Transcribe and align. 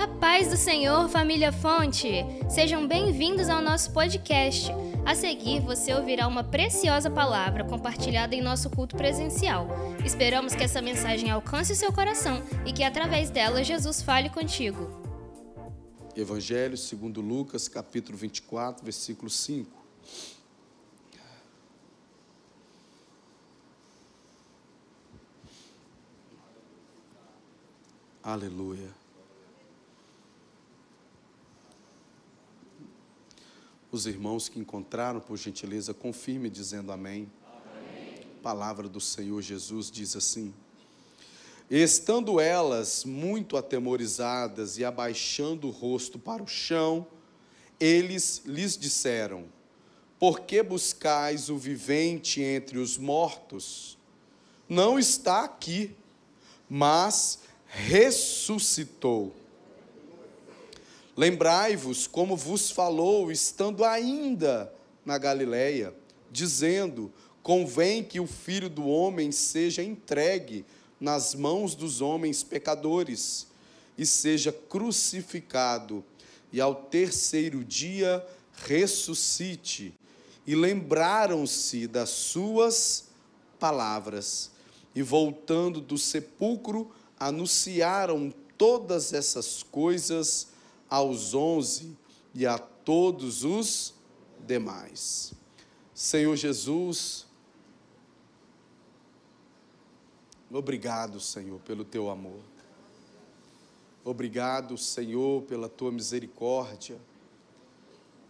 A 0.00 0.08
paz 0.08 0.48
do 0.48 0.56
Senhor, 0.56 1.10
família 1.10 1.52
Fonte! 1.52 2.24
Sejam 2.48 2.88
bem-vindos 2.88 3.50
ao 3.50 3.60
nosso 3.60 3.92
podcast. 3.92 4.70
A 5.04 5.14
seguir, 5.14 5.60
você 5.60 5.92
ouvirá 5.92 6.26
uma 6.26 6.42
preciosa 6.42 7.10
palavra 7.10 7.64
compartilhada 7.64 8.34
em 8.34 8.40
nosso 8.40 8.70
culto 8.70 8.96
presencial. 8.96 9.68
Esperamos 10.02 10.54
que 10.54 10.64
essa 10.64 10.80
mensagem 10.80 11.30
alcance 11.30 11.74
o 11.74 11.76
seu 11.76 11.92
coração 11.92 12.42
e 12.64 12.72
que 12.72 12.82
através 12.82 13.28
dela 13.28 13.62
Jesus 13.62 14.00
fale 14.00 14.30
contigo. 14.30 14.88
Evangelho 16.16 16.78
segundo 16.78 17.20
Lucas, 17.20 17.68
capítulo 17.68 18.16
24, 18.16 18.82
versículo 18.82 19.28
5. 19.28 19.70
Aleluia. 28.22 28.99
Os 33.92 34.06
irmãos 34.06 34.48
que 34.48 34.60
encontraram, 34.60 35.18
por 35.18 35.36
gentileza, 35.36 35.92
confirme 35.92 36.48
dizendo 36.48 36.92
amém. 36.92 37.28
amém. 37.44 38.24
A 38.38 38.42
palavra 38.42 38.88
do 38.88 39.00
Senhor 39.00 39.42
Jesus 39.42 39.90
diz 39.90 40.14
assim: 40.14 40.54
Estando 41.68 42.38
elas 42.38 43.04
muito 43.04 43.56
atemorizadas 43.56 44.78
e 44.78 44.84
abaixando 44.84 45.66
o 45.66 45.70
rosto 45.70 46.20
para 46.20 46.40
o 46.40 46.46
chão, 46.46 47.04
eles 47.80 48.42
lhes 48.44 48.76
disseram: 48.76 49.44
Por 50.20 50.40
que 50.40 50.62
buscais 50.62 51.50
o 51.50 51.58
vivente 51.58 52.40
entre 52.40 52.78
os 52.78 52.96
mortos? 52.96 53.98
Não 54.68 55.00
está 55.00 55.42
aqui, 55.42 55.96
mas 56.68 57.40
ressuscitou. 57.66 59.34
Lembrai-vos 61.20 62.06
como 62.06 62.34
vos 62.34 62.70
falou, 62.70 63.30
estando 63.30 63.84
ainda 63.84 64.72
na 65.04 65.18
Galileia, 65.18 65.94
dizendo: 66.32 67.12
Convém 67.42 68.02
que 68.02 68.18
o 68.18 68.26
filho 68.26 68.70
do 68.70 68.88
homem 68.88 69.30
seja 69.30 69.82
entregue 69.82 70.64
nas 70.98 71.34
mãos 71.34 71.74
dos 71.74 72.00
homens 72.00 72.42
pecadores 72.42 73.46
e 73.98 74.06
seja 74.06 74.50
crucificado, 74.50 76.02
e 76.50 76.58
ao 76.58 76.74
terceiro 76.74 77.62
dia 77.62 78.26
ressuscite. 78.54 79.92
E 80.46 80.54
lembraram-se 80.54 81.86
das 81.86 82.08
suas 82.08 83.08
palavras, 83.58 84.52
e 84.94 85.02
voltando 85.02 85.82
do 85.82 85.98
sepulcro, 85.98 86.90
anunciaram 87.18 88.32
todas 88.56 89.12
essas 89.12 89.62
coisas 89.62 90.48
aos 90.90 91.32
onze 91.32 91.96
e 92.34 92.44
a 92.44 92.58
todos 92.58 93.44
os 93.44 93.94
demais. 94.44 95.32
Senhor 95.94 96.34
Jesus, 96.34 97.26
obrigado, 100.50 101.20
Senhor, 101.20 101.60
pelo 101.60 101.84
teu 101.84 102.10
amor. 102.10 102.40
Obrigado, 104.04 104.76
Senhor, 104.76 105.42
pela 105.42 105.68
tua 105.68 105.92
misericórdia. 105.92 106.98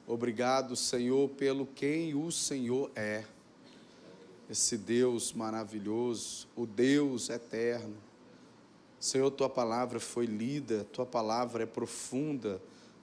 Obrigado, 0.06 0.76
Senhor, 0.76 1.30
pelo 1.30 1.64
quem 1.64 2.14
o 2.14 2.30
Senhor 2.30 2.90
é. 2.94 3.24
Esse 4.50 4.76
Deus 4.76 5.32
maravilhoso, 5.32 6.48
o 6.56 6.66
Deus 6.66 7.30
eterno 7.30 8.09
Senhor, 9.00 9.30
tua 9.30 9.48
palavra 9.48 9.98
foi 9.98 10.26
lida, 10.26 10.84
tua 10.92 11.06
palavra 11.06 11.62
é 11.62 11.66
profunda, 11.66 12.60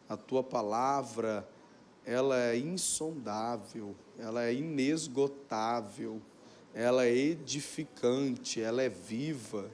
a 0.08 0.16
tua 0.16 0.44
palavra 0.44 1.48
ela 2.06 2.40
é 2.40 2.56
insondável, 2.56 3.95
ela 4.20 4.45
é 4.45 4.53
inesgotável, 4.53 6.22
ela 6.72 7.03
é 7.03 7.18
edificante, 7.18 8.62
ela 8.62 8.84
é 8.84 8.90
viva. 8.90 9.72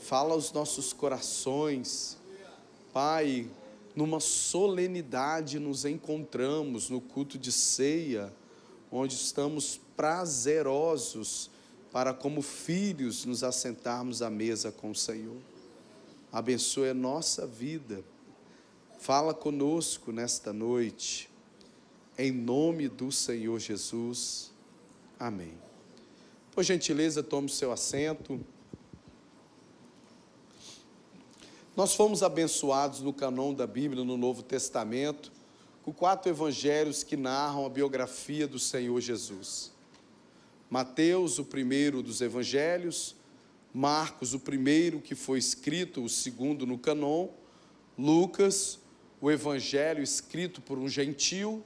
Fala 0.00 0.34
aos 0.34 0.52
nossos 0.52 0.92
corações. 0.92 2.18
Pai, 2.92 3.48
numa 3.94 4.18
solenidade 4.18 5.60
nos 5.60 5.84
encontramos 5.84 6.90
no 6.90 7.00
culto 7.00 7.38
de 7.38 7.52
ceia, 7.52 8.32
onde 8.90 9.14
estamos 9.14 9.80
prazerosos 9.96 11.53
para, 11.94 12.12
como 12.12 12.42
filhos, 12.42 13.24
nos 13.24 13.44
assentarmos 13.44 14.20
à 14.20 14.28
mesa 14.28 14.72
com 14.72 14.90
o 14.90 14.94
Senhor. 14.96 15.36
Abençoe 16.32 16.88
a 16.88 16.94
nossa 16.94 17.46
vida. 17.46 18.02
Fala 18.98 19.32
conosco 19.32 20.10
nesta 20.10 20.52
noite. 20.52 21.30
Em 22.18 22.32
nome 22.32 22.88
do 22.88 23.12
Senhor 23.12 23.60
Jesus. 23.60 24.50
Amém. 25.20 25.54
Por 26.50 26.64
gentileza, 26.64 27.22
tome 27.22 27.48
seu 27.48 27.70
assento. 27.70 28.44
Nós 31.76 31.94
fomos 31.94 32.24
abençoados 32.24 33.02
no 33.02 33.12
canon 33.12 33.54
da 33.54 33.68
Bíblia 33.68 34.02
no 34.02 34.16
Novo 34.16 34.42
Testamento 34.42 35.30
com 35.84 35.92
quatro 35.92 36.28
evangelhos 36.28 37.04
que 37.04 37.16
narram 37.16 37.64
a 37.64 37.68
biografia 37.68 38.48
do 38.48 38.58
Senhor 38.58 39.00
Jesus. 39.00 39.73
Mateus, 40.74 41.38
o 41.38 41.44
primeiro 41.44 42.02
dos 42.02 42.20
evangelhos, 42.20 43.14
Marcos, 43.72 44.34
o 44.34 44.40
primeiro 44.40 45.00
que 45.00 45.14
foi 45.14 45.38
escrito, 45.38 46.02
o 46.02 46.08
segundo 46.08 46.66
no 46.66 46.76
canon, 46.76 47.28
Lucas, 47.96 48.80
o 49.20 49.30
evangelho 49.30 50.02
escrito 50.02 50.60
por 50.60 50.76
um 50.76 50.88
gentil, 50.88 51.62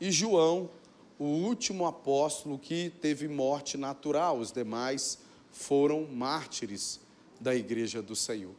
e 0.00 0.10
João, 0.10 0.70
o 1.18 1.26
último 1.26 1.84
apóstolo 1.84 2.58
que 2.58 2.90
teve 2.98 3.28
morte 3.28 3.76
natural, 3.76 4.38
os 4.38 4.50
demais 4.50 5.18
foram 5.50 6.06
mártires 6.06 6.98
da 7.38 7.54
igreja 7.54 8.00
do 8.00 8.16
Senhor. 8.16 8.54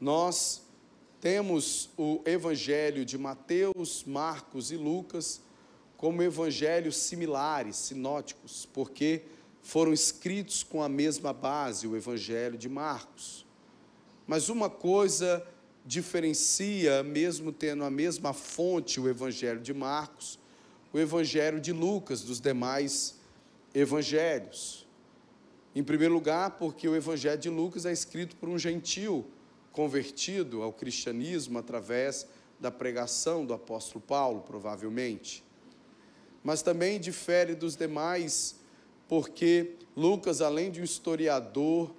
Nós 0.00 0.62
temos 1.20 1.90
o 1.98 2.22
evangelho 2.24 3.04
de 3.04 3.18
Mateus, 3.18 4.04
Marcos 4.06 4.72
e 4.72 4.76
Lucas 4.78 5.42
como 6.02 6.20
evangelhos 6.20 6.96
similares, 6.96 7.76
sinóticos, 7.76 8.66
porque 8.72 9.22
foram 9.62 9.92
escritos 9.92 10.64
com 10.64 10.82
a 10.82 10.88
mesma 10.88 11.32
base, 11.32 11.86
o 11.86 11.96
evangelho 11.96 12.58
de 12.58 12.68
Marcos. 12.68 13.46
Mas 14.26 14.48
uma 14.48 14.68
coisa 14.68 15.46
diferencia, 15.86 17.04
mesmo 17.04 17.52
tendo 17.52 17.84
a 17.84 17.90
mesma 17.90 18.32
fonte, 18.32 18.98
o 18.98 19.08
evangelho 19.08 19.60
de 19.60 19.72
Marcos, 19.72 20.40
o 20.92 20.98
evangelho 20.98 21.60
de 21.60 21.72
Lucas, 21.72 22.22
dos 22.22 22.40
demais 22.40 23.20
evangelhos. 23.72 24.84
Em 25.72 25.84
primeiro 25.84 26.14
lugar, 26.14 26.58
porque 26.58 26.88
o 26.88 26.96
evangelho 26.96 27.38
de 27.38 27.48
Lucas 27.48 27.86
é 27.86 27.92
escrito 27.92 28.34
por 28.34 28.48
um 28.48 28.58
gentil 28.58 29.24
convertido 29.70 30.64
ao 30.64 30.72
cristianismo 30.72 31.60
através 31.60 32.26
da 32.58 32.72
pregação 32.72 33.46
do 33.46 33.54
apóstolo 33.54 34.00
Paulo, 34.04 34.40
provavelmente 34.40 35.44
mas 36.42 36.62
também 36.62 36.98
difere 36.98 37.54
dos 37.54 37.76
demais, 37.76 38.56
porque 39.08 39.72
Lucas, 39.96 40.40
além 40.40 40.70
de 40.70 40.80
um 40.80 40.84
historiador, 40.84 41.94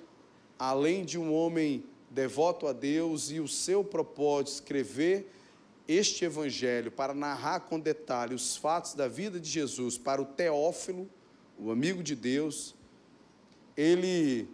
além 0.57 1.05
de 1.05 1.17
um 1.17 1.33
homem 1.33 1.83
devoto 2.09 2.67
a 2.67 2.73
Deus 2.73 3.31
e 3.31 3.39
o 3.39 3.47
seu 3.47 3.83
propósito 3.83 4.55
escrever 4.55 5.31
este 5.87 6.25
evangelho 6.25 6.91
para 6.91 7.13
narrar 7.13 7.61
com 7.61 7.79
detalhe 7.79 8.33
os 8.33 8.55
fatos 8.55 8.93
da 8.93 9.07
vida 9.07 9.39
de 9.39 9.49
Jesus 9.49 9.97
para 9.97 10.21
o 10.21 10.25
Teófilo, 10.25 11.09
o 11.57 11.71
amigo 11.71 12.01
de 12.01 12.15
Deus, 12.15 12.73
ele, 13.75 14.47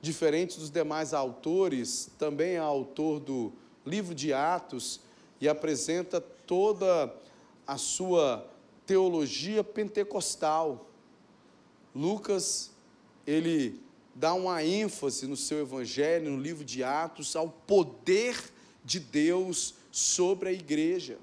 diferente 0.00 0.58
dos 0.58 0.70
demais 0.70 1.12
autores, 1.12 2.10
também 2.18 2.52
é 2.52 2.58
autor 2.58 3.20
do 3.20 3.52
livro 3.84 4.14
de 4.14 4.32
Atos 4.32 5.00
e 5.40 5.48
apresenta 5.48 6.20
toda 6.20 7.14
a 7.66 7.76
sua 7.76 8.49
teologia 8.90 9.62
pentecostal. 9.62 10.90
Lucas, 11.94 12.72
ele 13.24 13.80
dá 14.16 14.34
uma 14.34 14.64
ênfase 14.64 15.28
no 15.28 15.36
seu 15.36 15.60
evangelho, 15.60 16.32
no 16.32 16.42
livro 16.42 16.64
de 16.64 16.82
Atos, 16.82 17.36
ao 17.36 17.48
poder 17.48 18.36
de 18.84 18.98
Deus 18.98 19.76
sobre 19.92 20.48
a 20.48 20.52
igreja. 20.52 21.18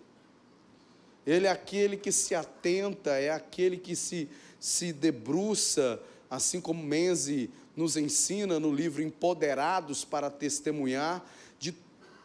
Ele 1.25 1.45
é 1.45 1.49
aquele 1.49 1.97
que 1.97 2.09
se 2.09 2.33
atenta, 2.33 3.19
é 3.19 3.31
aquele 3.31 3.75
que 3.75 3.97
se, 3.97 4.29
se 4.61 4.93
debruça, 4.93 6.01
assim 6.29 6.61
como 6.61 6.81
Menzi 6.81 7.49
nos 7.75 7.97
ensina 7.97 8.61
no 8.61 8.73
livro 8.73 9.03
Empoderados 9.03 10.05
para 10.05 10.29
Testemunhar, 10.29 11.21
de 11.59 11.75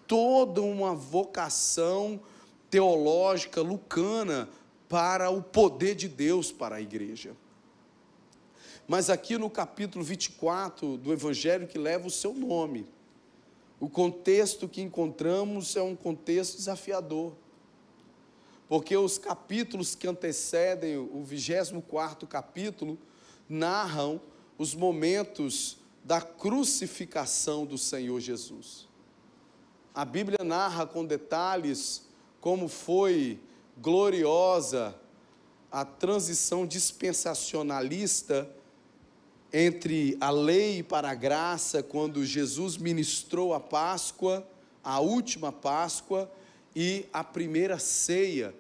toda 0.07 0.63
uma 0.63 0.95
vocação 0.95 2.21
teológica 2.71 3.61
lucana 3.61 4.49
para 4.93 5.31
o 5.31 5.43
poder 5.43 5.95
de 5.95 6.07
Deus 6.07 6.53
para 6.53 6.77
a 6.77 6.81
igreja. 6.83 7.35
Mas 8.87 9.09
aqui 9.09 9.39
no 9.39 9.49
capítulo 9.49 10.05
24 10.05 10.99
do 10.99 11.15
Evangelho 11.15 11.67
que 11.67 11.79
leva 11.79 12.07
o 12.07 12.11
seu 12.11 12.35
nome, 12.35 12.87
o 13.81 13.89
contexto 13.89 14.69
que 14.69 14.83
encontramos 14.83 15.77
é 15.77 15.83
um 15.83 15.97
contexto 15.97 16.59
desafiador. 16.59 17.33
Porque 18.69 18.95
os 18.95 19.17
capítulos 19.17 19.95
que 19.95 20.07
antecedem 20.07 20.99
o 20.99 21.25
24 21.25 22.29
capítulo 22.29 22.99
narram 23.49 24.21
os 24.59 24.75
momentos 24.75 25.79
da 26.05 26.21
crucificação 26.21 27.65
do 27.65 27.79
Senhor 27.79 28.21
Jesus. 28.21 28.87
A 29.95 30.05
Bíblia 30.05 30.45
narra 30.45 30.87
com 30.87 31.03
detalhes 31.03 32.07
como 32.43 32.69
foi 32.69 33.41
gloriosa 33.77 34.95
a 35.71 35.85
transição 35.87 36.67
dispensacionalista 36.67 38.49
entre 39.51 40.17
a 40.21 40.31
lei 40.31 40.83
para 40.83 41.11
a 41.11 41.15
graça, 41.15 41.83
quando 41.83 42.25
Jesus 42.25 42.77
ministrou 42.77 43.55
a 43.55 43.61
Páscoa, 43.61 44.47
a 44.85 45.01
última 45.01 45.51
Páscoa, 45.51 46.31
e 46.75 47.07
a 47.13 47.23
primeira 47.23 47.79
ceia, 47.79 48.55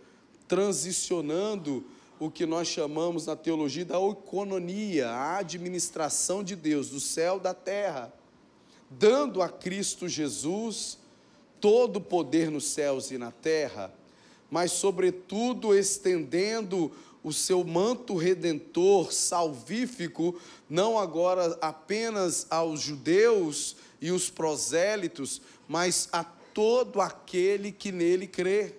transicionando 0.46 1.84
o 2.20 2.30
que 2.30 2.46
nós 2.46 2.68
chamamos 2.68 3.26
na 3.26 3.34
teologia 3.34 3.84
da 3.84 3.98
oikonomia, 3.98 5.08
a 5.08 5.38
administração 5.38 6.44
de 6.44 6.54
Deus, 6.54 6.90
do 6.90 7.00
céu 7.00 7.40
da 7.40 7.54
terra, 7.54 8.12
dando 8.90 9.42
a 9.42 9.48
Cristo 9.48 10.08
Jesus 10.08 10.98
todo 11.60 11.96
o 11.96 12.00
poder 12.00 12.50
nos 12.50 12.64
céus 12.66 13.10
e 13.10 13.18
na 13.18 13.30
terra, 13.30 13.92
mas, 14.52 14.72
sobretudo, 14.72 15.74
estendendo 15.74 16.92
o 17.24 17.32
seu 17.32 17.64
manto 17.64 18.18
redentor, 18.18 19.10
salvífico, 19.10 20.38
não 20.68 20.98
agora 20.98 21.56
apenas 21.62 22.46
aos 22.50 22.82
judeus 22.82 23.76
e 23.98 24.10
os 24.10 24.28
prosélitos, 24.28 25.40
mas 25.66 26.06
a 26.12 26.22
todo 26.22 27.00
aquele 27.00 27.72
que 27.72 27.90
nele 27.90 28.26
crê. 28.26 28.74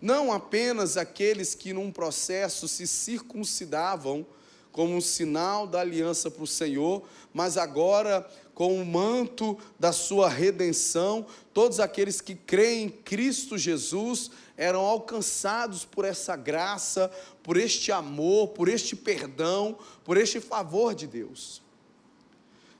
Não 0.00 0.32
apenas 0.32 0.96
aqueles 0.96 1.54
que 1.54 1.74
num 1.74 1.92
processo 1.92 2.66
se 2.66 2.86
circuncidavam 2.86 4.24
como 4.72 4.96
um 4.96 5.00
sinal 5.02 5.66
da 5.66 5.80
aliança 5.80 6.30
para 6.30 6.42
o 6.42 6.46
Senhor, 6.46 7.02
mas 7.34 7.58
agora 7.58 8.26
com 8.60 8.78
o 8.78 8.84
manto 8.84 9.56
da 9.78 9.90
sua 9.90 10.28
redenção, 10.28 11.24
todos 11.54 11.80
aqueles 11.80 12.20
que 12.20 12.34
creem 12.34 12.84
em 12.84 12.88
Cristo 12.90 13.56
Jesus 13.56 14.30
eram 14.54 14.80
alcançados 14.80 15.86
por 15.86 16.04
essa 16.04 16.36
graça, 16.36 17.10
por 17.42 17.56
este 17.56 17.90
amor, 17.90 18.48
por 18.48 18.68
este 18.68 18.94
perdão, 18.94 19.78
por 20.04 20.18
este 20.18 20.40
favor 20.40 20.94
de 20.94 21.06
Deus. 21.06 21.62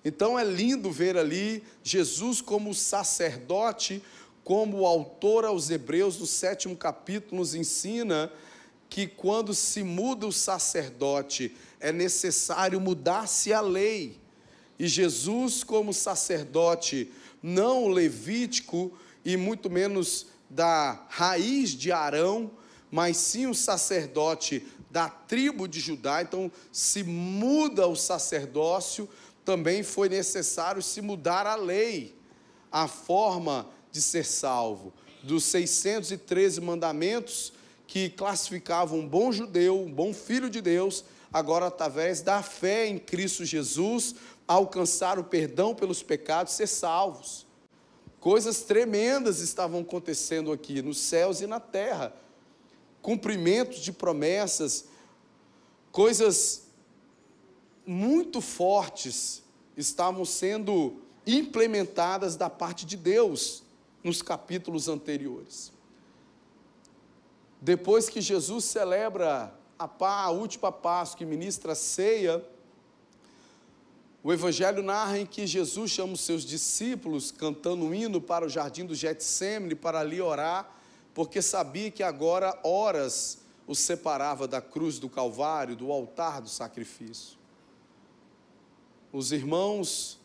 Então 0.04 0.38
é 0.38 0.44
lindo 0.44 0.90
ver 0.90 1.16
ali 1.16 1.64
Jesus 1.82 2.42
como 2.42 2.74
sacerdote, 2.74 4.02
como 4.44 4.80
o 4.80 4.86
autor 4.86 5.46
aos 5.46 5.70
Hebreus, 5.70 6.18
no 6.18 6.26
sétimo 6.26 6.76
capítulo, 6.76 7.40
nos 7.40 7.54
ensina 7.54 8.30
que 8.90 9.06
quando 9.06 9.54
se 9.54 9.82
muda 9.82 10.26
o 10.26 10.32
sacerdote, 10.32 11.56
é 11.80 11.90
necessário 11.90 12.78
mudar-se 12.78 13.50
a 13.50 13.62
lei. 13.62 14.19
E 14.80 14.88
Jesus, 14.88 15.62
como 15.62 15.92
sacerdote, 15.92 17.12
não 17.42 17.88
levítico 17.88 18.90
e 19.22 19.36
muito 19.36 19.68
menos 19.68 20.28
da 20.48 21.04
raiz 21.10 21.72
de 21.72 21.92
Arão, 21.92 22.50
mas 22.90 23.18
sim 23.18 23.46
o 23.46 23.54
sacerdote 23.54 24.66
da 24.90 25.06
tribo 25.06 25.68
de 25.68 25.78
Judá. 25.80 26.22
Então, 26.22 26.50
se 26.72 27.02
muda 27.02 27.86
o 27.86 27.94
sacerdócio, 27.94 29.06
também 29.44 29.82
foi 29.82 30.08
necessário 30.08 30.80
se 30.80 31.02
mudar 31.02 31.46
a 31.46 31.56
lei, 31.56 32.16
a 32.72 32.88
forma 32.88 33.68
de 33.92 34.00
ser 34.00 34.24
salvo. 34.24 34.94
Dos 35.22 35.44
613 35.44 36.58
mandamentos 36.58 37.52
que 37.86 38.08
classificavam 38.08 39.00
um 39.00 39.06
bom 39.06 39.30
judeu, 39.30 39.78
um 39.78 39.92
bom 39.92 40.14
filho 40.14 40.48
de 40.48 40.62
Deus, 40.62 41.04
agora 41.32 41.66
através 41.66 42.22
da 42.22 42.42
fé 42.42 42.86
em 42.86 42.98
Cristo 42.98 43.44
Jesus, 43.44 44.14
alcançar 44.54 45.16
o 45.16 45.22
perdão 45.22 45.76
pelos 45.76 46.02
pecados, 46.02 46.54
ser 46.54 46.66
salvos. 46.66 47.46
Coisas 48.18 48.62
tremendas 48.62 49.38
estavam 49.38 49.82
acontecendo 49.82 50.50
aqui, 50.50 50.82
nos 50.82 50.98
céus 50.98 51.40
e 51.40 51.46
na 51.46 51.60
terra. 51.60 52.12
Cumprimentos 53.00 53.78
de 53.78 53.92
promessas, 53.92 54.86
coisas 55.92 56.64
muito 57.86 58.40
fortes 58.40 59.44
estavam 59.76 60.24
sendo 60.24 61.00
implementadas 61.24 62.34
da 62.34 62.50
parte 62.50 62.84
de 62.84 62.96
Deus 62.96 63.62
nos 64.02 64.20
capítulos 64.20 64.88
anteriores. 64.88 65.72
Depois 67.60 68.08
que 68.08 68.20
Jesus 68.20 68.64
celebra 68.64 69.54
a, 69.78 69.86
pá, 69.86 70.24
a 70.24 70.30
última 70.30 70.72
Páscoa 70.72 71.18
que 71.18 71.24
ministra 71.24 71.72
a 71.72 71.76
ceia, 71.76 72.44
o 74.22 74.32
Evangelho 74.32 74.82
narra 74.82 75.18
em 75.18 75.24
que 75.24 75.46
Jesus 75.46 75.90
chama 75.90 76.12
os 76.12 76.20
seus 76.20 76.44
discípulos 76.44 77.30
cantando 77.30 77.86
um 77.86 77.94
hino 77.94 78.20
para 78.20 78.44
o 78.44 78.48
jardim 78.48 78.84
do 78.84 78.94
Getsemane 78.94 79.74
para 79.74 80.00
ali 80.00 80.20
orar, 80.20 80.76
porque 81.14 81.40
sabia 81.40 81.90
que 81.90 82.02
agora 82.02 82.58
horas 82.62 83.38
os 83.66 83.78
separava 83.78 84.46
da 84.46 84.60
cruz 84.60 84.98
do 84.98 85.08
Calvário, 85.08 85.74
do 85.74 85.90
altar 85.90 86.42
do 86.42 86.50
sacrifício. 86.50 87.38
Os 89.10 89.32
irmãos, 89.32 90.20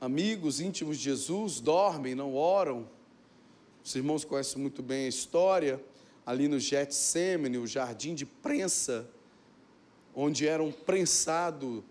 amigos 0.00 0.60
íntimos 0.60 0.98
de 0.98 1.04
Jesus, 1.04 1.60
dormem, 1.60 2.14
não 2.16 2.34
oram. 2.34 2.88
Os 3.84 3.94
irmãos 3.94 4.24
conhecem 4.24 4.60
muito 4.60 4.82
bem 4.82 5.06
a 5.06 5.08
história, 5.08 5.82
ali 6.26 6.48
no 6.48 6.58
Getsemane, 6.58 7.58
o 7.58 7.66
jardim 7.66 8.14
de 8.14 8.26
prensa, 8.26 9.08
onde 10.14 10.48
eram 10.48 10.72
prensados 10.72 11.82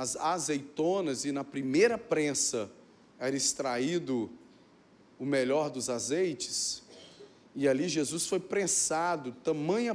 as 0.00 0.16
azeitonas 0.16 1.26
e 1.26 1.30
na 1.30 1.44
primeira 1.44 1.98
prensa 1.98 2.70
era 3.18 3.36
extraído 3.36 4.30
o 5.18 5.26
melhor 5.26 5.68
dos 5.68 5.90
azeites, 5.90 6.82
e 7.54 7.68
ali 7.68 7.86
Jesus 7.86 8.26
foi 8.26 8.40
prensado, 8.40 9.32
tamanha 9.44 9.94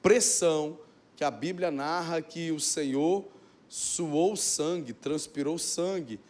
pressão 0.00 0.78
que 1.16 1.24
a 1.24 1.30
Bíblia 1.32 1.72
narra 1.72 2.22
que 2.22 2.52
o 2.52 2.60
Senhor 2.60 3.24
suou 3.68 4.36
sangue, 4.36 4.92
transpirou 4.92 5.58
sangue 5.58 6.20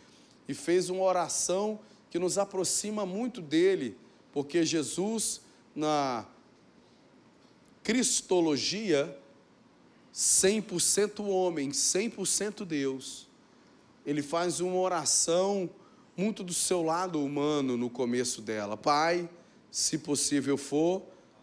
e 0.48 0.54
fez 0.54 0.88
uma 0.88 1.02
oração 1.02 1.78
que 2.08 2.18
nos 2.18 2.38
aproxima 2.38 3.04
muito 3.04 3.42
dele, 3.42 3.94
porque 4.32 4.64
Jesus 4.64 5.42
na 5.74 6.24
cristologia 7.82 9.14
100% 10.16 11.22
homem, 11.28 11.68
100% 11.68 12.64
Deus, 12.64 13.28
ele 14.06 14.22
faz 14.22 14.60
uma 14.60 14.76
oração 14.76 15.68
muito 16.16 16.42
do 16.42 16.54
seu 16.54 16.82
lado 16.82 17.22
humano 17.22 17.76
no 17.76 17.90
começo 17.90 18.40
dela. 18.40 18.78
Pai, 18.78 19.28
se 19.70 19.98
possível 19.98 20.56
for, 20.56 21.02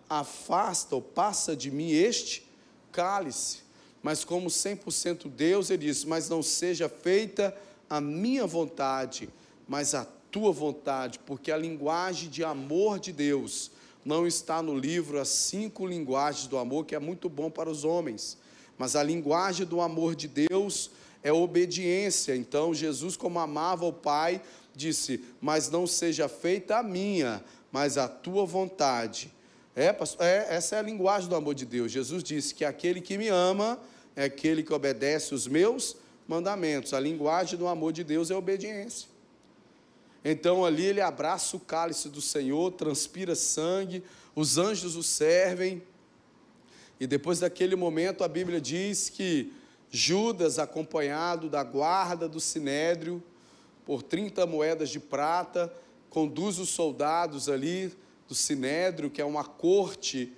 afasta 0.10 0.96
ou 0.96 1.02
passa 1.04 1.56
de 1.56 1.70
mim 1.70 1.92
este 1.92 2.48
cálice. 2.92 3.60
Mas 4.02 4.26
como 4.26 4.50
100% 4.50 5.30
Deus, 5.30 5.70
ele 5.70 5.86
diz: 5.86 6.04
"Mas 6.04 6.28
não 6.28 6.42
seja 6.42 6.90
feita 6.90 7.56
a 7.88 8.02
minha 8.02 8.48
vontade, 8.48 9.30
mas 9.68 9.94
a 9.94 10.04
tua 10.32 10.52
vontade", 10.52 11.20
porque 11.20 11.52
a 11.52 11.58
linguagem 11.58 12.28
de 12.28 12.44
amor 12.44 13.00
de 13.00 13.14
Deus 13.14 13.70
não 14.04 14.26
está 14.26 14.64
no 14.64 14.76
livro 14.76 15.20
As 15.20 15.30
Cinco 15.30 15.86
Linguagens 15.86 16.48
do 16.48 16.58
Amor, 16.58 16.86
que 16.86 16.96
é 16.96 17.00
muito 17.00 17.30
bom 17.30 17.52
para 17.52 17.70
os 17.70 17.86
homens. 17.86 18.42
Mas 18.78 18.96
a 18.96 19.04
linguagem 19.04 19.66
do 19.66 19.82
amor 19.82 20.16
de 20.16 20.28
Deus 20.28 20.92
é 21.22 21.32
obediência. 21.32 22.36
Então, 22.36 22.74
Jesus, 22.74 23.16
como 23.16 23.40
amava 23.40 23.86
o 23.86 23.94
Pai, 23.94 24.42
disse: 24.76 25.24
Mas 25.40 25.70
não 25.70 25.88
seja 25.88 26.28
feita 26.28 26.78
a 26.78 26.84
minha, 26.84 27.44
mas 27.72 27.98
a 27.98 28.08
tua 28.08 28.46
vontade. 28.46 29.32
É, 29.76 29.96
é, 30.20 30.56
essa 30.56 30.76
é 30.76 30.80
a 30.80 30.84
linguagem 30.84 31.30
do 31.30 31.36
amor 31.36 31.56
de 31.56 31.66
Deus. 31.66 31.92
Jesus 31.92 32.24
disse 32.24 32.54
que 32.54 32.64
aquele 32.64 33.02
que 33.02 33.18
me 33.18 33.28
ama 33.30 33.80
é 34.16 34.26
aquele 34.26 34.62
que 34.62 34.74
obedece 34.74 35.34
os 35.34 35.48
meus 35.48 35.96
mandamentos. 36.28 36.94
A 36.94 37.00
linguagem 37.00 37.58
do 37.58 37.68
amor 37.68 37.92
de 37.92 38.04
Deus 38.04 38.30
é 38.30 38.36
obediência. 38.36 39.08
Então 40.24 40.64
ali 40.64 40.86
ele 40.86 41.02
abraça 41.02 41.58
o 41.58 41.60
cálice 41.60 42.08
do 42.08 42.22
Senhor, 42.22 42.72
transpira 42.72 43.36
sangue, 43.36 44.04
os 44.36 44.58
anjos 44.58 44.96
o 44.96 45.04
servem, 45.04 45.82
e 47.04 47.08
depois 47.08 47.40
daquele 47.40 47.76
momento, 47.76 48.24
a 48.24 48.30
Bíblia 48.30 48.62
diz 48.62 49.10
que 49.10 49.52
Judas, 49.92 50.58
acompanhado 50.58 51.50
da 51.50 51.62
guarda 51.62 52.30
do 52.30 52.40
sinédrio, 52.40 53.22
por 53.86 54.02
30 54.02 54.46
moedas 54.46 54.90
de 54.90 55.02
prata, 55.02 55.70
conduz 56.10 56.60
os 56.60 56.70
soldados 56.70 57.50
ali 57.50 57.92
do 58.26 58.34
sinédrio, 58.34 59.10
que 59.10 59.22
é 59.22 59.26
uma 59.26 59.44
corte 59.44 60.32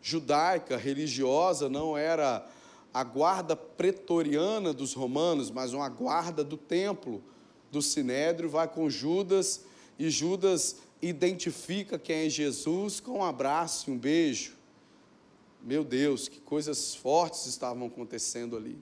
judaica, 0.00 0.76
religiosa, 0.76 1.68
não 1.68 1.98
era 1.98 2.48
a 2.94 3.02
guarda 3.02 3.56
pretoriana 3.56 4.72
dos 4.72 4.94
romanos, 4.94 5.50
mas 5.50 5.72
uma 5.72 5.88
guarda 5.88 6.44
do 6.44 6.56
templo 6.56 7.20
do 7.68 7.82
sinédrio, 7.82 8.48
vai 8.48 8.68
com 8.68 8.88
Judas 8.88 9.64
e 9.98 10.08
Judas 10.08 10.76
identifica 11.02 11.98
quem 11.98 12.26
é 12.26 12.30
Jesus 12.30 13.00
com 13.00 13.18
um 13.18 13.24
abraço 13.24 13.90
e 13.90 13.92
um 13.92 13.98
beijo. 13.98 14.61
Meu 15.62 15.84
Deus, 15.84 16.28
que 16.28 16.40
coisas 16.40 16.94
fortes 16.94 17.46
estavam 17.46 17.86
acontecendo 17.86 18.56
ali. 18.56 18.78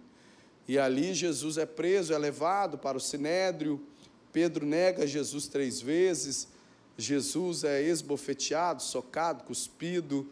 E 0.66 0.78
ali 0.78 1.12
Jesus 1.12 1.58
é 1.58 1.66
preso, 1.66 2.14
é 2.14 2.18
levado 2.18 2.78
para 2.78 2.96
o 2.96 3.00
sinédrio. 3.00 3.84
Pedro 4.32 4.64
nega 4.64 5.06
Jesus 5.06 5.46
três 5.48 5.80
vezes. 5.80 6.48
Jesus 6.96 7.64
é 7.64 7.82
esbofeteado, 7.82 8.82
socado, 8.82 9.44
cuspido, 9.44 10.26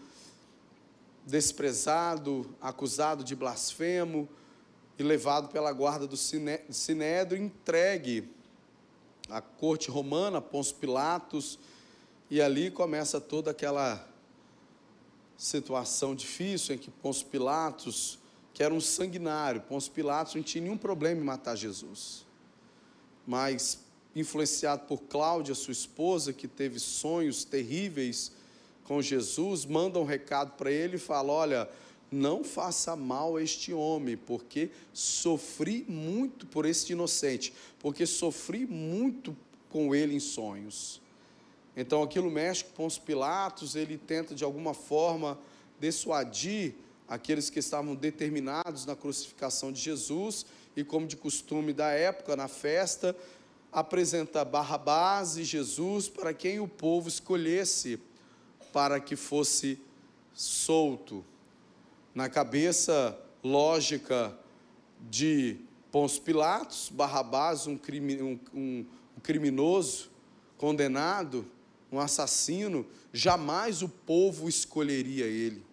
desprezado, 1.27 2.55
acusado 2.61 3.23
de 3.23 3.37
blasfemo 3.37 4.29
e 4.99 5.03
levado 5.03 5.49
pela 5.49 5.73
guarda 5.73 6.07
do 6.07 6.17
sinédrio, 6.17 7.41
entregue 7.41 8.29
à 9.29 9.41
corte 9.41 9.91
romana, 9.91 10.41
Pôncio 10.41 10.75
Pilatos, 10.77 11.59
e 12.31 12.41
ali 12.41 12.71
começa 12.71 13.21
toda 13.21 13.51
aquela 13.51 14.08
situação 15.39 16.17
difícil 16.17 16.75
em 16.75 16.79
que 16.79 16.91
Pôncio 16.91 17.25
Pilatos, 17.27 18.19
que 18.53 18.61
era 18.61 18.75
um 18.75 18.81
sanguinário, 18.81 19.61
Pôncio 19.61 19.93
Pilatos 19.93 20.35
não 20.35 20.43
tinha 20.43 20.65
nenhum 20.65 20.77
problema 20.77 21.21
em 21.21 21.25
matar 21.25 21.57
Jesus. 21.57 22.27
Mas, 23.25 23.79
influenciado 24.17 24.87
por 24.87 25.03
Cláudia, 25.03 25.55
sua 25.55 25.73
esposa, 25.73 26.33
que 26.33 26.49
teve 26.49 26.81
sonhos 26.81 27.45
terríveis 27.45 28.33
com 28.83 29.01
Jesus, 29.01 29.65
manda 29.65 30.01
um 30.01 30.05
recado 30.05 30.57
para 30.57 30.73
ele 30.73 30.97
e 30.97 30.99
fala: 30.99 31.33
Olha, 31.33 31.71
não 32.11 32.43
faça 32.43 32.97
mal 32.97 33.37
a 33.37 33.43
este 33.43 33.73
homem, 33.73 34.17
porque 34.17 34.71
sofri 34.93 35.85
muito 35.89 36.47
por 36.47 36.67
este 36.67 36.95
inocente, 36.95 37.53
porque 37.79 38.07
sofri 38.07 38.67
muito 38.67 39.37
com 39.71 39.95
ele 39.95 40.17
em 40.17 40.21
sonhos. 40.21 41.01
Então 41.81 42.03
aquilo 42.03 42.29
mexe 42.29 42.65
com 42.65 42.85
os 42.85 42.99
Pilatos, 42.99 43.77
ele 43.77 43.97
tenta 43.97 44.35
de 44.35 44.43
alguma 44.43 44.75
forma 44.75 45.39
dissuadir 45.79 46.75
aqueles 47.07 47.49
que 47.49 47.61
estavam 47.61 47.95
determinados 47.95 48.85
na 48.85 48.97
crucificação 48.97 49.71
de 49.71 49.81
Jesus, 49.81 50.45
e 50.75 50.83
como 50.83 51.07
de 51.07 51.17
costume 51.17 51.73
da 51.73 51.91
época, 51.91 52.35
na 52.35 52.49
festa, 52.49 53.15
apresenta 53.71 54.45
Barrabás 54.45 55.37
e 55.37 55.45
Jesus 55.45 56.09
para 56.09 56.35
quem 56.35 56.59
o 56.59 56.67
povo 56.67 57.09
escolhesse 57.09 58.01
para 58.73 58.99
que 58.99 59.15
fosse 59.15 59.81
solto. 60.35 61.25
Na 62.13 62.29
cabeça 62.29 63.17
lógica 63.43 64.37
de 65.09 65.59
Pôncio 65.93 66.23
Pilatos, 66.23 66.91
Barrabás, 66.93 67.69
um, 67.69 67.79
crime, 67.79 68.21
um, 68.21 68.39
um 68.53 68.85
criminoso 69.23 70.11
condenado, 70.57 71.47
um 71.91 71.99
assassino, 71.99 72.87
jamais 73.13 73.83
o 73.83 73.89
povo 73.89 74.49
escolheria 74.49 75.27
ele. 75.27 75.65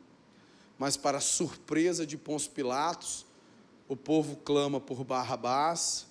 Mas, 0.77 0.97
para 0.97 1.19
surpresa 1.19 2.05
de 2.05 2.17
Pôncio 2.17 2.51
Pilatos, 2.51 3.25
o 3.87 3.95
povo 3.95 4.35
clama 4.37 4.79
por 4.79 5.03
Barrabás 5.03 6.07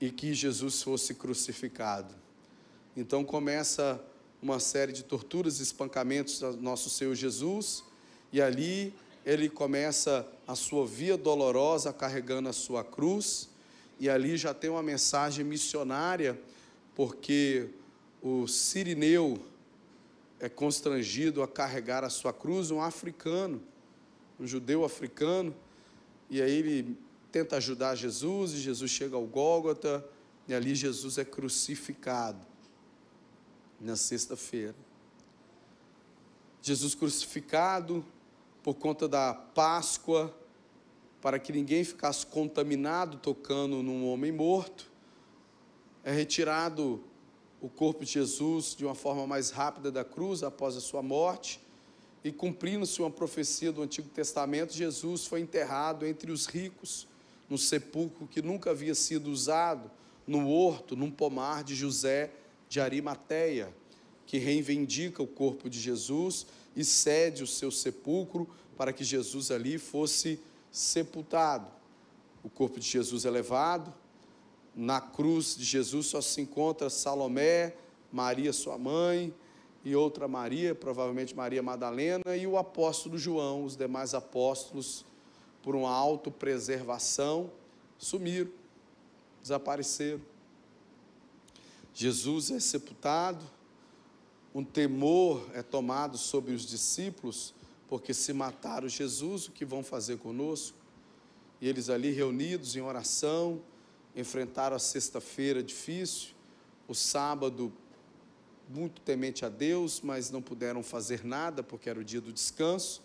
e 0.00 0.10
que 0.10 0.34
Jesus 0.34 0.82
fosse 0.82 1.14
crucificado. 1.14 2.14
Então 2.96 3.24
começa 3.24 4.00
uma 4.40 4.60
série 4.60 4.92
de 4.92 5.02
torturas 5.02 5.58
e 5.58 5.62
espancamentos 5.62 6.38
do 6.40 6.56
nosso 6.56 6.90
Senhor 6.90 7.14
Jesus, 7.14 7.84
e 8.32 8.40
ali 8.40 8.94
ele 9.24 9.48
começa 9.48 10.26
a 10.46 10.54
sua 10.54 10.86
via 10.86 11.16
dolorosa 11.16 11.92
carregando 11.92 12.48
a 12.48 12.52
sua 12.52 12.84
cruz, 12.84 13.48
e 13.98 14.08
ali 14.08 14.36
já 14.36 14.54
tem 14.54 14.70
uma 14.70 14.82
mensagem 14.82 15.44
missionária, 15.44 16.40
porque 16.94 17.68
o 18.22 18.46
sirineu 18.46 19.38
é 20.40 20.48
constrangido 20.48 21.42
a 21.42 21.48
carregar 21.48 22.04
a 22.04 22.10
sua 22.10 22.32
cruz, 22.32 22.70
um 22.70 22.80
africano, 22.80 23.62
um 24.38 24.46
judeu 24.46 24.84
africano, 24.84 25.54
e 26.30 26.40
aí 26.40 26.52
ele 26.52 26.96
tenta 27.32 27.56
ajudar 27.56 27.94
Jesus, 27.94 28.52
e 28.52 28.58
Jesus 28.58 28.90
chega 28.90 29.16
ao 29.16 29.26
Gólgota, 29.26 30.04
e 30.46 30.54
ali 30.54 30.74
Jesus 30.74 31.18
é 31.18 31.24
crucificado, 31.24 32.46
na 33.80 33.96
sexta-feira. 33.96 34.74
Jesus 36.62 36.94
crucificado 36.94 38.04
por 38.62 38.74
conta 38.74 39.08
da 39.08 39.32
Páscoa, 39.32 40.34
para 41.20 41.38
que 41.38 41.52
ninguém 41.52 41.82
ficasse 41.82 42.26
contaminado 42.26 43.18
tocando 43.18 43.82
num 43.82 44.06
homem 44.06 44.30
morto, 44.30 44.90
é 46.04 46.12
retirado 46.12 47.02
o 47.60 47.68
corpo 47.68 48.04
de 48.04 48.12
Jesus 48.12 48.74
de 48.76 48.84
uma 48.84 48.94
forma 48.94 49.26
mais 49.26 49.50
rápida 49.50 49.90
da 49.90 50.04
cruz 50.04 50.42
após 50.42 50.76
a 50.76 50.80
sua 50.80 51.02
morte. 51.02 51.60
E 52.22 52.32
cumprindo-se 52.32 53.00
uma 53.00 53.10
profecia 53.10 53.72
do 53.72 53.82
Antigo 53.82 54.08
Testamento, 54.08 54.72
Jesus 54.72 55.26
foi 55.26 55.40
enterrado 55.40 56.06
entre 56.06 56.30
os 56.30 56.46
ricos, 56.46 57.06
num 57.48 57.56
sepulcro 57.56 58.26
que 58.26 58.42
nunca 58.42 58.70
havia 58.70 58.94
sido 58.94 59.30
usado, 59.30 59.90
no 60.26 60.48
horto, 60.48 60.94
num 60.94 61.10
pomar 61.10 61.64
de 61.64 61.74
José 61.74 62.30
de 62.68 62.80
Arimateia, 62.80 63.74
que 64.26 64.36
reivindica 64.36 65.22
o 65.22 65.26
corpo 65.26 65.70
de 65.70 65.80
Jesus 65.80 66.46
e 66.76 66.84
cede 66.84 67.42
o 67.42 67.46
seu 67.46 67.70
sepulcro 67.70 68.46
para 68.76 68.92
que 68.92 69.02
Jesus 69.02 69.50
ali 69.50 69.78
fosse 69.78 70.38
sepultado. 70.70 71.66
O 72.44 72.50
corpo 72.50 72.78
de 72.78 72.86
Jesus 72.86 73.24
é 73.24 73.30
levado, 73.30 73.92
na 74.78 75.00
cruz 75.00 75.56
de 75.56 75.64
Jesus 75.64 76.06
só 76.06 76.20
se 76.20 76.40
encontra 76.40 76.88
Salomé, 76.88 77.74
Maria, 78.12 78.52
sua 78.52 78.78
mãe, 78.78 79.34
e 79.84 79.96
outra 79.96 80.28
Maria, 80.28 80.72
provavelmente 80.72 81.34
Maria 81.34 81.60
Madalena, 81.60 82.36
e 82.36 82.46
o 82.46 82.56
apóstolo 82.56 83.18
João, 83.18 83.64
os 83.64 83.76
demais 83.76 84.14
apóstolos, 84.14 85.04
por 85.64 85.74
uma 85.74 85.90
autopreservação, 85.90 87.50
sumiram, 87.98 88.52
desapareceram. 89.42 90.20
Jesus 91.92 92.52
é 92.52 92.60
sepultado, 92.60 93.44
um 94.54 94.62
temor 94.62 95.44
é 95.54 95.62
tomado 95.62 96.16
sobre 96.16 96.52
os 96.52 96.64
discípulos, 96.64 97.52
porque 97.88 98.14
se 98.14 98.32
mataram 98.32 98.88
Jesus, 98.88 99.48
o 99.48 99.50
que 99.50 99.64
vão 99.64 99.82
fazer 99.82 100.18
conosco? 100.18 100.78
E 101.60 101.68
eles 101.68 101.90
ali 101.90 102.12
reunidos 102.12 102.76
em 102.76 102.80
oração, 102.80 103.60
enfrentaram 104.18 104.74
a 104.74 104.80
sexta-feira 104.80 105.62
difícil, 105.62 106.30
o 106.88 106.94
sábado 106.94 107.72
muito 108.68 109.00
temente 109.00 109.44
a 109.44 109.48
Deus, 109.48 110.00
mas 110.02 110.28
não 110.28 110.42
puderam 110.42 110.82
fazer 110.82 111.24
nada 111.24 111.62
porque 111.62 111.88
era 111.88 112.00
o 112.00 112.04
dia 112.04 112.20
do 112.20 112.32
descanso. 112.32 113.00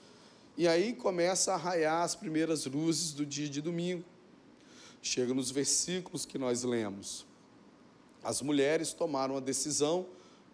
E 0.58 0.68
aí 0.68 0.94
começa 0.94 1.54
a 1.54 1.56
raiar 1.56 2.02
as 2.02 2.16
primeiras 2.16 2.66
luzes 2.66 3.14
do 3.14 3.28
dia 3.28 3.48
de 3.48 3.62
domingo. 3.62 4.04
Chega 5.04 5.36
nos 5.36 5.52
versículos 5.52 6.26
que 6.26 6.40
nós 6.40 6.64
lemos. 6.64 7.28
As 8.24 8.42
mulheres 8.42 8.92
tomaram 8.92 9.38
a 9.38 9.40
decisão, 9.40 10.08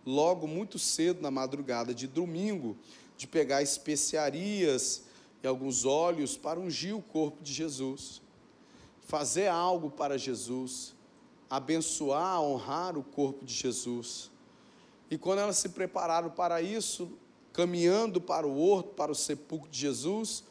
logo 0.06 0.46
muito 0.46 0.78
cedo 0.78 1.22
na 1.22 1.32
madrugada 1.32 1.94
de 1.94 2.06
domingo, 2.06 2.78
de 3.16 3.28
pegar 3.28 3.64
especiarias 3.64 5.04
e 5.42 5.48
alguns 5.48 5.86
óleos 5.86 6.36
para 6.36 6.60
ungir 6.60 6.96
o 6.96 7.02
corpo 7.02 7.42
de 7.42 7.54
Jesus 7.54 8.22
fazer 9.10 9.48
algo 9.48 9.90
para 9.90 10.20
Jesus, 10.20 10.94
abençoar, 11.50 12.40
honrar 12.44 12.96
o 12.96 13.02
corpo 13.02 13.44
de 13.44 13.52
Jesus. 13.52 14.30
E 15.10 15.18
quando 15.18 15.40
elas 15.40 15.58
se 15.58 15.70
prepararam 15.70 16.30
para 16.30 16.62
isso, 16.62 17.12
caminhando 17.52 18.22
para 18.22 18.46
o 18.46 18.62
horto, 18.62 18.90
para 18.94 19.12
o 19.12 19.16
sepulcro 19.16 19.68
de 19.68 19.80
Jesus, 19.80 20.44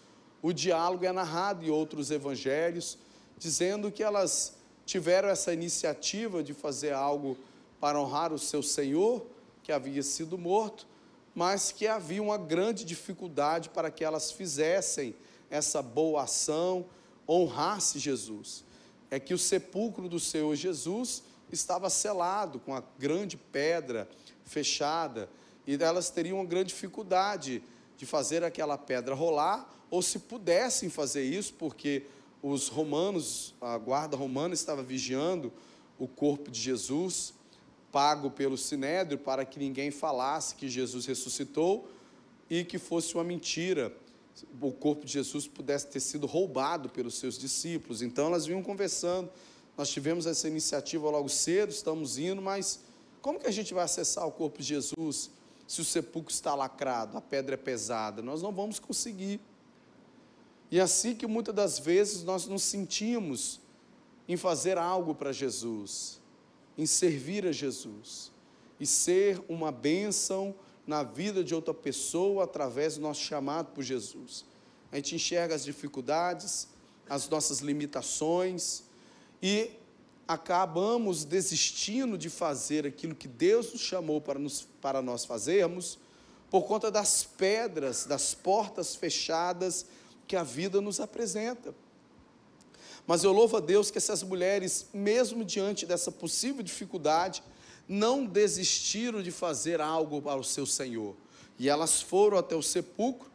o 0.43 0.53
diálogo 0.53 1.05
é 1.05 1.13
narrado 1.13 1.65
em 1.65 1.71
outros 1.71 2.11
evangelhos, 2.11 2.99
dizendo 3.39 3.93
que 3.93 4.03
elas 4.03 4.57
tiveram 4.85 5.29
essa 5.29 5.55
iniciativa 5.55 6.43
de 6.43 6.53
fazer 6.53 6.93
algo 6.93 7.39
para 7.79 8.01
honrar 8.01 8.33
o 8.33 8.41
seu 8.41 8.61
Senhor, 8.61 9.25
que 9.63 9.71
havia 9.71 10.03
sido 10.03 10.37
morto, 10.37 10.85
mas 11.33 11.71
que 11.71 11.87
havia 11.87 12.21
uma 12.21 12.37
grande 12.37 12.85
dificuldade 12.85 13.69
para 13.69 13.89
que 13.89 14.03
elas 14.03 14.33
fizessem 14.33 15.15
essa 15.49 15.81
boa 15.81 16.25
ação, 16.25 16.87
honrasse 17.29 17.99
Jesus, 17.99 18.65
é 19.11 19.21
que 19.21 19.35
o 19.35 19.39
sepulcro 19.39 20.09
do 20.09 20.19
Senhor 20.19 20.55
Jesus 20.57 21.23
estava 21.53 21.91
selado 21.91 22.59
com 22.59 22.75
a 22.75 22.83
grande 22.99 23.37
pedra 23.37 24.09
fechada, 24.45 25.29
e 25.67 25.75
elas 25.75 26.11
teriam 26.11 26.39
uma 26.39 26.47
grande 26.47 26.69
dificuldade 26.69 27.63
de 27.97 28.07
fazer 28.07 28.43
aquela 28.43 28.79
pedra 28.79 29.15
rolar, 29.15 29.69
ou 29.91 30.01
se 30.03 30.19
pudessem 30.21 30.89
fazer 30.89 31.25
isso, 31.25 31.55
porque 31.55 32.05
os 32.43 32.69
romanos, 32.69 33.55
a 33.61 33.77
guarda 33.77 34.17
romana 34.17 34.55
estava 34.55 34.83
vigiando 34.83 35.53
o 35.99 36.07
corpo 36.07 36.51
de 36.51 36.61
Jesus, 36.61 37.35
pago 37.91 38.31
pelo 38.31 38.57
sinédrio, 38.57 39.19
para 39.19 39.45
que 39.45 39.59
ninguém 39.59 39.91
falasse 39.91 40.55
que 40.55 40.69
Jesus 40.69 41.07
ressuscitou 41.07 41.91
e 42.49 42.65
que 42.65 42.79
fosse 42.79 43.15
uma 43.15 43.25
mentira 43.25 43.93
o 44.61 44.73
corpo 44.73 45.05
de 45.05 45.13
Jesus 45.13 45.47
pudesse 45.47 45.87
ter 45.87 46.01
sido 46.01 46.27
roubado 46.27 46.89
pelos 46.89 47.19
seus 47.19 47.39
discípulos. 47.39 48.03
Então 48.03 48.27
elas 48.27 48.47
vinham 48.47 48.63
conversando. 48.63 49.31
Nós 49.77 49.89
tivemos 49.89 50.27
essa 50.27 50.49
iniciativa 50.49 51.09
logo 51.09 51.29
cedo, 51.29 51.71
estamos 51.71 52.19
indo, 52.19 52.43
mas 52.43 52.81
Como 53.21 53.39
que 53.39 53.47
a 53.47 53.51
gente 53.51 53.75
vai 53.75 53.85
acessar 53.85 54.27
o 54.27 54.33
corpo 54.33 54.59
de 54.59 54.65
Jesus 54.65 55.31
se 55.67 55.81
o 55.81 55.85
sepulcro 55.85 56.33
está 56.33 56.55
lacrado, 56.55 57.17
a 57.17 57.21
pedra 57.21 57.55
é 57.55 57.57
pesada? 57.57 58.23
Nós 58.23 58.43
não 58.43 58.53
vamos 58.53 58.79
conseguir. 58.79 59.41
E 60.71 60.79
é 60.79 60.83
assim 60.83 61.15
que 61.15 61.27
muitas 61.27 61.55
das 61.55 61.79
vezes 61.79 62.23
nós 62.23 62.47
nos 62.47 62.63
sentimos 62.63 63.61
em 64.27 64.37
fazer 64.37 64.79
algo 64.79 65.15
para 65.15 65.33
Jesus, 65.33 66.21
em 66.77 66.87
servir 66.87 67.47
a 67.47 67.53
Jesus 67.53 68.31
e 68.79 68.87
ser 68.87 69.43
uma 69.49 69.73
bênção 69.73 70.55
na 70.89 71.03
vida 71.03 71.45
de 71.45 71.55
outra 71.55 71.75
pessoa 71.75 72.45
através 72.45 72.95
do 72.95 73.03
nosso 73.03 73.21
chamado 73.21 73.73
por 73.73 73.85
Jesus. 73.85 74.47
A 74.91 74.97
gente 74.97 75.15
enxerga 75.15 75.55
as 75.55 75.63
dificuldades, 75.63 76.67
as 77.07 77.29
nossas 77.29 77.59
limitações 77.59 78.85
e 79.43 79.71
acabamos 80.27 81.27
desistindo 81.27 82.17
de 82.17 82.31
fazer 82.31 82.87
aquilo 82.87 83.15
que 83.15 83.29
Deus 83.29 83.71
nos 83.71 83.83
chamou 83.83 84.19
para, 84.19 84.39
nos, 84.39 84.67
para 84.81 85.03
nós 85.03 85.27
fazermos, 85.27 85.99
por 86.51 86.63
conta 86.63 86.91
das 86.91 87.23
pedras, 87.23 88.07
das 88.07 88.33
portas 88.33 88.97
fechadas 88.97 89.85
que 90.27 90.37
a 90.37 90.43
vida 90.43 90.81
nos 90.81 91.01
apresenta. 91.01 91.75
Mas 93.07 93.25
eu 93.25 93.33
louvo 93.33 93.59
a 93.59 93.61
Deus 93.61 93.91
que 93.91 93.99
essas 93.99 94.23
mulheres, 94.23 94.87
mesmo 94.95 95.45
diante 95.45 95.85
dessa 95.85 96.11
possível 96.11 96.63
dificuldade, 96.63 97.43
não 97.89 98.27
desistiram 98.27 99.23
de 99.23 99.31
fazer 99.31 99.81
algo 99.81 100.21
para 100.21 100.39
o 100.39 100.45
seu 100.45 100.67
Senhor. 100.67 101.17
E 101.59 101.69
elas 101.69 102.03
foram 102.03 102.37
até 102.37 102.55
o 102.55 102.63
sepulcro 102.63 103.29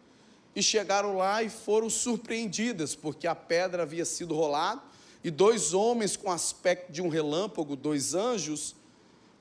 e 0.55 0.62
chegaram 0.62 1.17
lá 1.17 1.41
e 1.41 1.50
foram 1.50 1.89
surpreendidas, 1.89 2.95
porque 2.95 3.25
a 3.25 3.33
pedra 3.33 3.83
havia 3.83 4.05
sido 4.05 4.36
rolada 4.36 4.81
e 5.24 5.31
dois 5.31 5.74
homens 5.74 6.17
com 6.17 6.29
aspecto 6.29 6.91
de 6.91 7.01
um 7.01 7.07
relâmpago, 7.07 7.75
dois 7.75 8.13
anjos, 8.13 8.75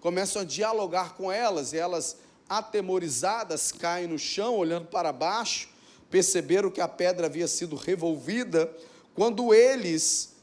começam 0.01 0.43
a 0.43 0.45
dialogar 0.45 1.15
com 1.15 1.31
elas, 1.31 1.73
e 1.73 1.77
elas, 1.77 2.17
atemorizadas, 2.49 3.73
caem 3.73 4.07
no 4.07 4.19
chão, 4.19 4.57
olhando 4.57 4.87
para 4.87 5.13
baixo, 5.13 5.69
perceberam 6.09 6.71
que 6.71 6.81
a 6.81 6.89
pedra 6.89 7.27
havia 7.27 7.49
sido 7.49 7.75
revolvida, 7.75 8.73
quando 9.15 9.53
eles 9.53 10.35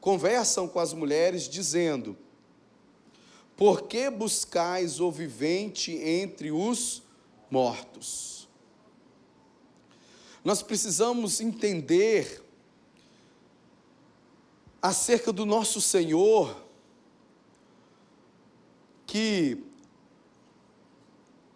conversam 0.00 0.66
com 0.66 0.80
as 0.80 0.92
mulheres, 0.92 1.48
dizendo: 1.48 2.16
Por 3.56 3.82
que 3.82 4.10
buscais 4.10 5.00
o 5.00 5.10
vivente 5.10 5.92
entre 5.92 6.52
os 6.52 7.02
mortos? 7.50 8.46
Nós 10.44 10.62
precisamos 10.62 11.40
entender 11.40 12.44
acerca 14.80 15.32
do 15.32 15.44
nosso 15.44 15.80
Senhor, 15.80 16.64
que 19.06 19.64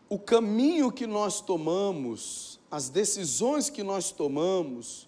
o 0.09 0.19
caminho 0.19 0.91
que 0.91 1.07
nós 1.07 1.41
tomamos, 1.41 2.59
as 2.71 2.89
decisões 2.89 3.71
que 3.71 3.83
nós 3.83 4.11
tomamos, 4.11 5.07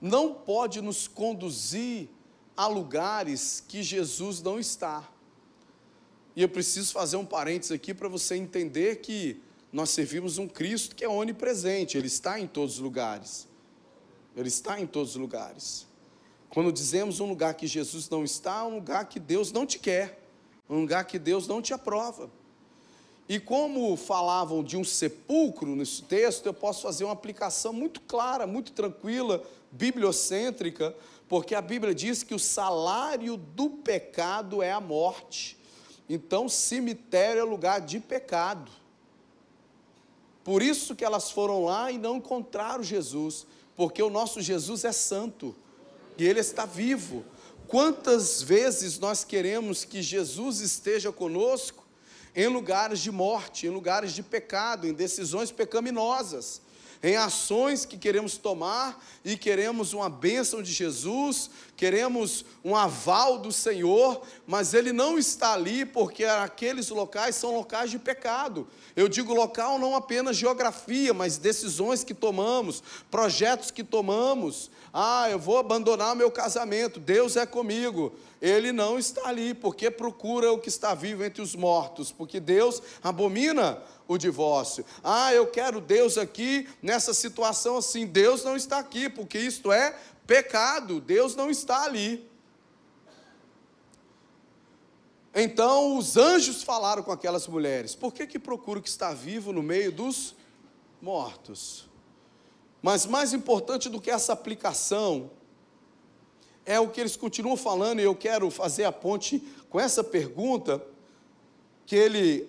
não 0.00 0.34
pode 0.34 0.80
nos 0.80 1.06
conduzir 1.06 2.08
a 2.56 2.66
lugares 2.66 3.62
que 3.66 3.82
Jesus 3.82 4.42
não 4.42 4.58
está. 4.58 5.11
E 6.34 6.42
eu 6.42 6.48
preciso 6.48 6.92
fazer 6.92 7.16
um 7.16 7.24
parênteses 7.24 7.72
aqui 7.72 7.92
para 7.92 8.08
você 8.08 8.36
entender 8.36 8.96
que 8.96 9.40
nós 9.72 9.90
servimos 9.90 10.38
um 10.38 10.48
Cristo 10.48 10.94
que 10.94 11.04
é 11.04 11.08
onipresente, 11.08 11.96
Ele 11.96 12.06
está 12.06 12.38
em 12.38 12.46
todos 12.46 12.74
os 12.74 12.80
lugares. 12.80 13.48
Ele 14.36 14.48
está 14.48 14.80
em 14.80 14.86
todos 14.86 15.10
os 15.10 15.16
lugares. 15.16 15.86
Quando 16.48 16.72
dizemos 16.72 17.20
um 17.20 17.26
lugar 17.26 17.54
que 17.54 17.66
Jesus 17.66 18.08
não 18.08 18.24
está, 18.24 18.58
é 18.58 18.62
um 18.62 18.76
lugar 18.76 19.06
que 19.06 19.18
Deus 19.18 19.52
não 19.52 19.64
te 19.64 19.78
quer, 19.78 20.22
um 20.68 20.80
lugar 20.80 21.04
que 21.04 21.18
Deus 21.18 21.46
não 21.46 21.62
te 21.62 21.72
aprova. 21.72 22.30
E 23.28 23.38
como 23.38 23.96
falavam 23.96 24.62
de 24.62 24.76
um 24.76 24.84
sepulcro 24.84 25.74
nesse 25.76 26.02
texto, 26.02 26.46
eu 26.46 26.54
posso 26.54 26.82
fazer 26.82 27.04
uma 27.04 27.12
aplicação 27.12 27.72
muito 27.72 28.00
clara, 28.02 28.46
muito 28.46 28.72
tranquila, 28.72 29.42
bibliocêntrica, 29.70 30.94
porque 31.28 31.54
a 31.54 31.62
Bíblia 31.62 31.94
diz 31.94 32.22
que 32.22 32.34
o 32.34 32.38
salário 32.38 33.36
do 33.36 33.70
pecado 33.70 34.62
é 34.62 34.72
a 34.72 34.80
morte. 34.80 35.56
Então, 36.14 36.46
cemitério 36.46 37.40
é 37.40 37.42
lugar 37.42 37.80
de 37.80 37.98
pecado. 37.98 38.70
Por 40.44 40.62
isso 40.62 40.94
que 40.94 41.06
elas 41.06 41.30
foram 41.30 41.64
lá 41.64 41.90
e 41.90 41.96
não 41.96 42.18
encontraram 42.18 42.84
Jesus, 42.84 43.46
porque 43.74 44.02
o 44.02 44.10
nosso 44.10 44.42
Jesus 44.42 44.84
é 44.84 44.92
santo 44.92 45.56
e 46.18 46.26
ele 46.26 46.40
está 46.40 46.66
vivo. 46.66 47.24
Quantas 47.66 48.42
vezes 48.42 48.98
nós 48.98 49.24
queremos 49.24 49.86
que 49.86 50.02
Jesus 50.02 50.60
esteja 50.60 51.10
conosco 51.10 51.82
em 52.36 52.46
lugares 52.46 53.00
de 53.00 53.10
morte, 53.10 53.66
em 53.66 53.70
lugares 53.70 54.12
de 54.12 54.22
pecado, 54.22 54.86
em 54.86 54.92
decisões 54.92 55.50
pecaminosas? 55.50 56.60
em 57.02 57.16
ações 57.16 57.84
que 57.84 57.98
queremos 57.98 58.36
tomar 58.36 59.04
e 59.24 59.36
queremos 59.36 59.92
uma 59.92 60.08
bênção 60.08 60.62
de 60.62 60.72
Jesus, 60.72 61.50
queremos 61.76 62.44
um 62.64 62.76
aval 62.76 63.38
do 63.38 63.50
Senhor, 63.50 64.22
mas 64.46 64.74
Ele 64.74 64.92
não 64.92 65.18
está 65.18 65.54
ali 65.54 65.84
porque 65.84 66.24
aqueles 66.24 66.88
locais 66.88 67.36
são 67.36 67.54
locais 67.54 67.90
de 67.90 67.98
pecado. 67.98 68.68
Eu 68.94 69.08
digo 69.08 69.32
local 69.34 69.78
não 69.78 69.96
apenas 69.96 70.36
geografia, 70.36 71.12
mas 71.14 71.38
decisões 71.38 72.04
que 72.04 72.14
tomamos, 72.14 72.82
projetos 73.10 73.70
que 73.70 73.82
tomamos. 73.82 74.70
Ah, 74.92 75.28
eu 75.30 75.38
vou 75.38 75.56
abandonar 75.58 76.14
meu 76.14 76.30
casamento, 76.30 77.00
Deus 77.00 77.36
é 77.36 77.46
comigo. 77.46 78.12
Ele 78.42 78.72
não 78.72 78.98
está 78.98 79.28
ali, 79.28 79.54
porque 79.54 79.90
procura 79.90 80.52
o 80.52 80.58
que 80.58 80.68
está 80.68 80.94
vivo 80.94 81.24
entre 81.24 81.40
os 81.40 81.54
mortos, 81.54 82.10
porque 82.10 82.40
Deus 82.40 82.82
abomina 83.02 83.80
o 84.06 84.18
divórcio. 84.18 84.84
Ah, 85.02 85.32
eu 85.32 85.46
quero 85.46 85.80
Deus 85.80 86.18
aqui 86.18 86.68
nessa 86.82 87.14
situação 87.14 87.76
assim. 87.76 88.04
Deus 88.04 88.44
não 88.44 88.56
está 88.56 88.78
aqui, 88.78 89.08
porque 89.08 89.38
isto 89.38 89.72
é 89.72 89.96
pecado. 90.32 90.98
Deus 90.98 91.36
não 91.36 91.50
está 91.50 91.84
ali. 91.84 92.26
Então 95.34 95.98
os 95.98 96.16
anjos 96.16 96.62
falaram 96.62 97.02
com 97.02 97.12
aquelas 97.12 97.46
mulheres: 97.46 97.94
por 97.94 98.14
que, 98.14 98.26
que 98.26 98.38
procura 98.38 98.78
o 98.78 98.82
que 98.82 98.88
está 98.88 99.12
vivo 99.12 99.52
no 99.52 99.62
meio 99.62 99.92
dos 99.92 100.34
mortos? 101.02 101.86
Mas 102.80 103.04
mais 103.04 103.34
importante 103.34 103.90
do 103.90 104.00
que 104.00 104.10
essa 104.10 104.32
aplicação 104.32 105.30
é 106.64 106.80
o 106.80 106.88
que 106.88 107.00
eles 107.00 107.14
continuam 107.14 107.56
falando, 107.56 108.00
e 108.00 108.04
eu 108.04 108.14
quero 108.14 108.50
fazer 108.50 108.84
a 108.84 108.92
ponte 108.92 109.38
com 109.68 109.78
essa 109.78 110.02
pergunta 110.02 110.82
que 111.84 111.94
ele 111.94 112.48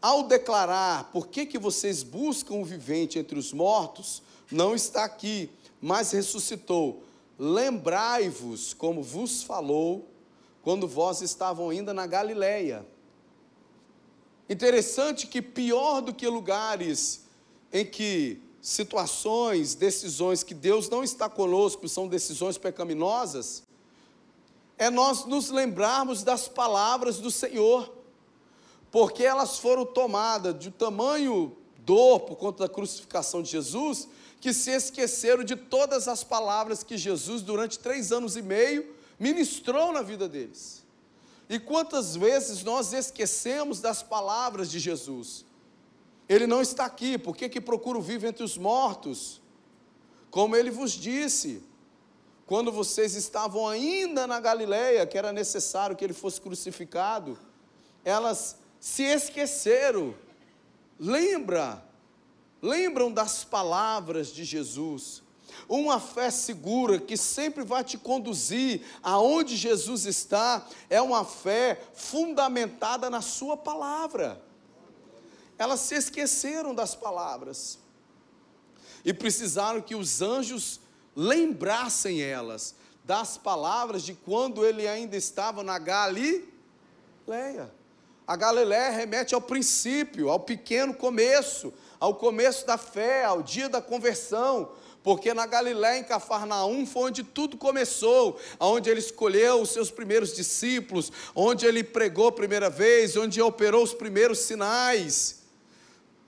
ao 0.00 0.22
declarar 0.22 1.10
por 1.10 1.26
que, 1.26 1.46
que 1.46 1.58
vocês 1.58 2.04
buscam 2.04 2.54
o 2.54 2.64
vivente 2.64 3.18
entre 3.18 3.36
os 3.36 3.52
mortos, 3.52 4.22
não 4.52 4.74
está 4.74 5.04
aqui, 5.04 5.50
mas 5.80 6.12
ressuscitou. 6.12 7.02
Lembrai-vos 7.38 8.74
como 8.74 9.02
vos 9.02 9.42
falou 9.42 10.08
quando 10.62 10.88
vós 10.88 11.20
estavam 11.20 11.70
ainda 11.70 11.92
na 11.92 12.06
Galileia. 12.06 12.86
Interessante 14.48 15.26
que 15.26 15.42
pior 15.42 16.00
do 16.00 16.14
que 16.14 16.26
lugares 16.26 17.24
em 17.72 17.84
que 17.84 18.40
situações, 18.60 19.74
decisões 19.74 20.42
que 20.42 20.54
Deus 20.54 20.88
não 20.88 21.04
está 21.04 21.28
conosco, 21.28 21.88
são 21.88 22.08
decisões 22.08 22.58
pecaminosas, 22.58 23.62
é 24.78 24.90
nós 24.90 25.24
nos 25.24 25.50
lembrarmos 25.50 26.22
das 26.22 26.48
palavras 26.48 27.18
do 27.18 27.30
Senhor 27.30 27.96
porque 28.90 29.24
elas 29.24 29.58
foram 29.58 29.84
tomadas 29.84 30.58
de 30.58 30.70
tamanho 30.70 31.54
dor 31.78 32.20
por 32.20 32.36
conta 32.36 32.66
da 32.66 32.72
crucificação 32.72 33.42
de 33.42 33.50
Jesus, 33.50 34.08
que 34.46 34.52
se 34.52 34.70
esqueceram 34.70 35.42
de 35.42 35.56
todas 35.56 36.06
as 36.06 36.22
palavras 36.22 36.84
que 36.84 36.96
Jesus, 36.96 37.42
durante 37.42 37.80
três 37.80 38.12
anos 38.12 38.36
e 38.36 38.42
meio, 38.42 38.94
ministrou 39.18 39.92
na 39.92 40.02
vida 40.02 40.28
deles. 40.28 40.84
E 41.48 41.58
quantas 41.58 42.14
vezes 42.14 42.62
nós 42.62 42.92
esquecemos 42.92 43.80
das 43.80 44.04
palavras 44.04 44.70
de 44.70 44.78
Jesus? 44.78 45.44
Ele 46.28 46.46
não 46.46 46.62
está 46.62 46.84
aqui, 46.84 47.18
por 47.18 47.36
que, 47.36 47.48
que 47.48 47.60
procuro 47.60 48.00
vivo 48.00 48.24
entre 48.24 48.44
os 48.44 48.56
mortos? 48.56 49.42
Como 50.30 50.54
ele 50.54 50.70
vos 50.70 50.92
disse, 50.92 51.60
quando 52.46 52.70
vocês 52.70 53.16
estavam 53.16 53.66
ainda 53.66 54.28
na 54.28 54.38
Galileia, 54.38 55.04
que 55.08 55.18
era 55.18 55.32
necessário 55.32 55.96
que 55.96 56.04
ele 56.04 56.14
fosse 56.14 56.40
crucificado, 56.40 57.36
elas 58.04 58.58
se 58.78 59.02
esqueceram. 59.02 60.14
Lembra, 61.00 61.84
lembram 62.66 63.12
das 63.12 63.44
palavras 63.44 64.28
de 64.28 64.44
Jesus. 64.44 65.22
Uma 65.68 66.00
fé 66.00 66.30
segura 66.30 66.98
que 66.98 67.16
sempre 67.16 67.64
vai 67.64 67.82
te 67.82 67.96
conduzir 67.96 68.82
aonde 69.02 69.56
Jesus 69.56 70.04
está, 70.04 70.66
é 70.90 71.00
uma 71.00 71.24
fé 71.24 71.80
fundamentada 71.94 73.08
na 73.08 73.22
Sua 73.22 73.56
palavra. 73.56 74.42
Elas 75.56 75.80
se 75.80 75.94
esqueceram 75.94 76.74
das 76.74 76.94
palavras 76.94 77.78
e 79.04 79.14
precisaram 79.14 79.80
que 79.80 79.94
os 79.94 80.20
anjos 80.20 80.80
lembrassem 81.14 82.20
elas 82.20 82.74
das 83.04 83.38
palavras 83.38 84.02
de 84.02 84.12
quando 84.12 84.66
ele 84.66 84.86
ainda 84.86 85.16
estava 85.16 85.62
na 85.62 85.78
Galileia. 85.78 86.42
A 88.26 88.34
Galiléia 88.34 88.90
remete 88.90 89.34
ao 89.34 89.40
princípio, 89.40 90.28
ao 90.28 90.40
pequeno 90.40 90.92
começo, 90.92 91.72
ao 91.98 92.14
começo 92.14 92.66
da 92.66 92.76
fé, 92.76 93.24
ao 93.24 93.42
dia 93.42 93.68
da 93.68 93.80
conversão, 93.80 94.70
porque 95.02 95.32
na 95.32 95.46
Galiléia, 95.46 96.00
em 96.00 96.04
Cafarnaum, 96.04 96.84
foi 96.84 97.04
onde 97.04 97.22
tudo 97.22 97.56
começou, 97.56 98.40
onde 98.58 98.90
ele 98.90 98.98
escolheu 98.98 99.62
os 99.62 99.70
seus 99.70 99.90
primeiros 99.90 100.34
discípulos, 100.34 101.12
onde 101.34 101.64
ele 101.64 101.84
pregou 101.84 102.26
a 102.26 102.32
primeira 102.32 102.68
vez, 102.68 103.16
onde 103.16 103.40
operou 103.40 103.84
os 103.84 103.94
primeiros 103.94 104.40
sinais. 104.40 105.45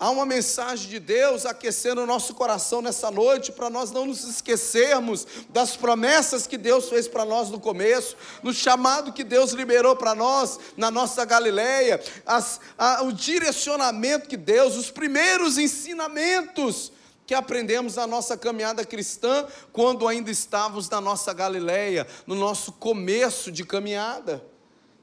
Há 0.01 0.11
uma 0.11 0.25
mensagem 0.25 0.89
de 0.89 1.01
Deus 1.01 1.45
aquecendo 1.45 2.03
o 2.03 2.07
nosso 2.07 2.33
coração 2.33 2.81
nessa 2.81 3.11
noite, 3.11 3.51
para 3.51 3.69
nós 3.69 3.91
não 3.91 4.07
nos 4.07 4.23
esquecermos 4.23 5.27
das 5.49 5.77
promessas 5.77 6.47
que 6.47 6.57
Deus 6.57 6.89
fez 6.89 7.09
para 7.09 7.25
nós 7.25 7.51
no 7.51 7.59
começo, 7.59 8.17
no 8.41 8.55
chamado 8.55 9.13
que 9.13 9.25
Deus 9.25 9.51
liberou 9.51 9.97
para 9.97 10.15
nós 10.15 10.61
na 10.77 10.89
nossa 10.89 11.25
Galileia, 11.25 12.01
as, 12.25 12.61
a, 12.79 13.03
o 13.03 13.13
direcionamento 13.13 14.29
que 14.29 14.37
Deus, 14.37 14.77
os 14.77 14.89
primeiros 14.89 15.59
ensinamentos 15.59 16.93
que 17.27 17.35
aprendemos 17.35 17.97
na 17.97 18.07
nossa 18.07 18.37
caminhada 18.37 18.85
cristã, 18.85 19.49
quando 19.73 20.07
ainda 20.07 20.31
estávamos 20.31 20.89
na 20.89 21.01
nossa 21.01 21.33
Galileia, 21.33 22.07
no 22.25 22.37
nosso 22.37 22.71
começo 22.71 23.51
de 23.51 23.65
caminhada. 23.65 24.45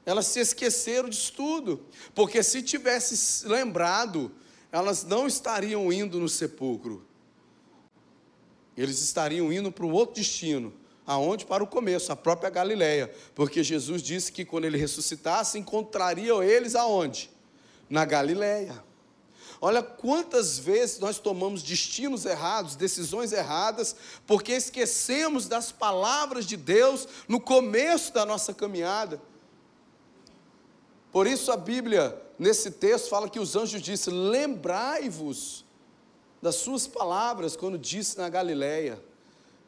Elas 0.06 0.26
se 0.26 0.40
esqueceram 0.40 1.10
disso 1.10 1.34
tudo, 1.34 1.84
porque 2.14 2.42
se 2.42 2.62
tivesse 2.62 3.46
lembrado, 3.46 4.32
elas 4.76 5.04
não 5.04 5.26
estariam 5.26 5.90
indo 5.90 6.20
no 6.20 6.28
sepulcro. 6.28 7.02
Eles 8.76 9.00
estariam 9.00 9.50
indo 9.50 9.72
para 9.72 9.86
um 9.86 9.92
outro 9.92 10.16
destino. 10.16 10.70
Aonde? 11.06 11.46
Para 11.46 11.64
o 11.64 11.66
começo, 11.66 12.12
a 12.12 12.16
própria 12.16 12.50
Galileia. 12.50 13.10
Porque 13.34 13.64
Jesus 13.64 14.02
disse 14.02 14.30
que 14.30 14.44
quando 14.44 14.66
ele 14.66 14.76
ressuscitasse, 14.76 15.58
encontrariam 15.58 16.42
eles 16.42 16.74
aonde? 16.74 17.30
Na 17.88 18.04
Galileia. 18.04 18.84
Olha 19.62 19.82
quantas 19.82 20.58
vezes 20.58 20.98
nós 20.98 21.18
tomamos 21.18 21.62
destinos 21.62 22.26
errados, 22.26 22.76
decisões 22.76 23.32
erradas, 23.32 23.96
porque 24.26 24.52
esquecemos 24.52 25.48
das 25.48 25.72
palavras 25.72 26.44
de 26.44 26.58
Deus 26.58 27.08
no 27.26 27.40
começo 27.40 28.12
da 28.12 28.26
nossa 28.26 28.52
caminhada. 28.52 29.22
Por 31.16 31.26
isso 31.26 31.50
a 31.50 31.56
Bíblia 31.56 32.14
nesse 32.38 32.70
texto 32.70 33.08
fala 33.08 33.26
que 33.26 33.40
os 33.40 33.56
anjos 33.56 33.80
disse: 33.80 34.10
"Lembrai-vos 34.10 35.64
das 36.42 36.56
suas 36.56 36.86
palavras 36.86 37.56
quando 37.56 37.78
disse 37.78 38.18
na 38.18 38.28
Galileia". 38.28 39.02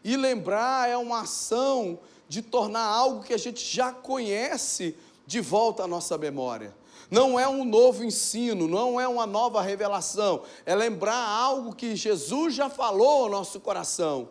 E 0.04 0.14
lembrar 0.14 0.90
é 0.90 0.96
uma 0.98 1.22
ação 1.22 2.00
de 2.28 2.42
tornar 2.42 2.84
algo 2.84 3.24
que 3.24 3.32
a 3.32 3.38
gente 3.38 3.64
já 3.64 3.90
conhece 3.90 4.94
de 5.26 5.40
volta 5.40 5.84
à 5.84 5.88
nossa 5.88 6.18
memória. 6.18 6.76
Não 7.10 7.40
é 7.40 7.48
um 7.48 7.64
novo 7.64 8.04
ensino, 8.04 8.68
não 8.68 9.00
é 9.00 9.08
uma 9.08 9.24
nova 9.24 9.62
revelação, 9.62 10.42
é 10.66 10.74
lembrar 10.74 11.16
algo 11.16 11.74
que 11.74 11.96
Jesus 11.96 12.52
já 12.52 12.68
falou 12.68 13.24
ao 13.24 13.30
nosso 13.30 13.58
coração. 13.58 14.28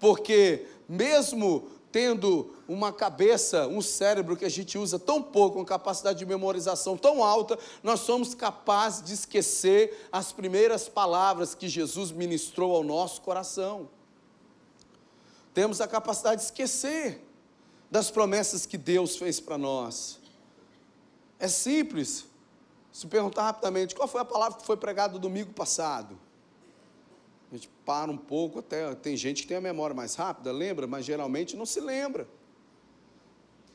Porque 0.00 0.66
mesmo 0.88 1.68
tendo 1.94 2.52
uma 2.66 2.92
cabeça, 2.92 3.68
um 3.68 3.80
cérebro 3.80 4.36
que 4.36 4.44
a 4.44 4.48
gente 4.48 4.76
usa 4.76 4.98
tão 4.98 5.22
pouco, 5.22 5.60
uma 5.60 5.64
capacidade 5.64 6.18
de 6.18 6.26
memorização 6.26 6.96
tão 6.96 7.22
alta, 7.22 7.56
nós 7.84 8.00
somos 8.00 8.34
capazes 8.34 9.04
de 9.04 9.14
esquecer 9.14 10.08
as 10.10 10.32
primeiras 10.32 10.88
palavras 10.88 11.54
que 11.54 11.68
Jesus 11.68 12.10
ministrou 12.10 12.74
ao 12.74 12.82
nosso 12.82 13.20
coração. 13.20 13.88
Temos 15.54 15.80
a 15.80 15.86
capacidade 15.86 16.40
de 16.40 16.46
esquecer 16.48 17.24
das 17.88 18.10
promessas 18.10 18.66
que 18.66 18.76
Deus 18.76 19.16
fez 19.16 19.38
para 19.38 19.56
nós. 19.56 20.18
É 21.38 21.46
simples. 21.46 22.26
Se 22.90 23.06
perguntar 23.06 23.44
rapidamente, 23.44 23.94
qual 23.94 24.08
foi 24.08 24.20
a 24.20 24.24
palavra 24.24 24.58
que 24.58 24.66
foi 24.66 24.76
pregada 24.76 25.16
domingo 25.16 25.52
passado? 25.52 26.18
A 27.54 27.56
gente 27.56 27.70
para 27.84 28.10
um 28.10 28.16
pouco, 28.16 28.58
até 28.58 28.92
tem 28.96 29.16
gente 29.16 29.42
que 29.42 29.48
tem 29.48 29.56
a 29.56 29.60
memória 29.60 29.94
mais 29.94 30.16
rápida, 30.16 30.50
lembra, 30.50 30.88
mas 30.88 31.04
geralmente 31.04 31.56
não 31.56 31.64
se 31.64 31.78
lembra. 31.80 32.26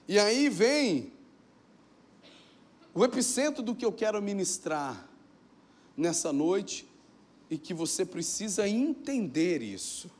E 0.06 0.20
aí 0.20 0.50
vem 0.50 1.14
o 2.94 3.06
epicentro 3.06 3.64
do 3.64 3.74
que 3.74 3.86
eu 3.86 3.94
quero 3.94 4.22
ministrar 4.22 5.10
nessa 5.96 6.34
noite 6.34 6.90
e 7.50 7.58
que 7.58 7.74
você 7.74 8.04
precisa 8.04 8.68
entender 8.68 9.62
isso. 9.62 10.12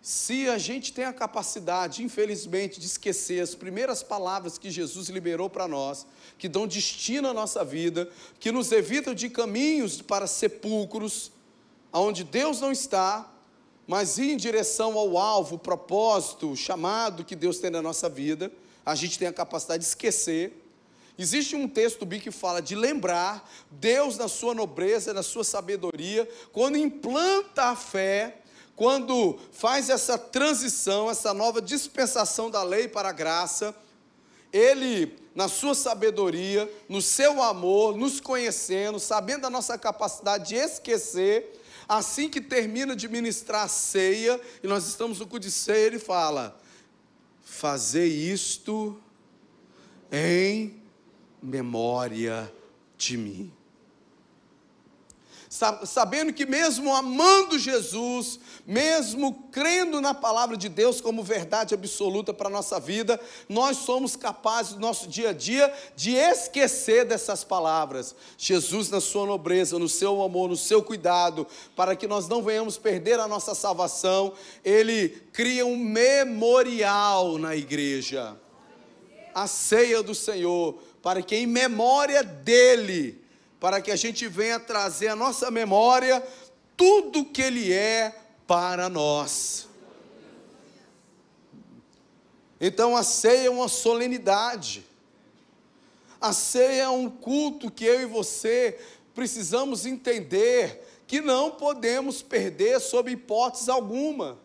Se 0.00 0.48
a 0.48 0.56
gente 0.56 0.92
tem 0.92 1.04
a 1.04 1.12
capacidade, 1.12 2.04
infelizmente, 2.04 2.78
de 2.78 2.86
esquecer 2.86 3.42
as 3.42 3.56
primeiras 3.56 4.04
palavras 4.04 4.56
que 4.56 4.70
Jesus 4.70 5.08
liberou 5.08 5.50
para 5.50 5.66
nós, 5.66 6.06
que 6.38 6.48
dão 6.48 6.68
destino 6.68 7.26
à 7.26 7.34
nossa 7.34 7.64
vida, 7.64 8.08
que 8.38 8.52
nos 8.52 8.70
evitam 8.70 9.12
de 9.12 9.28
caminhos 9.28 10.00
para 10.00 10.28
sepulcros, 10.28 11.32
aonde 11.92 12.24
Deus 12.24 12.60
não 12.60 12.72
está, 12.72 13.28
mas 13.86 14.16
ir 14.18 14.32
em 14.32 14.36
direção 14.36 14.96
ao 14.96 15.18
alvo, 15.18 15.58
propósito, 15.58 16.56
chamado 16.56 17.24
que 17.24 17.36
Deus 17.36 17.58
tem 17.58 17.70
na 17.70 17.82
nossa 17.82 18.08
vida, 18.08 18.50
a 18.84 18.94
gente 18.94 19.18
tem 19.18 19.28
a 19.28 19.32
capacidade 19.32 19.82
de 19.82 19.88
esquecer. 19.88 20.58
Existe 21.18 21.54
um 21.54 21.68
texto 21.68 22.06
bíblico 22.06 22.24
que 22.24 22.30
fala 22.30 22.62
de 22.62 22.74
lembrar 22.74 23.48
Deus 23.70 24.16
na 24.16 24.28
sua 24.28 24.54
nobreza, 24.54 25.12
na 25.12 25.22
sua 25.22 25.44
sabedoria, 25.44 26.28
quando 26.52 26.78
implanta 26.78 27.64
a 27.64 27.76
fé, 27.76 28.38
quando 28.74 29.38
faz 29.52 29.90
essa 29.90 30.16
transição, 30.16 31.10
essa 31.10 31.34
nova 31.34 31.60
dispensação 31.60 32.50
da 32.50 32.62
lei 32.62 32.88
para 32.88 33.10
a 33.10 33.12
graça, 33.12 33.74
ele, 34.52 35.18
na 35.34 35.48
sua 35.48 35.74
sabedoria, 35.74 36.70
no 36.88 37.00
seu 37.02 37.42
amor, 37.42 37.96
nos 37.96 38.20
conhecendo, 38.20 38.98
sabendo 38.98 39.46
a 39.46 39.50
nossa 39.50 39.76
capacidade 39.78 40.48
de 40.48 40.56
esquecer, 40.56 41.61
assim 41.96 42.28
que 42.28 42.40
termina 42.40 42.94
de 42.96 43.08
ministrar 43.08 43.64
a 43.64 43.68
ceia, 43.68 44.40
e 44.62 44.66
nós 44.66 44.86
estamos 44.86 45.18
no 45.18 45.26
cu 45.26 45.38
de 45.38 45.50
ceia, 45.50 45.86
ele 45.86 45.98
fala: 45.98 46.60
Fazer 47.42 48.06
isto 48.06 49.00
em 50.10 50.82
memória 51.42 52.52
de 52.96 53.16
mim 53.16 53.52
sabendo 55.84 56.32
que 56.32 56.46
mesmo 56.46 56.94
amando 56.94 57.58
Jesus, 57.58 58.40
mesmo 58.66 59.34
crendo 59.52 60.00
na 60.00 60.14
palavra 60.14 60.56
de 60.56 60.66
Deus 60.66 60.98
como 60.98 61.22
verdade 61.22 61.74
absoluta 61.74 62.32
para 62.32 62.48
a 62.48 62.50
nossa 62.50 62.80
vida, 62.80 63.20
nós 63.50 63.76
somos 63.76 64.16
capazes 64.16 64.72
no 64.72 64.80
nosso 64.80 65.06
dia 65.06 65.28
a 65.28 65.32
dia 65.34 65.70
de 65.94 66.14
esquecer 66.14 67.04
dessas 67.04 67.44
palavras. 67.44 68.16
Jesus, 68.38 68.88
na 68.88 68.98
sua 68.98 69.26
nobreza, 69.26 69.78
no 69.78 69.90
seu 69.90 70.22
amor, 70.22 70.48
no 70.48 70.56
seu 70.56 70.82
cuidado, 70.82 71.46
para 71.76 71.94
que 71.94 72.06
nós 72.06 72.26
não 72.28 72.42
venhamos 72.42 72.78
perder 72.78 73.20
a 73.20 73.28
nossa 73.28 73.54
salvação, 73.54 74.32
ele 74.64 75.10
cria 75.34 75.66
um 75.66 75.76
memorial 75.76 77.36
na 77.36 77.54
igreja. 77.54 78.34
A 79.34 79.46
ceia 79.46 80.02
do 80.02 80.14
Senhor, 80.14 80.78
para 81.02 81.20
que 81.20 81.36
em 81.36 81.46
memória 81.46 82.22
dele, 82.22 83.21
para 83.62 83.80
que 83.80 83.92
a 83.92 83.96
gente 83.96 84.26
venha 84.26 84.58
trazer 84.58 85.06
à 85.06 85.14
nossa 85.14 85.48
memória 85.48 86.20
tudo 86.76 87.24
que 87.24 87.40
Ele 87.40 87.72
é 87.72 88.12
para 88.44 88.88
nós. 88.88 89.68
Então 92.60 92.96
a 92.96 93.04
ceia 93.04 93.46
é 93.46 93.50
uma 93.50 93.68
solenidade, 93.68 94.84
a 96.20 96.32
ceia 96.32 96.82
é 96.82 96.88
um 96.88 97.08
culto 97.08 97.70
que 97.70 97.84
eu 97.84 98.00
e 98.00 98.04
você 98.04 98.80
precisamos 99.14 99.86
entender 99.86 100.84
que 101.06 101.20
não 101.20 101.52
podemos 101.52 102.20
perder 102.20 102.80
sob 102.80 103.12
hipótese 103.12 103.70
alguma 103.70 104.40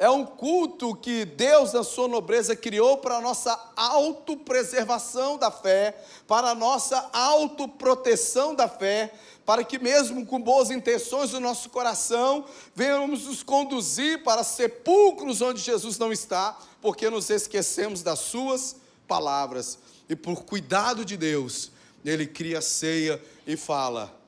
é 0.00 0.08
um 0.08 0.24
culto 0.24 0.96
que 0.96 1.26
Deus, 1.26 1.74
na 1.74 1.84
sua 1.84 2.08
nobreza, 2.08 2.56
criou 2.56 2.96
para 2.96 3.16
a 3.18 3.20
nossa 3.20 3.52
autopreservação 3.76 5.36
da 5.36 5.50
fé, 5.50 5.94
para 6.26 6.48
a 6.48 6.54
nossa 6.54 7.10
autoproteção 7.12 8.54
da 8.54 8.66
fé, 8.66 9.12
para 9.44 9.62
que, 9.62 9.78
mesmo 9.78 10.24
com 10.24 10.40
boas 10.40 10.70
intenções 10.70 11.32
do 11.32 11.38
nosso 11.38 11.68
coração, 11.68 12.46
venhamos 12.74 13.26
nos 13.26 13.42
conduzir 13.42 14.24
para 14.24 14.42
sepulcros 14.42 15.42
onde 15.42 15.60
Jesus 15.60 15.98
não 15.98 16.10
está, 16.10 16.58
porque 16.80 17.10
nos 17.10 17.28
esquecemos 17.28 18.02
das 18.02 18.20
Suas 18.20 18.76
palavras. 19.06 19.78
E 20.08 20.16
por 20.16 20.44
cuidado 20.44 21.04
de 21.04 21.18
Deus, 21.18 21.72
Ele 22.02 22.26
cria 22.26 22.60
a 22.60 22.62
ceia 22.62 23.22
e 23.46 23.54
fala: 23.54 24.18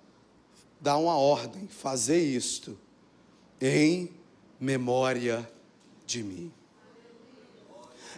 dá 0.79 0.99
uma 0.99 1.17
ordem, 1.17 1.67
fazer 1.67 2.21
isto 2.21 2.79
em 3.59 4.15
memória 4.61 5.51
de 6.13 6.23
mim. 6.23 6.53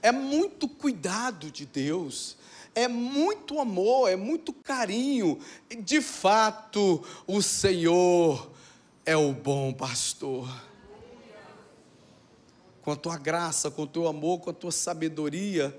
É 0.02 0.10
muito 0.10 0.68
cuidado 0.68 1.50
de 1.50 1.64
Deus, 1.64 2.36
é 2.74 2.88
muito 2.88 3.60
amor, 3.60 4.10
é 4.10 4.16
muito 4.16 4.52
carinho. 4.52 5.38
De 5.80 6.00
fato, 6.00 7.02
o 7.26 7.40
Senhor 7.40 8.50
é 9.06 9.16
o 9.16 9.32
bom 9.32 9.72
pastor. 9.72 10.48
Com 12.82 12.90
a 12.90 12.96
tua 12.96 13.16
graça, 13.16 13.70
com 13.70 13.82
o 13.82 13.86
teu 13.86 14.06
amor, 14.08 14.40
com 14.40 14.50
a 14.50 14.54
tua 14.54 14.72
sabedoria, 14.72 15.74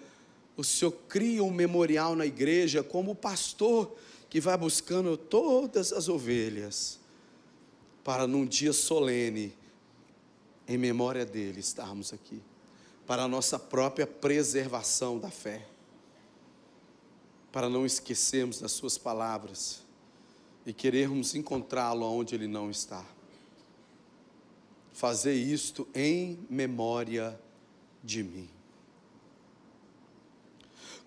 o 0.57 0.63
Senhor 0.63 0.91
cria 1.07 1.43
um 1.43 1.51
memorial 1.51 2.15
na 2.15 2.25
igreja 2.25 2.81
como 2.81 3.11
o 3.11 3.15
pastor 3.15 3.95
que 4.29 4.39
vai 4.39 4.57
buscando 4.57 5.17
todas 5.17 5.93
as 5.93 6.07
ovelhas 6.07 6.99
para 8.03 8.25
num 8.25 8.45
dia 8.45 8.71
solene, 8.71 9.53
em 10.67 10.77
memória 10.77 11.25
dele, 11.25 11.59
estarmos 11.59 12.13
aqui, 12.13 12.41
para 13.05 13.23
a 13.23 13.27
nossa 13.27 13.59
própria 13.59 14.07
preservação 14.07 15.19
da 15.19 15.29
fé, 15.29 15.67
para 17.51 17.69
não 17.69 17.85
esquecermos 17.85 18.59
das 18.59 18.71
suas 18.71 18.97
palavras 18.97 19.83
e 20.65 20.73
querermos 20.73 21.35
encontrá-lo 21.35 22.05
onde 22.05 22.35
ele 22.35 22.47
não 22.47 22.69
está. 22.69 23.05
Fazer 24.91 25.33
isto 25.33 25.87
em 25.93 26.39
memória 26.49 27.39
de 28.03 28.23
mim. 28.23 28.49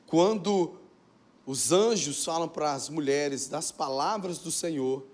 Quando 0.07 0.79
os 1.45 1.73
anjos 1.73 2.25
falam 2.25 2.49
para 2.49 2.73
as 2.73 2.89
mulheres 2.89 3.49
das 3.49 3.73
palavras 3.73 4.39
do 4.39 4.51
Senhor, 4.51 5.05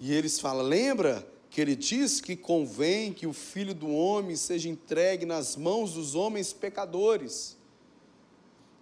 e 0.00 0.12
eles 0.12 0.40
falam: 0.40 0.66
lembra 0.66 1.26
que 1.50 1.60
ele 1.60 1.74
diz 1.74 2.20
que 2.20 2.36
convém 2.36 3.12
que 3.12 3.26
o 3.26 3.32
filho 3.32 3.74
do 3.74 3.88
homem 3.88 4.36
seja 4.36 4.68
entregue 4.68 5.24
nas 5.24 5.56
mãos 5.56 5.94
dos 5.94 6.14
homens 6.14 6.52
pecadores 6.52 7.56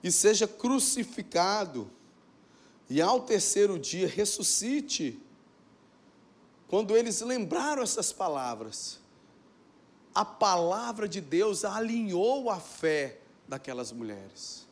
e 0.02 0.10
seja 0.10 0.46
crucificado, 0.46 1.90
e 2.88 3.00
ao 3.00 3.20
terceiro 3.20 3.78
dia 3.78 4.06
ressuscite. 4.06 5.18
Quando 6.68 6.96
eles 6.96 7.20
lembraram 7.20 7.82
essas 7.82 8.12
palavras, 8.12 9.00
a 10.14 10.24
palavra 10.24 11.08
de 11.08 11.20
Deus 11.20 11.64
alinhou 11.64 12.50
a 12.50 12.60
fé 12.60 13.18
daquelas 13.48 13.92
mulheres 13.92 14.66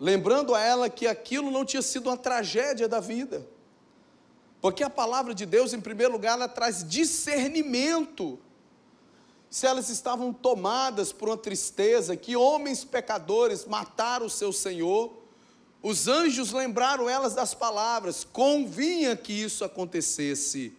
lembrando 0.00 0.54
a 0.54 0.60
ela 0.60 0.88
que 0.88 1.06
aquilo 1.06 1.50
não 1.50 1.64
tinha 1.64 1.82
sido 1.82 2.08
uma 2.08 2.16
tragédia 2.16 2.88
da 2.88 3.00
vida. 3.00 3.46
Porque 4.60 4.82
a 4.82 4.90
palavra 4.90 5.34
de 5.34 5.46
Deus, 5.46 5.72
em 5.72 5.80
primeiro 5.80 6.12
lugar, 6.12 6.32
ela 6.32 6.48
traz 6.48 6.86
discernimento. 6.86 8.38
Se 9.48 9.66
elas 9.66 9.88
estavam 9.88 10.32
tomadas 10.32 11.12
por 11.12 11.28
uma 11.28 11.36
tristeza, 11.36 12.16
que 12.16 12.36
homens 12.36 12.84
pecadores 12.84 13.64
mataram 13.64 14.26
o 14.26 14.30
seu 14.30 14.52
Senhor, 14.52 15.12
os 15.82 16.08
anjos 16.08 16.52
lembraram 16.52 17.08
elas 17.08 17.34
das 17.34 17.54
palavras, 17.54 18.24
convinha 18.24 19.16
que 19.16 19.32
isso 19.32 19.64
acontecesse. 19.64 20.72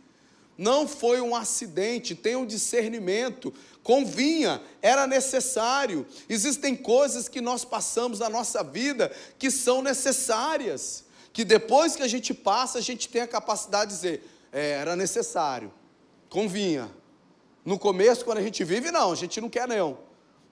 Não 0.58 0.86
foi 0.88 1.22
um 1.22 1.34
acidente, 1.34 2.14
tem 2.14 2.36
um 2.36 2.46
discernimento 2.46 3.54
convinha, 3.90 4.62
era 4.84 5.08
necessário. 5.08 6.06
Existem 6.30 6.76
coisas 6.76 7.28
que 7.28 7.42
nós 7.42 7.66
passamos 7.66 8.20
na 8.20 8.30
nossa 8.30 8.64
vida 8.64 9.12
que 9.40 9.50
são 9.50 9.82
necessárias, 9.82 11.06
que 11.40 11.46
depois 11.46 11.96
que 11.96 12.04
a 12.04 12.08
gente 12.08 12.34
passa, 12.34 12.80
a 12.80 12.82
gente 12.82 13.08
tem 13.08 13.22
a 13.22 13.28
capacidade 13.28 13.92
de 13.92 13.96
dizer: 13.96 14.30
é, 14.52 14.72
era 14.72 14.94
necessário, 14.94 15.72
convinha. 16.30 16.92
No 17.64 17.80
começo, 17.80 18.26
quando 18.26 18.40
a 18.40 18.42
gente 18.42 18.62
vive, 18.66 18.92
não, 18.92 19.14
a 19.14 19.16
gente 19.16 19.40
não 19.40 19.50
quer 19.50 19.66
não. 19.66 20.00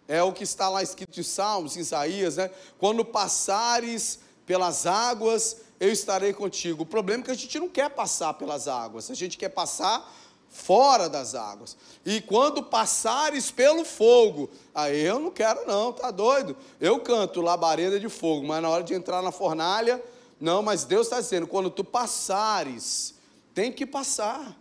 É 0.07 0.23
o 0.23 0.31
que 0.31 0.45
está 0.45 0.69
lá 0.69 0.81
escrito 0.81 1.19
em 1.19 1.23
Salmos, 1.23 1.75
em 1.75 1.81
Isaías, 1.81 2.37
né? 2.37 2.49
Quando 2.79 3.03
passares 3.03 4.19
pelas 4.45 4.85
águas, 4.85 5.57
eu 5.77 5.91
estarei 5.91 6.31
contigo. 6.31 6.83
O 6.83 6.85
problema 6.85 7.21
é 7.21 7.25
que 7.25 7.31
a 7.31 7.35
gente 7.35 7.59
não 7.59 7.67
quer 7.67 7.89
passar 7.89 8.35
pelas 8.35 8.69
águas, 8.69 9.11
a 9.11 9.13
gente 9.13 9.37
quer 9.37 9.49
passar 9.49 10.09
fora 10.47 11.09
das 11.09 11.35
águas. 11.35 11.75
E 12.05 12.21
quando 12.21 12.63
passares 12.63 13.51
pelo 13.51 13.83
fogo, 13.83 14.49
aí 14.73 15.01
eu 15.01 15.19
não 15.19 15.31
quero 15.31 15.67
não, 15.67 15.91
tá 15.91 16.11
doido? 16.11 16.55
Eu 16.79 16.97
canto 17.01 17.41
labareda 17.41 17.99
de 17.99 18.07
fogo, 18.07 18.47
mas 18.47 18.61
na 18.61 18.69
hora 18.69 18.83
de 18.85 18.93
entrar 18.93 19.21
na 19.21 19.33
fornalha, 19.33 20.01
não, 20.39 20.61
mas 20.61 20.83
Deus 20.83 21.07
está 21.07 21.19
dizendo, 21.19 21.47
quando 21.47 21.69
tu 21.69 21.83
passares, 21.83 23.15
tem 23.53 23.71
que 23.71 23.85
passar. 23.85 24.55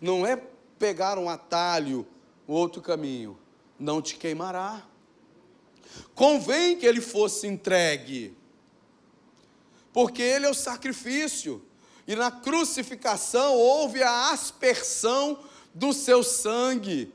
Não 0.00 0.26
é 0.26 0.40
pegar 0.78 1.18
um 1.18 1.28
atalho, 1.28 2.06
outro 2.46 2.80
caminho, 2.80 3.38
não 3.78 4.00
te 4.00 4.16
queimará. 4.16 4.82
Convém 6.14 6.76
que 6.76 6.86
ele 6.86 7.00
fosse 7.00 7.46
entregue, 7.46 8.36
porque 9.92 10.22
ele 10.22 10.46
é 10.46 10.50
o 10.50 10.54
sacrifício 10.54 11.62
e 12.06 12.14
na 12.14 12.30
crucificação 12.30 13.54
houve 13.54 14.02
a 14.02 14.30
aspersão 14.30 15.38
do 15.74 15.92
seu 15.92 16.22
sangue. 16.22 17.12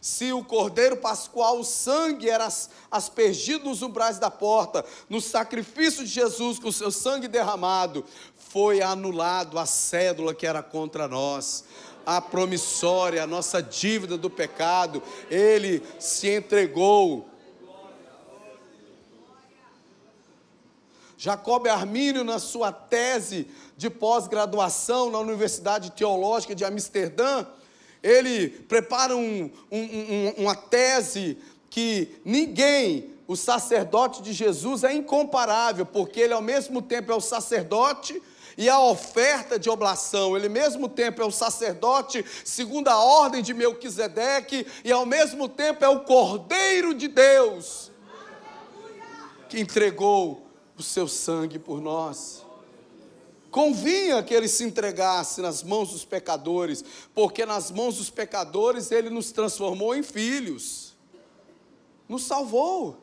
Se 0.00 0.32
o 0.32 0.42
cordeiro 0.42 0.96
pascual, 0.96 1.60
o 1.60 1.64
sangue 1.64 2.30
era 2.30 2.48
aspergido 2.90 3.66
nos 3.66 3.82
umbrais 3.82 4.18
da 4.18 4.30
porta, 4.30 4.84
no 5.08 5.20
sacrifício 5.20 6.04
de 6.04 6.10
Jesus 6.10 6.58
com 6.58 6.68
o 6.68 6.72
seu 6.72 6.90
sangue 6.90 7.28
derramado, 7.28 8.04
foi 8.34 8.80
anulado 8.80 9.58
a 9.58 9.66
cédula 9.66 10.34
que 10.34 10.46
era 10.46 10.62
contra 10.62 11.06
nós 11.06 11.64
a 12.04 12.20
promissória, 12.20 13.22
a 13.22 13.26
nossa 13.26 13.62
dívida 13.62 14.16
do 14.16 14.30
pecado, 14.30 15.02
ele 15.30 15.82
se 15.98 16.28
entregou. 16.28 17.28
Jacob 21.16 21.66
Armínio, 21.68 22.24
na 22.24 22.38
sua 22.38 22.72
tese 22.72 23.46
de 23.76 23.90
pós-graduação 23.90 25.10
na 25.10 25.18
Universidade 25.18 25.90
Teológica 25.90 26.54
de 26.54 26.64
Amsterdã, 26.64 27.44
ele 28.02 28.48
prepara 28.48 29.16
um, 29.16 29.50
um, 29.70 29.78
um, 29.78 30.34
uma 30.38 30.54
tese 30.54 31.38
que 31.68 32.20
ninguém, 32.24 33.10
o 33.26 33.36
sacerdote 33.36 34.22
de 34.22 34.32
Jesus, 34.32 34.84
é 34.84 34.92
incomparável, 34.92 35.86
porque 35.86 36.20
ele 36.20 36.32
ao 36.32 36.42
mesmo 36.42 36.82
tempo 36.82 37.12
é 37.12 37.14
o 37.14 37.20
sacerdote 37.20 38.20
e 38.58 38.68
a 38.68 38.80
oferta 38.80 39.58
de 39.58 39.70
oblação, 39.70 40.36
ele 40.36 40.46
ao 40.46 40.52
mesmo 40.52 40.88
tempo 40.88 41.22
é 41.22 41.24
o 41.24 41.30
sacerdote 41.30 42.24
segundo 42.44 42.88
a 42.88 42.98
ordem 42.98 43.42
de 43.42 43.54
Melquisedeque 43.54 44.66
e 44.84 44.90
ao 44.90 45.06
mesmo 45.06 45.48
tempo 45.48 45.84
é 45.84 45.88
o 45.88 46.00
Cordeiro 46.00 46.92
de 46.92 47.08
Deus 47.08 47.90
que 49.50 49.58
entregou 49.58 50.46
o 50.78 50.82
seu 50.82 51.08
sangue 51.08 51.58
por 51.58 51.80
nós. 51.80 52.46
Convinha 53.50 54.22
que 54.22 54.32
ele 54.32 54.46
se 54.46 54.62
entregasse 54.62 55.40
nas 55.40 55.62
mãos 55.62 55.90
dos 55.90 56.04
pecadores, 56.04 56.84
porque 57.14 57.44
nas 57.44 57.70
mãos 57.70 57.96
dos 57.96 58.08
pecadores 58.08 58.92
ele 58.92 59.10
nos 59.10 59.32
transformou 59.32 59.94
em 59.94 60.02
filhos, 60.02 60.94
nos 62.08 62.22
salvou, 62.22 62.96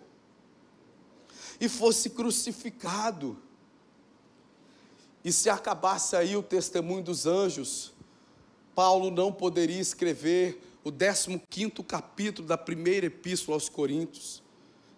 e 1.60 1.68
fosse 1.68 2.10
crucificado. 2.12 3.38
E 5.24 5.32
se 5.32 5.50
acabasse 5.50 6.16
aí 6.16 6.38
o 6.38 6.44
testemunho 6.44 7.04
dos 7.04 7.26
anjos, 7.26 7.94
Paulo 8.74 9.12
não 9.12 9.32
poderia 9.32 9.82
escrever 9.82 10.64
o 10.84 10.92
15 10.92 11.84
capítulo 11.86 12.48
da 12.48 12.58
primeira 12.58 13.08
epístola 13.08 13.58
aos 13.58 13.68
Coríntios, 13.68 14.42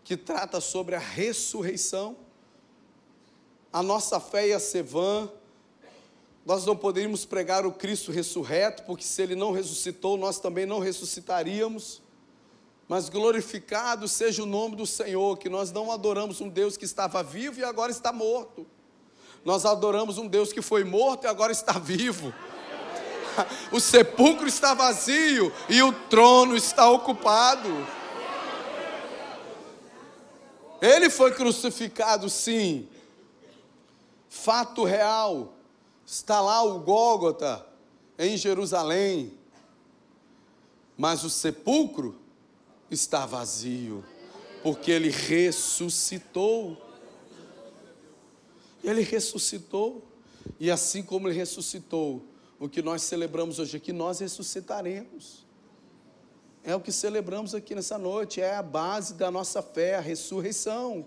que 0.04 0.16
trata 0.16 0.62
sobre 0.62 0.96
a 0.96 1.00
ressurreição. 1.00 2.16
A 3.74 3.82
nossa 3.82 4.20
fé 4.20 4.50
ia 4.50 4.60
ser 4.60 4.84
vã, 4.84 5.32
nós 6.50 6.66
não 6.66 6.76
poderíamos 6.76 7.26
pregar 7.26 7.64
o 7.64 7.72
Cristo 7.72 8.12
ressurreto, 8.12 8.82
porque 8.82 9.04
se 9.04 9.22
ele 9.22 9.36
não 9.36 9.52
ressuscitou, 9.52 10.18
nós 10.18 10.40
também 10.40 10.66
não 10.66 10.80
ressuscitaríamos. 10.80 12.02
Mas 12.88 13.08
glorificado 13.08 14.08
seja 14.08 14.42
o 14.42 14.48
nome 14.48 14.76
do 14.76 14.88
Senhor, 14.88 15.38
que 15.38 15.48
nós 15.48 15.72
não 15.72 15.92
adoramos 15.92 16.42
um 16.42 16.50
Deus 16.50 16.76
que 16.76 16.86
estava 16.86 17.22
vivo 17.22 17.60
e 17.60 17.64
agora 17.64 17.92
está 17.92 18.12
morto. 18.12 18.66
Nós 19.46 19.64
adoramos 19.64 20.18
um 20.18 20.28
Deus 20.28 20.52
que 20.52 20.60
foi 20.60 20.84
morto 20.84 21.26
e 21.26 21.28
agora 21.28 21.52
está 21.52 21.74
vivo. 21.74 22.34
O 23.72 23.80
sepulcro 23.80 24.48
está 24.48 24.74
vazio 24.74 25.54
e 25.70 25.84
o 25.84 25.94
trono 25.94 26.58
está 26.58 26.90
ocupado. 26.90 27.70
Ele 30.82 31.12
foi 31.12 31.32
crucificado, 31.32 32.28
sim, 32.28 32.90
fato 34.28 34.84
real. 34.84 35.59
Está 36.12 36.41
lá 36.41 36.63
o 36.63 36.80
Gólgota, 36.80 37.63
em 38.17 38.36
Jerusalém, 38.36 39.38
mas 40.98 41.24
o 41.24 41.30
sepulcro 41.30 42.19
está 42.89 43.28
vazio, 43.28 44.04
porque 44.63 44.89
ele 44.89 45.12
ressuscitou. 45.12 46.76
Ele 48.84 49.04
ressuscitou, 49.04 50.04
e 50.60 50.72
assim 50.72 51.04
como 51.04 51.28
ele 51.28 51.38
ressuscitou, 51.38 52.26
o 52.60 52.67
que 52.67 52.82
nós 52.82 53.04
celebramos 53.04 53.60
hoje 53.60 53.78
aqui, 53.78 53.93
nós 53.93 54.17
ressuscitaremos. 54.17 55.45
É 56.63 56.76
o 56.76 56.82
que 56.82 56.91
celebramos 56.91 57.54
aqui 57.54 57.76
nessa 57.76 58.00
noite, 58.00 58.41
é 58.41 58.56
a 58.56 58.63
base 58.63 59.13
da 59.13 59.30
nossa 59.30 59.62
fé, 59.62 59.98
a 59.98 60.02
ressurreição. 60.02 61.06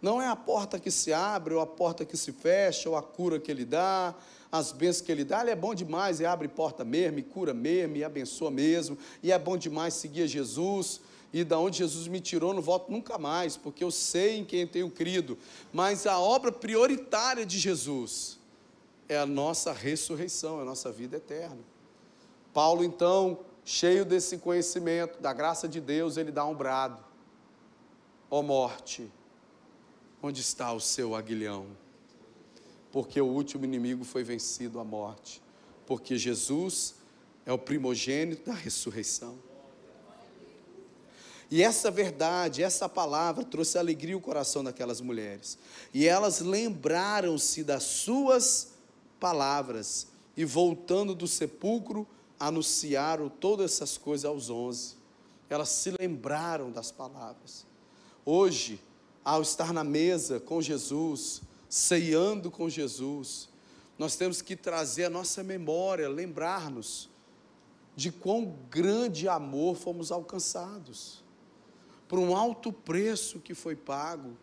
Não 0.00 0.22
é 0.22 0.28
a 0.28 0.36
porta 0.36 0.78
que 0.78 0.90
se 0.90 1.12
abre, 1.12 1.54
ou 1.54 1.60
a 1.60 1.66
porta 1.66 2.04
que 2.04 2.16
se 2.16 2.32
fecha, 2.32 2.88
ou 2.88 2.96
a 2.96 3.02
cura 3.02 3.40
que 3.40 3.50
ele 3.50 3.64
dá, 3.64 4.14
as 4.50 4.70
bênçãos 4.70 5.00
que 5.00 5.10
ele 5.10 5.24
dá. 5.24 5.40
Ele 5.40 5.50
é 5.50 5.56
bom 5.56 5.74
demais, 5.74 6.20
e 6.20 6.26
abre 6.26 6.46
porta 6.46 6.84
mesmo, 6.84 7.18
e 7.18 7.22
cura 7.22 7.52
mesmo, 7.52 7.96
e 7.96 8.04
abençoa 8.04 8.50
mesmo, 8.50 8.96
e 9.22 9.32
é 9.32 9.38
bom 9.38 9.56
demais 9.56 9.94
seguir 9.94 10.26
Jesus. 10.28 11.00
e 11.30 11.44
da 11.44 11.58
onde 11.58 11.78
Jesus 11.78 12.08
me 12.08 12.20
tirou, 12.20 12.54
não 12.54 12.62
volto 12.62 12.90
nunca 12.90 13.18
mais, 13.18 13.54
porque 13.54 13.84
eu 13.84 13.90
sei 13.90 14.38
em 14.38 14.44
quem 14.46 14.66
tenho 14.66 14.90
crido. 14.90 15.36
Mas 15.70 16.06
a 16.06 16.18
obra 16.18 16.50
prioritária 16.50 17.44
de 17.44 17.58
Jesus 17.58 18.38
é 19.08 19.18
a 19.18 19.26
nossa 19.26 19.72
ressurreição, 19.72 20.58
é 20.58 20.62
a 20.62 20.64
nossa 20.64 20.90
vida 20.90 21.18
eterna. 21.18 21.58
Paulo, 22.54 22.82
então, 22.82 23.40
cheio 23.64 24.04
desse 24.04 24.38
conhecimento, 24.38 25.20
da 25.20 25.32
graça 25.34 25.68
de 25.68 25.80
Deus, 25.80 26.16
ele 26.16 26.32
dá 26.32 26.46
um 26.46 26.54
brado: 26.54 27.02
Ó 28.30 28.40
oh 28.40 28.42
morte, 28.42 29.10
onde 30.22 30.40
está 30.40 30.72
o 30.72 30.80
seu 30.80 31.14
aguilhão? 31.14 31.66
Porque 32.90 33.20
o 33.20 33.26
último 33.26 33.64
inimigo 33.64 34.04
foi 34.04 34.22
vencido, 34.22 34.80
a 34.80 34.84
morte. 34.84 35.42
Porque 35.86 36.16
Jesus 36.16 36.96
é 37.44 37.52
o 37.52 37.58
primogênito 37.58 38.50
da 38.50 38.54
ressurreição. 38.54 39.38
E 41.50 41.62
essa 41.62 41.90
verdade, 41.90 42.62
essa 42.62 42.88
palavra 42.88 43.42
trouxe 43.42 43.78
alegria 43.78 44.14
ao 44.14 44.20
coração 44.20 44.62
daquelas 44.62 45.00
mulheres. 45.00 45.58
E 45.94 46.06
elas 46.06 46.40
lembraram-se 46.40 47.64
das 47.64 47.84
suas 47.84 48.72
palavras. 49.18 50.08
E 50.36 50.44
voltando 50.44 51.14
do 51.14 51.26
sepulcro, 51.26 52.06
anunciaram 52.38 53.28
todas 53.28 53.72
essas 53.72 53.96
coisas 53.96 54.26
aos 54.26 54.50
onze. 54.50 54.96
Elas 55.48 55.70
se 55.70 55.90
lembraram 55.98 56.70
das 56.70 56.92
palavras. 56.92 57.66
Hoje, 58.24 58.78
ao 59.24 59.42
estar 59.42 59.72
na 59.72 59.84
mesa 59.84 60.40
com 60.40 60.60
Jesus, 60.62 61.42
ceando 61.68 62.50
com 62.50 62.68
Jesus, 62.68 63.48
nós 63.98 64.16
temos 64.16 64.40
que 64.40 64.56
trazer 64.56 65.04
a 65.04 65.10
nossa 65.10 65.42
memória, 65.42 66.08
lembrar-nos 66.08 67.08
de 67.96 68.12
quão 68.12 68.54
grande 68.70 69.28
amor 69.28 69.76
fomos 69.76 70.12
alcançados 70.12 71.22
por 72.08 72.18
um 72.18 72.34
alto 72.34 72.72
preço 72.72 73.38
que 73.38 73.54
foi 73.54 73.76
pago, 73.76 74.36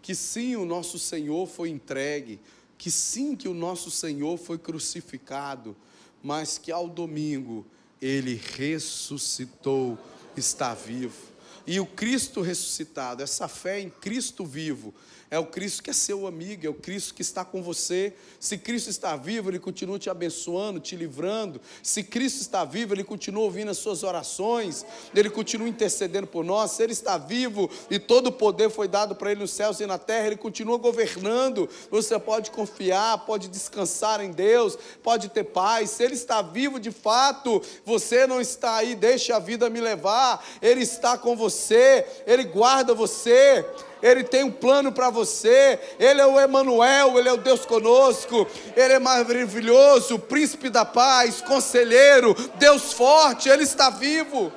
que 0.00 0.14
sim, 0.14 0.56
o 0.56 0.64
nosso 0.64 0.98
Senhor 0.98 1.46
foi 1.46 1.68
entregue, 1.68 2.40
que 2.78 2.90
sim, 2.90 3.36
que 3.36 3.46
o 3.46 3.52
nosso 3.52 3.90
Senhor 3.90 4.38
foi 4.38 4.56
crucificado, 4.56 5.76
mas 6.22 6.56
que 6.56 6.72
ao 6.72 6.88
domingo 6.88 7.66
ele 8.00 8.40
ressuscitou, 8.56 9.98
está 10.36 10.72
vivo. 10.72 11.37
E 11.70 11.78
o 11.78 11.84
Cristo 11.84 12.40
ressuscitado, 12.40 13.22
essa 13.22 13.46
fé 13.46 13.78
em 13.78 13.90
Cristo 13.90 14.46
vivo, 14.46 14.94
é 15.30 15.38
o 15.38 15.44
Cristo 15.44 15.82
que 15.82 15.90
é 15.90 15.92
seu 15.92 16.26
amigo, 16.26 16.66
é 16.66 16.70
o 16.70 16.74
Cristo 16.74 17.12
que 17.12 17.20
está 17.20 17.44
com 17.44 17.62
você. 17.62 18.14
Se 18.40 18.56
Cristo 18.56 18.88
está 18.88 19.14
vivo, 19.14 19.50
Ele 19.50 19.58
continua 19.58 19.98
te 19.98 20.08
abençoando, 20.08 20.80
te 20.80 20.96
livrando. 20.96 21.60
Se 21.82 22.02
Cristo 22.02 22.40
está 22.40 22.64
vivo, 22.64 22.94
Ele 22.94 23.04
continua 23.04 23.42
ouvindo 23.42 23.70
as 23.70 23.76
suas 23.76 24.02
orações, 24.02 24.86
Ele 25.14 25.28
continua 25.28 25.68
intercedendo 25.68 26.26
por 26.26 26.44
nós. 26.44 26.70
Se 26.70 26.82
Ele 26.82 26.92
está 26.92 27.18
vivo 27.18 27.68
e 27.90 27.98
todo 27.98 28.28
o 28.28 28.32
poder 28.32 28.70
foi 28.70 28.88
dado 28.88 29.14
para 29.14 29.30
Ele 29.30 29.40
nos 29.40 29.50
céus 29.50 29.80
e 29.80 29.86
na 29.86 29.98
terra, 29.98 30.28
Ele 30.28 30.36
continua 30.36 30.78
governando. 30.78 31.68
Você 31.90 32.18
pode 32.18 32.50
confiar, 32.50 33.26
pode 33.26 33.48
descansar 33.48 34.22
em 34.22 34.30
Deus, 34.30 34.78
pode 35.02 35.28
ter 35.28 35.44
paz. 35.44 35.90
Se 35.90 36.04
Ele 36.04 36.14
está 36.14 36.40
vivo 36.40 36.80
de 36.80 36.90
fato, 36.90 37.62
você 37.84 38.26
não 38.26 38.40
está 38.40 38.76
aí, 38.76 38.94
deixa 38.94 39.36
a 39.36 39.38
vida 39.38 39.68
me 39.68 39.80
levar. 39.80 40.42
Ele 40.62 40.82
está 40.82 41.18
com 41.18 41.36
você, 41.36 42.06
Ele 42.26 42.44
guarda 42.44 42.94
você. 42.94 43.66
Ele 44.02 44.22
tem 44.22 44.44
um 44.44 44.50
plano 44.50 44.92
para 44.92 45.10
você. 45.10 45.78
Ele 45.98 46.20
é 46.20 46.26
o 46.26 46.38
Emanuel, 46.38 47.18
ele 47.18 47.28
é 47.28 47.32
o 47.32 47.36
Deus 47.36 47.64
conosco. 47.66 48.46
Ele 48.76 48.94
é 48.94 48.98
maravilhoso, 48.98 50.18
príncipe 50.18 50.70
da 50.70 50.84
paz, 50.84 51.40
conselheiro, 51.40 52.34
Deus 52.56 52.92
forte, 52.92 53.48
ele 53.48 53.64
está 53.64 53.90
vivo. 53.90 54.52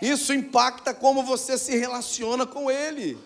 Isso 0.00 0.32
impacta 0.34 0.92
como 0.92 1.22
você 1.22 1.56
se 1.56 1.76
relaciona 1.76 2.44
com 2.44 2.70
ele. 2.70 3.16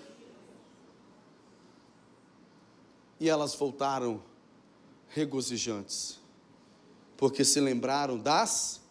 E 3.19 3.31
elas 3.31 3.55
voltaram 3.55 4.23
regozijantes, 5.09 6.21
porque 7.17 7.43
se 7.45 7.59
lembraram 7.61 8.19
das 8.19 8.83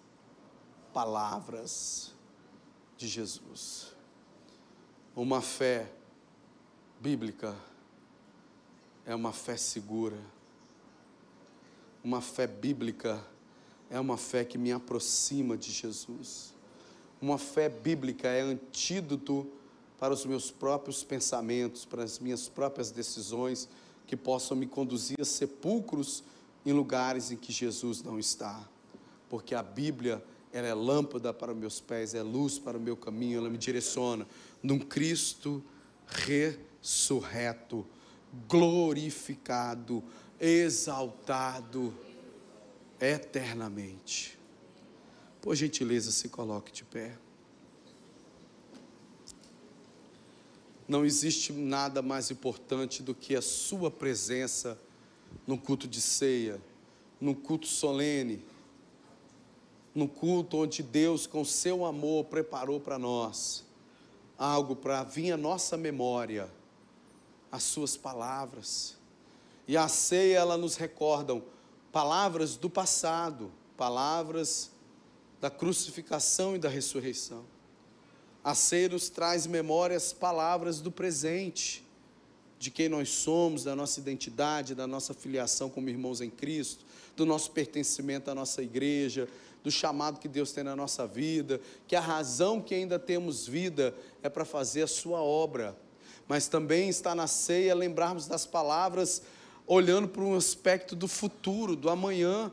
palavras 0.92 2.12
de 2.98 3.08
Jesus 3.08 3.85
uma 5.16 5.42
fé 5.42 5.90
bíblica 7.00 7.56
é 9.06 9.16
uma 9.16 9.32
fé 9.32 9.56
segura. 9.56 10.18
Uma 12.04 12.20
fé 12.20 12.46
bíblica 12.46 13.24
é 13.90 13.98
uma 13.98 14.18
fé 14.18 14.44
que 14.44 14.58
me 14.58 14.74
aproxima 14.74 15.56
de 15.56 15.72
Jesus. 15.72 16.54
Uma 17.22 17.38
fé 17.38 17.70
bíblica 17.70 18.28
é 18.28 18.42
antídoto 18.42 19.48
para 19.98 20.14
os 20.14 20.26
meus 20.26 20.52
próprios 20.52 21.02
pensamentos, 21.02 21.86
para 21.86 22.04
as 22.04 22.20
minhas 22.20 22.50
próprias 22.50 22.92
decisões 22.92 23.70
que 24.06 24.18
possam 24.18 24.58
me 24.58 24.68
conduzir 24.68 25.20
a 25.22 25.26
sepulcros 25.26 26.24
em 26.66 26.74
lugares 26.74 27.32
em 27.32 27.38
que 27.38 27.54
Jesus 27.54 28.04
não 28.04 28.20
está. 28.20 28.68
Porque 29.30 29.56
a 29.56 29.64
Bíblia, 29.64 30.22
ela 30.52 30.68
é 30.68 30.74
lâmpada 30.74 31.34
para 31.34 31.54
meus 31.54 31.80
pés, 31.80 32.14
é 32.14 32.22
luz 32.22 32.60
para 32.60 32.78
o 32.78 32.82
meu 32.82 32.98
caminho, 32.98 33.40
ela 33.40 33.50
me 33.50 33.58
direciona 33.58 34.28
num 34.66 34.80
Cristo 34.80 35.64
ressurreto, 36.08 37.86
glorificado, 38.48 40.04
exaltado 40.40 41.94
eternamente. 43.00 44.40
Por 45.40 45.56
gentileza, 45.56 46.12
se 46.12 46.30
coloque 46.30 46.72
de 46.72 46.84
pé. 46.84 47.16
Não 50.88 51.06
existe 51.06 51.54
nada 51.54 52.02
mais 52.02 52.32
importante 52.32 53.04
do 53.04 53.14
que 53.14 53.36
a 53.36 53.42
sua 53.42 53.92
presença 53.92 54.80
no 55.46 55.60
culto 55.60 55.88
de 55.88 56.02
ceia, 56.02 56.60
no 57.22 57.36
culto 57.36 57.68
solene, 57.68 58.44
no 59.94 60.08
culto 60.08 60.58
onde 60.58 60.82
Deus, 60.82 61.28
com 61.28 61.46
seu 61.46 61.86
amor, 61.86 62.26
preparou 62.26 62.80
para 62.80 62.98
nós 62.98 63.65
algo 64.38 64.76
para 64.76 65.04
vir 65.04 65.32
à 65.32 65.38
nossa 65.38 65.78
memória, 65.78 66.50
as 67.52 67.64
suas 67.64 67.96
palavras. 67.96 68.98
E 69.68 69.76
a 69.78 69.88
ceia, 69.88 70.38
ela 70.38 70.58
nos 70.58 70.76
recordam 70.76 71.44
palavras 71.92 72.56
do 72.56 72.70
passado, 72.70 73.52
palavras 73.78 74.72
da 75.40 75.50
crucificação 75.50 76.56
e 76.56 76.60
da 76.60 76.70
ressurreição. 76.70 77.46
A 78.44 78.54
ceia 78.54 78.90
nos 78.90 79.10
traz 79.10 79.48
memórias, 79.48 80.14
palavras 80.14 80.82
do 80.82 80.92
presente, 80.92 81.84
de 82.60 82.70
quem 82.70 82.88
nós 82.88 83.10
somos, 83.10 83.64
da 83.64 83.76
nossa 83.76 84.00
identidade, 84.00 84.76
da 84.76 84.88
nossa 84.88 85.14
filiação 85.14 85.70
como 85.70 85.90
irmãos 85.90 86.22
em 86.22 86.30
Cristo, 86.30 86.86
do 87.16 87.26
nosso 87.26 87.52
pertencimento 87.52 88.30
à 88.30 88.36
nossa 88.36 88.62
igreja, 88.62 89.28
do 89.66 89.72
chamado 89.72 90.20
que 90.20 90.28
Deus 90.28 90.52
tem 90.52 90.64
na 90.64 90.76
nossa 90.76 91.08
vida, 91.08 91.60
que 91.88 91.96
a 91.96 92.00
razão 92.00 92.62
que 92.62 92.76
ainda 92.76 93.00
temos 93.00 93.48
vida 93.48 93.96
é 94.22 94.30
para 94.30 94.46
fazer 94.46 94.84
a 94.84 94.88
sua 94.88 95.24
obra. 95.24 95.76
Mas 96.28 96.48
também 96.48 96.88
está 96.88 97.16
na 97.16 97.26
ceia 97.26 97.74
lembrarmos 97.74 98.28
das 98.28 98.46
palavras 98.46 99.24
olhando 99.66 100.08
para 100.08 100.22
um 100.22 100.36
aspecto 100.36 100.96
do 100.96 101.08
futuro, 101.08 101.76
do 101.76 101.90
amanhã, 101.90 102.52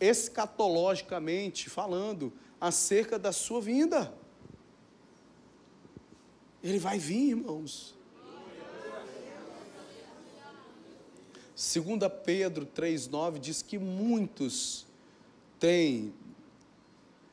escatologicamente 0.00 1.68
falando, 1.68 2.32
acerca 2.58 3.18
da 3.18 3.32
sua 3.32 3.60
vinda. 3.60 4.10
Ele 6.64 6.78
vai 6.78 6.98
vir, 6.98 7.32
irmãos. 7.32 7.94
Segunda 11.54 12.08
Pedro 12.08 12.64
3:9 12.64 13.38
diz 13.38 13.60
que 13.60 13.78
muitos 13.78 14.86
têm 15.58 16.14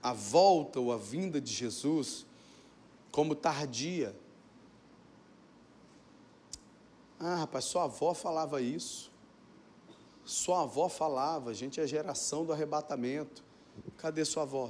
a 0.04 0.12
volta 0.12 0.82
ou 0.82 0.92
a 0.92 0.98
vinda 0.98 1.40
de 1.40 1.52
Jesus 1.52 2.26
como 3.10 3.34
tardia. 3.34 4.14
Ah, 7.18 7.38
rapaz, 7.38 7.64
sua 7.64 7.86
avó 7.86 8.14
falava 8.14 8.62
isso. 8.62 9.10
Sua 10.26 10.64
avó 10.64 10.90
falava, 10.90 11.52
a 11.52 11.54
gente 11.54 11.80
é 11.80 11.84
a 11.84 11.88
geração 11.88 12.46
do 12.46 12.52
arrebatamento. 12.52 13.42
Cadê 13.98 14.26
sua 14.26 14.44
avó? 14.44 14.70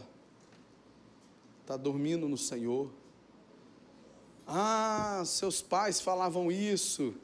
Está 1.61 1.75
dormindo 1.75 2.29
no 2.29 2.37
Senhor. 2.37 2.91
Ah, 4.45 5.23
seus 5.25 5.61
pais 5.61 5.99
falavam 5.99 6.51
isso. 6.51 7.15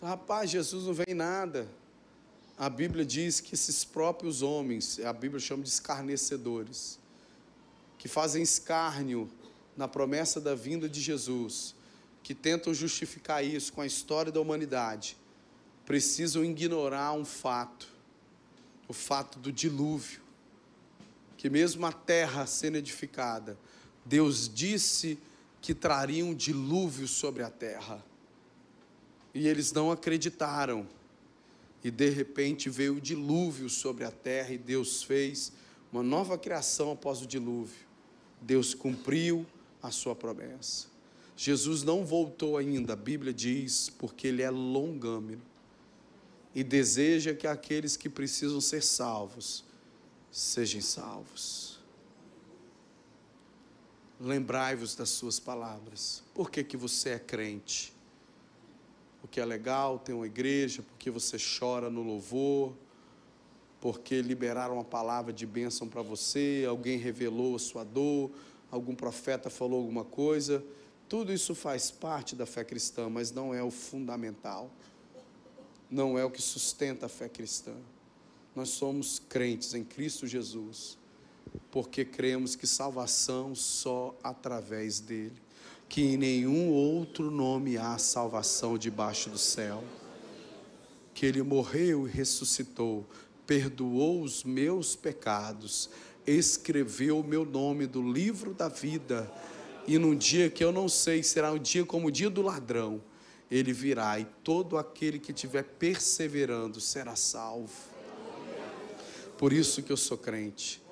Rapaz, 0.00 0.50
Jesus 0.50 0.86
não 0.86 0.94
vem 0.94 1.14
nada 1.14 1.68
a 2.56 2.68
Bíblia 2.68 3.04
diz 3.04 3.40
que 3.40 3.54
esses 3.54 3.84
próprios 3.84 4.42
homens, 4.42 5.00
a 5.00 5.12
Bíblia 5.12 5.40
chama 5.40 5.62
de 5.62 5.68
escarnecedores, 5.68 6.98
que 7.98 8.08
fazem 8.08 8.42
escárnio 8.42 9.28
na 9.76 9.88
promessa 9.88 10.40
da 10.40 10.54
vinda 10.54 10.88
de 10.88 11.00
Jesus, 11.00 11.74
que 12.22 12.34
tentam 12.34 12.72
justificar 12.72 13.44
isso 13.44 13.72
com 13.72 13.80
a 13.80 13.86
história 13.86 14.30
da 14.30 14.40
humanidade, 14.40 15.16
precisam 15.84 16.44
ignorar 16.44 17.12
um 17.12 17.24
fato, 17.24 17.88
o 18.88 18.92
fato 18.92 19.38
do 19.38 19.52
dilúvio, 19.52 20.22
que 21.36 21.50
mesmo 21.50 21.84
a 21.84 21.92
terra 21.92 22.46
sendo 22.46 22.76
edificada, 22.76 23.58
Deus 24.04 24.48
disse 24.48 25.18
que 25.60 25.74
traria 25.74 26.24
um 26.24 26.34
dilúvio 26.34 27.08
sobre 27.08 27.42
a 27.42 27.50
terra. 27.50 28.04
E 29.32 29.48
eles 29.48 29.72
não 29.72 29.90
acreditaram. 29.90 30.86
E 31.84 31.90
de 31.90 32.08
repente 32.08 32.70
veio 32.70 32.96
o 32.96 33.00
dilúvio 33.00 33.68
sobre 33.68 34.04
a 34.04 34.10
terra 34.10 34.54
e 34.54 34.58
Deus 34.58 35.02
fez 35.02 35.52
uma 35.92 36.02
nova 36.02 36.36
criação 36.36 36.90
após 36.90 37.20
o 37.20 37.26
dilúvio. 37.26 37.86
Deus 38.40 38.74
cumpriu 38.74 39.46
a 39.82 39.90
sua 39.90 40.16
promessa. 40.16 40.88
Jesus 41.36 41.82
não 41.82 42.04
voltou 42.04 42.56
ainda, 42.56 42.94
a 42.94 42.96
Bíblia 42.96 43.32
diz, 43.32 43.90
porque 43.90 44.28
ele 44.28 44.42
é 44.42 44.50
longâmino 44.50 45.42
e 46.54 46.64
deseja 46.64 47.34
que 47.34 47.46
aqueles 47.46 47.96
que 47.96 48.08
precisam 48.08 48.60
ser 48.60 48.82
salvos 48.82 49.64
sejam 50.30 50.80
salvos. 50.80 51.78
Lembrai-vos 54.20 54.94
das 54.94 55.10
suas 55.10 55.38
palavras. 55.38 56.22
Por 56.32 56.50
que, 56.50 56.64
que 56.64 56.76
você 56.76 57.10
é 57.10 57.18
crente? 57.18 57.93
Porque 59.24 59.40
é 59.40 59.44
legal 59.46 59.98
ter 59.98 60.12
uma 60.12 60.26
igreja, 60.26 60.82
porque 60.82 61.10
você 61.10 61.38
chora 61.38 61.88
no 61.88 62.02
louvor, 62.02 62.74
porque 63.80 64.20
liberaram 64.20 64.74
uma 64.74 64.84
palavra 64.84 65.32
de 65.32 65.46
bênção 65.46 65.88
para 65.88 66.02
você, 66.02 66.66
alguém 66.68 66.98
revelou 66.98 67.56
a 67.56 67.58
sua 67.58 67.84
dor, 67.84 68.30
algum 68.70 68.94
profeta 68.94 69.48
falou 69.48 69.80
alguma 69.80 70.04
coisa. 70.04 70.62
Tudo 71.08 71.32
isso 71.32 71.54
faz 71.54 71.90
parte 71.90 72.36
da 72.36 72.44
fé 72.44 72.64
cristã, 72.64 73.08
mas 73.08 73.32
não 73.32 73.54
é 73.54 73.62
o 73.62 73.70
fundamental. 73.70 74.70
Não 75.90 76.18
é 76.18 76.24
o 76.26 76.30
que 76.30 76.42
sustenta 76.42 77.06
a 77.06 77.08
fé 77.08 77.26
cristã. 77.26 77.72
Nós 78.54 78.68
somos 78.68 79.18
crentes 79.18 79.72
em 79.72 79.82
Cristo 79.82 80.26
Jesus, 80.26 80.98
porque 81.70 82.04
cremos 82.04 82.54
que 82.54 82.66
salvação 82.66 83.54
só 83.54 84.14
através 84.22 85.00
dele, 85.00 85.40
que 85.94 86.02
em 86.02 86.16
nenhum 86.16 86.72
outro 86.72 87.30
nome 87.30 87.78
há 87.78 87.96
salvação 87.98 88.76
debaixo 88.76 89.30
do 89.30 89.38
céu. 89.38 89.84
Que 91.14 91.24
ele 91.24 91.40
morreu 91.40 92.08
e 92.08 92.10
ressuscitou, 92.10 93.06
perdoou 93.46 94.20
os 94.20 94.42
meus 94.42 94.96
pecados, 94.96 95.88
escreveu 96.26 97.20
o 97.20 97.22
meu 97.22 97.44
nome 97.44 97.86
do 97.86 98.02
livro 98.02 98.52
da 98.52 98.68
vida, 98.68 99.32
e 99.86 99.96
num 99.96 100.16
dia 100.16 100.50
que 100.50 100.64
eu 100.64 100.72
não 100.72 100.88
sei, 100.88 101.22
será 101.22 101.52
um 101.52 101.60
dia 101.60 101.86
como 101.86 102.08
o 102.08 102.10
dia 102.10 102.28
do 102.28 102.42
ladrão, 102.42 103.00
ele 103.48 103.72
virá 103.72 104.18
e 104.18 104.24
todo 104.42 104.76
aquele 104.76 105.20
que 105.20 105.30
estiver 105.30 105.62
perseverando 105.62 106.80
será 106.80 107.14
salvo. 107.14 107.70
Por 109.38 109.52
isso 109.52 109.80
que 109.80 109.92
eu 109.92 109.96
sou 109.96 110.18
crente. 110.18 110.82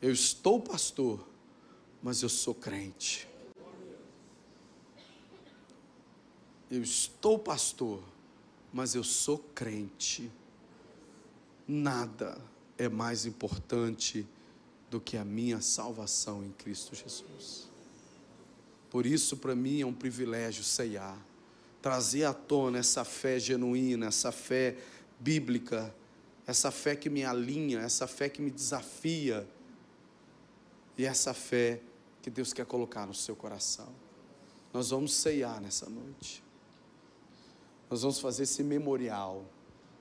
Eu 0.00 0.10
estou 0.10 0.58
pastor, 0.58 1.28
mas 2.02 2.22
eu 2.22 2.30
sou 2.30 2.54
crente. 2.54 3.30
Eu 6.72 6.82
estou 6.82 7.38
pastor, 7.38 8.02
mas 8.72 8.94
eu 8.94 9.04
sou 9.04 9.36
crente. 9.54 10.32
Nada 11.68 12.40
é 12.78 12.88
mais 12.88 13.26
importante 13.26 14.26
do 14.90 14.98
que 14.98 15.18
a 15.18 15.24
minha 15.24 15.60
salvação 15.60 16.42
em 16.42 16.50
Cristo 16.52 16.94
Jesus. 16.94 17.68
Por 18.88 19.04
isso, 19.04 19.36
para 19.36 19.54
mim, 19.54 19.82
é 19.82 19.86
um 19.86 19.92
privilégio 19.92 20.64
ceiar, 20.64 21.18
trazer 21.82 22.24
à 22.24 22.32
tona 22.32 22.78
essa 22.78 23.04
fé 23.04 23.38
genuína, 23.38 24.06
essa 24.06 24.32
fé 24.32 24.78
bíblica, 25.20 25.94
essa 26.46 26.70
fé 26.70 26.96
que 26.96 27.10
me 27.10 27.22
alinha, 27.22 27.80
essa 27.80 28.06
fé 28.06 28.30
que 28.30 28.40
me 28.40 28.50
desafia, 28.50 29.46
e 30.96 31.04
essa 31.04 31.34
fé 31.34 31.82
que 32.22 32.30
Deus 32.30 32.54
quer 32.54 32.64
colocar 32.64 33.04
no 33.04 33.12
seu 33.12 33.36
coração. 33.36 33.92
Nós 34.72 34.88
vamos 34.88 35.12
ceiar 35.12 35.60
nessa 35.60 35.90
noite. 35.90 36.42
Nós 37.92 38.00
vamos 38.00 38.18
fazer 38.20 38.44
esse 38.44 38.62
memorial, 38.62 39.44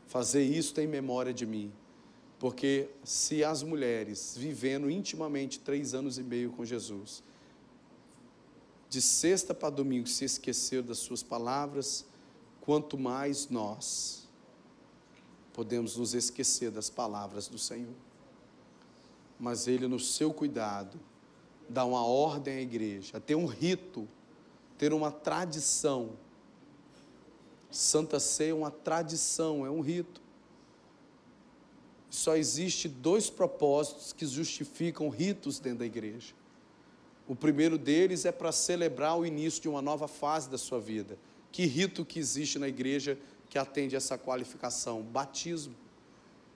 fazer 0.07 0.43
isso 0.43 0.79
em 0.79 0.87
memória 0.87 1.33
de 1.33 1.45
mim. 1.45 1.73
Porque 2.39 2.89
se 3.03 3.43
as 3.43 3.63
mulheres 3.63 4.33
vivendo 4.37 4.89
intimamente 4.89 5.59
três 5.59 5.93
anos 5.93 6.17
e 6.17 6.23
meio 6.23 6.51
com 6.51 6.63
Jesus, 6.63 7.21
de 8.87 9.01
sexta 9.01 9.53
para 9.53 9.69
domingo 9.69 10.07
se 10.07 10.23
esqueceram 10.23 10.87
das 10.87 10.99
suas 10.99 11.21
palavras, 11.21 12.05
quanto 12.61 12.97
mais 12.97 13.49
nós 13.49 14.25
podemos 15.51 15.97
nos 15.97 16.13
esquecer 16.13 16.71
das 16.71 16.89
palavras 16.89 17.49
do 17.49 17.57
Senhor. 17.57 17.93
Mas 19.37 19.67
Ele, 19.67 19.85
no 19.85 19.99
seu 19.99 20.33
cuidado, 20.33 20.97
dá 21.67 21.83
uma 21.83 22.05
ordem 22.05 22.53
à 22.53 22.61
igreja, 22.61 23.17
a 23.17 23.19
ter 23.19 23.35
um 23.35 23.47
rito, 23.47 24.07
ter 24.77 24.93
uma 24.93 25.11
tradição. 25.11 26.11
Santa 27.71 28.19
Ceia 28.19 28.51
é 28.51 28.53
uma 28.53 28.69
tradição, 28.69 29.65
é 29.65 29.69
um 29.69 29.81
rito 29.81 30.21
só 32.11 32.35
existe 32.35 32.89
dois 32.89 33.29
propósitos 33.29 34.11
que 34.11 34.25
justificam 34.25 35.07
ritos 35.07 35.59
dentro 35.59 35.79
da 35.79 35.85
igreja. 35.85 36.33
O 37.25 37.33
primeiro 37.33 37.77
deles 37.77 38.25
é 38.25 38.33
para 38.33 38.51
celebrar 38.51 39.17
o 39.17 39.25
início 39.25 39.61
de 39.61 39.69
uma 39.69 39.81
nova 39.81 40.09
fase 40.09 40.49
da 40.49 40.57
sua 40.57 40.81
vida. 40.81 41.17
Que 41.53 41.65
rito 41.65 42.03
que 42.03 42.19
existe 42.19 42.59
na 42.59 42.67
igreja 42.67 43.17
que 43.49 43.57
atende 43.57 43.95
essa 43.95 44.17
qualificação? 44.17 45.01
Batismo. 45.01 45.73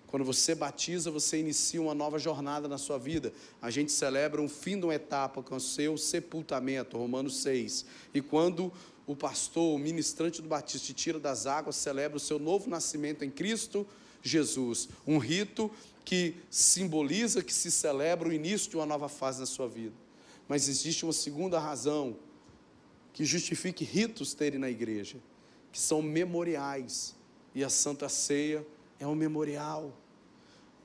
Quando 0.08 0.26
você 0.26 0.54
batiza, 0.54 1.10
você 1.10 1.40
inicia 1.40 1.82
uma 1.82 1.96
nova 1.96 2.20
jornada 2.20 2.68
na 2.68 2.78
sua 2.78 2.98
vida. 2.98 3.32
A 3.62 3.72
gente 3.72 3.94
celebra 3.94 4.42
um 4.42 4.50
fim 4.50 4.78
de 4.78 4.86
uma 4.86 4.96
etapa 4.96 5.42
com 5.42 5.56
o 5.56 5.60
seu 5.60 5.98
sepultamento, 5.98 6.98
Romanos 6.98 7.38
6. 7.38 7.86
E 8.14 8.22
quando 8.22 8.74
o 9.08 9.16
pastor, 9.16 9.76
o 9.76 9.80
ministrante 9.80 10.42
do 10.42 10.48
batismo, 10.48 10.88
te 10.88 10.94
tira 10.94 11.20
das 11.20 11.46
águas, 11.46 11.76
celebra 11.76 12.18
o 12.18 12.20
seu 12.20 12.40
novo 12.40 12.70
nascimento 12.70 13.24
em 13.24 13.30
Cristo 13.30 13.88
Jesus. 14.22 14.90
Um 15.06 15.18
rito 15.18 15.72
que 16.04 16.36
simboliza, 16.50 17.44
que 17.44 17.54
se 17.54 17.70
celebra 17.72 18.30
o 18.30 18.34
início 18.34 18.70
de 18.70 18.76
uma 18.76 18.86
nova 18.86 19.08
fase 19.08 19.40
na 19.40 19.46
sua 19.46 19.68
vida. 19.68 19.94
Mas 20.48 20.68
existe 20.68 21.06
uma 21.06 21.14
segunda 21.14 21.60
razão 21.60 22.16
que 23.14 23.24
justifique 23.24 23.84
ritos 23.84 24.34
terem 24.34 24.60
na 24.60 24.70
igreja, 24.70 25.18
que 25.72 25.80
são 25.80 26.02
memoriais. 26.02 27.16
E 27.54 27.64
a 27.64 27.70
Santa 27.70 28.10
Ceia 28.10 28.66
é 29.00 29.08
um 29.08 29.16
memorial. 29.16 29.98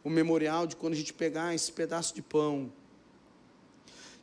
O 0.04 0.08
memorial 0.08 0.66
de 0.66 0.76
quando 0.76 0.92
a 0.92 0.96
gente 0.96 1.12
pegar 1.12 1.54
esse 1.54 1.72
pedaço 1.72 2.14
de 2.14 2.22
pão, 2.22 2.72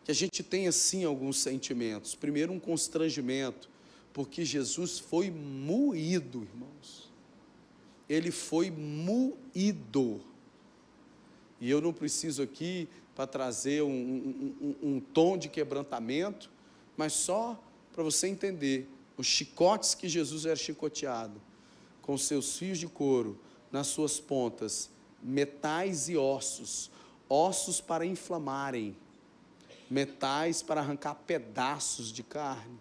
que 0.04 0.12
a 0.12 0.16
gente 0.16 0.42
tem 0.42 0.68
assim 0.68 1.04
alguns 1.04 1.38
sentimentos. 1.40 2.16
Primeiro, 2.16 2.54
um 2.54 2.60
constrangimento, 2.60 3.70
porque 4.18 4.44
Jesus 4.44 4.98
foi 4.98 5.30
moído, 5.30 6.42
irmãos 6.42 7.08
ele 8.10 8.32
foi 8.32 8.72
moído. 8.72 10.22
E 11.60 11.70
eu 11.70 11.82
não 11.82 11.92
preciso 11.92 12.42
aqui 12.42 12.88
para 13.16 13.28
trazer 13.28 13.82
um, 13.82 13.90
um, 13.90 14.56
um, 14.62 14.90
um, 14.90 15.00
tom 15.00 15.38
de 15.38 15.50
quebrantamento, 15.50 16.50
mas 16.96 17.14
só 17.14 17.62
para 17.94 18.04
você 18.04 18.28
entender 18.28 18.88
os 19.18 19.26
chicotes 19.26 19.96
que 19.96 20.08
Jesus 20.08 20.46
era 20.46 20.56
chicoteado, 20.56 21.42
com 22.02 22.18
seus 22.18 22.58
fios 22.58 22.78
de 22.78 22.88
couro 22.88 23.40
nas 23.72 23.88
suas 23.88 24.20
pontas, 24.20 24.90
metais 25.22 26.08
e 26.08 26.16
ossos, 26.16 26.92
ossos 27.28 27.82
para 27.82 28.06
inflamarem, 28.06 28.96
metais 29.90 30.62
para 30.62 30.80
arrancar 30.80 31.16
pedaços 31.16 32.12
de 32.12 32.22
carne. 32.22 32.78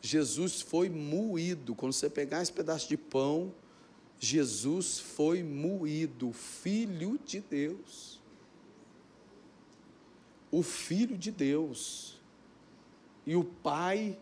Jesus 0.00 0.60
foi 0.60 0.88
moído. 0.88 1.74
Quando 1.74 1.92
você 1.92 2.08
pegar 2.08 2.42
esse 2.42 2.52
pedaço 2.52 2.88
de 2.88 2.96
pão, 2.96 3.54
Jesus 4.18 4.98
foi 4.98 5.42
moído, 5.42 6.32
Filho 6.32 7.18
de 7.24 7.40
Deus. 7.40 8.20
O 10.50 10.62
Filho 10.62 11.16
de 11.16 11.30
Deus. 11.30 12.20
E 13.26 13.36
o 13.36 13.44
Pai 13.44 14.18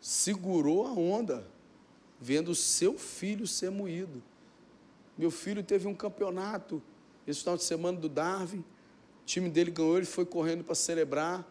segurou 0.00 0.86
a 0.86 0.92
onda, 0.92 1.46
vendo 2.20 2.52
o 2.52 2.54
seu 2.54 2.96
filho 2.96 3.46
ser 3.46 3.70
moído. 3.70 4.22
Meu 5.18 5.30
filho 5.30 5.62
teve 5.62 5.86
um 5.86 5.94
campeonato 5.94 6.82
esse 7.26 7.40
final 7.40 7.56
de 7.56 7.64
semana 7.64 7.98
do 7.98 8.08
Darwin. 8.08 8.60
O 8.60 8.64
time 9.26 9.48
dele 9.48 9.70
ganhou, 9.70 9.96
ele 9.96 10.06
foi 10.06 10.24
correndo 10.24 10.64
para 10.64 10.74
celebrar. 10.74 11.46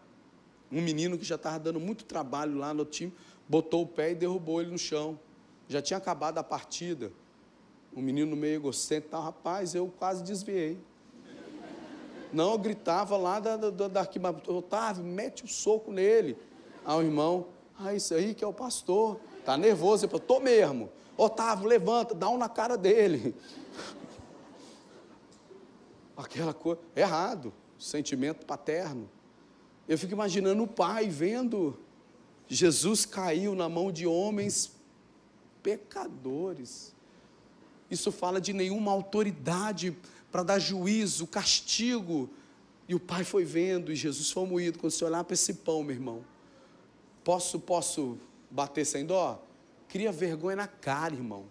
Um 0.72 0.82
menino 0.82 1.17
que 1.17 1.26
já 1.26 1.36
estava 1.36 1.59
dando 1.59 1.80
muito 1.80 2.05
trabalho 2.05 2.57
lá 2.57 2.74
no 2.74 2.86
time, 2.86 3.13
botou 3.47 3.84
o 3.84 3.88
pé 3.88 4.11
e 4.11 4.15
derrubou 4.15 4.61
ele 4.61 4.72
no 4.72 4.78
chão 4.78 5.20
já 5.70 5.82
tinha 5.82 5.97
acabado 5.97 6.39
a 6.39 6.43
partida. 6.43 7.11
O 7.93 8.01
menino 8.01 8.36
meio 8.36 8.55
egocêntrico, 8.55 9.11
tá, 9.11 9.20
rapaz, 9.20 9.76
eu 9.76 9.88
quase 9.88 10.24
desviei. 10.24 10.80
Não, 12.34 12.51
eu 12.51 12.57
gritava 12.57 13.15
lá 13.15 13.39
da, 13.39 13.55
da, 13.55 13.88
da 13.88 13.99
arquibancada, 14.01 14.51
Otávio, 14.51 15.03
mete 15.03 15.43
o 15.43 15.45
um 15.45 15.47
soco 15.47 15.91
nele. 15.91 16.38
Aí 16.84 16.97
o 16.97 17.01
irmão, 17.01 17.47
ah, 17.78 17.93
isso 17.93 18.13
aí 18.13 18.34
que 18.34 18.43
é 18.43 18.47
o 18.47 18.53
pastor, 18.53 19.20
tá 19.45 19.55
nervoso, 19.55 20.05
eu 20.05 20.09
falei, 20.09 20.26
tô 20.26 20.39
mesmo. 20.39 20.89
Otávio, 21.15 21.67
levanta, 21.67 22.13
dá 22.13 22.30
um 22.30 22.38
na 22.38 22.49
cara 22.49 22.78
dele. 22.78 23.36
aquela 26.17 26.53
coisa, 26.53 26.82
errado, 26.95 27.53
sentimento 27.78 28.45
paterno. 28.45 29.09
Eu 29.90 29.98
fico 29.98 30.14
imaginando 30.14 30.64
o 30.64 30.68
pai 30.68 31.10
vendo 31.10 31.78
Jesus 32.48 33.06
caiu 33.06 33.54
na 33.54 33.70
mão 33.70 33.92
de 33.92 34.08
homens 34.08 34.72
pecadores. 35.62 36.96
Isso 37.92 38.12
fala 38.12 38.42
de 38.42 38.54
nenhuma 38.54 38.92
autoridade 38.92 39.96
para 40.32 40.42
dar 40.42 40.60
juízo, 40.60 41.28
castigo. 41.28 42.28
E 42.88 42.96
o 42.96 43.00
pai 43.00 43.24
foi 43.24 43.46
vendo, 43.46 43.92
e 43.92 43.96
Jesus 43.96 44.32
foi 44.32 44.48
moído. 44.48 44.80
Quando 44.80 44.92
você 44.92 45.06
olhar 45.06 45.24
para 45.24 45.36
esse 45.36 45.54
pão, 45.56 45.84
meu 45.84 45.96
irmão, 45.96 46.26
posso, 47.24 47.60
posso 47.60 48.18
bater 48.50 48.86
sem 48.86 49.06
dó? 49.06 49.44
Cria 49.88 50.12
vergonha 50.12 50.56
na 50.56 50.68
cara, 50.68 51.14
irmão. 51.14 51.46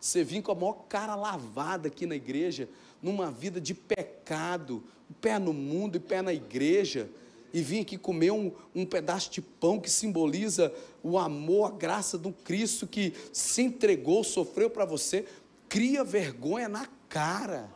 Você 0.00 0.24
vir 0.24 0.42
com 0.42 0.52
a 0.52 0.54
maior 0.54 0.84
cara 0.88 1.14
lavada 1.14 1.88
aqui 1.88 2.06
na 2.06 2.16
igreja, 2.16 2.70
numa 3.02 3.30
vida 3.30 3.60
de 3.60 3.74
pecado, 3.74 4.82
pé 5.20 5.38
no 5.38 5.52
mundo 5.52 5.96
e 5.96 6.00
pé 6.00 6.22
na 6.22 6.32
igreja, 6.32 7.10
e 7.52 7.62
vir 7.62 7.80
aqui 7.80 7.98
comer 7.98 8.30
um, 8.30 8.52
um 8.74 8.86
pedaço 8.86 9.30
de 9.30 9.40
pão 9.40 9.80
que 9.80 9.90
simboliza 9.90 10.72
o 11.02 11.18
amor, 11.18 11.66
a 11.66 11.76
graça 11.76 12.16
do 12.16 12.32
Cristo 12.32 12.86
que 12.86 13.12
se 13.32 13.62
entregou, 13.62 14.22
sofreu 14.22 14.70
para 14.70 14.84
você, 14.84 15.24
cria 15.68 16.04
vergonha 16.04 16.68
na 16.68 16.86
cara. 17.08 17.70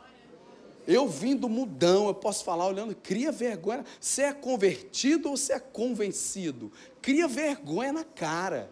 Eu 0.87 1.07
vim 1.07 1.35
do 1.35 1.49
mudão, 1.49 2.07
eu 2.07 2.13
posso 2.13 2.43
falar 2.43 2.67
olhando, 2.67 2.95
cria 2.95 3.31
vergonha. 3.31 3.83
Você 3.99 4.21
é 4.21 4.33
convertido 4.33 5.29
ou 5.29 5.37
você 5.37 5.53
é 5.53 5.59
convencido? 5.59 6.71
Cria 7.01 7.27
vergonha 7.27 7.91
na 7.91 8.03
cara. 8.03 8.71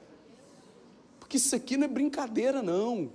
Porque 1.19 1.37
isso 1.37 1.55
aqui 1.55 1.75
não 1.75 1.85
é 1.85 1.87
brincadeira, 1.87 2.61
não. 2.61 3.11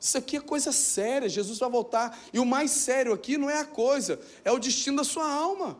Isso 0.00 0.18
aqui 0.18 0.36
é 0.36 0.40
coisa 0.40 0.72
séria. 0.72 1.28
Jesus 1.28 1.58
vai 1.60 1.70
voltar. 1.70 2.18
E 2.32 2.40
o 2.40 2.44
mais 2.44 2.72
sério 2.72 3.12
aqui 3.12 3.38
não 3.38 3.48
é 3.48 3.60
a 3.60 3.64
coisa, 3.64 4.20
é 4.44 4.50
o 4.50 4.58
destino 4.58 4.96
da 4.96 5.04
sua 5.04 5.30
alma. 5.30 5.78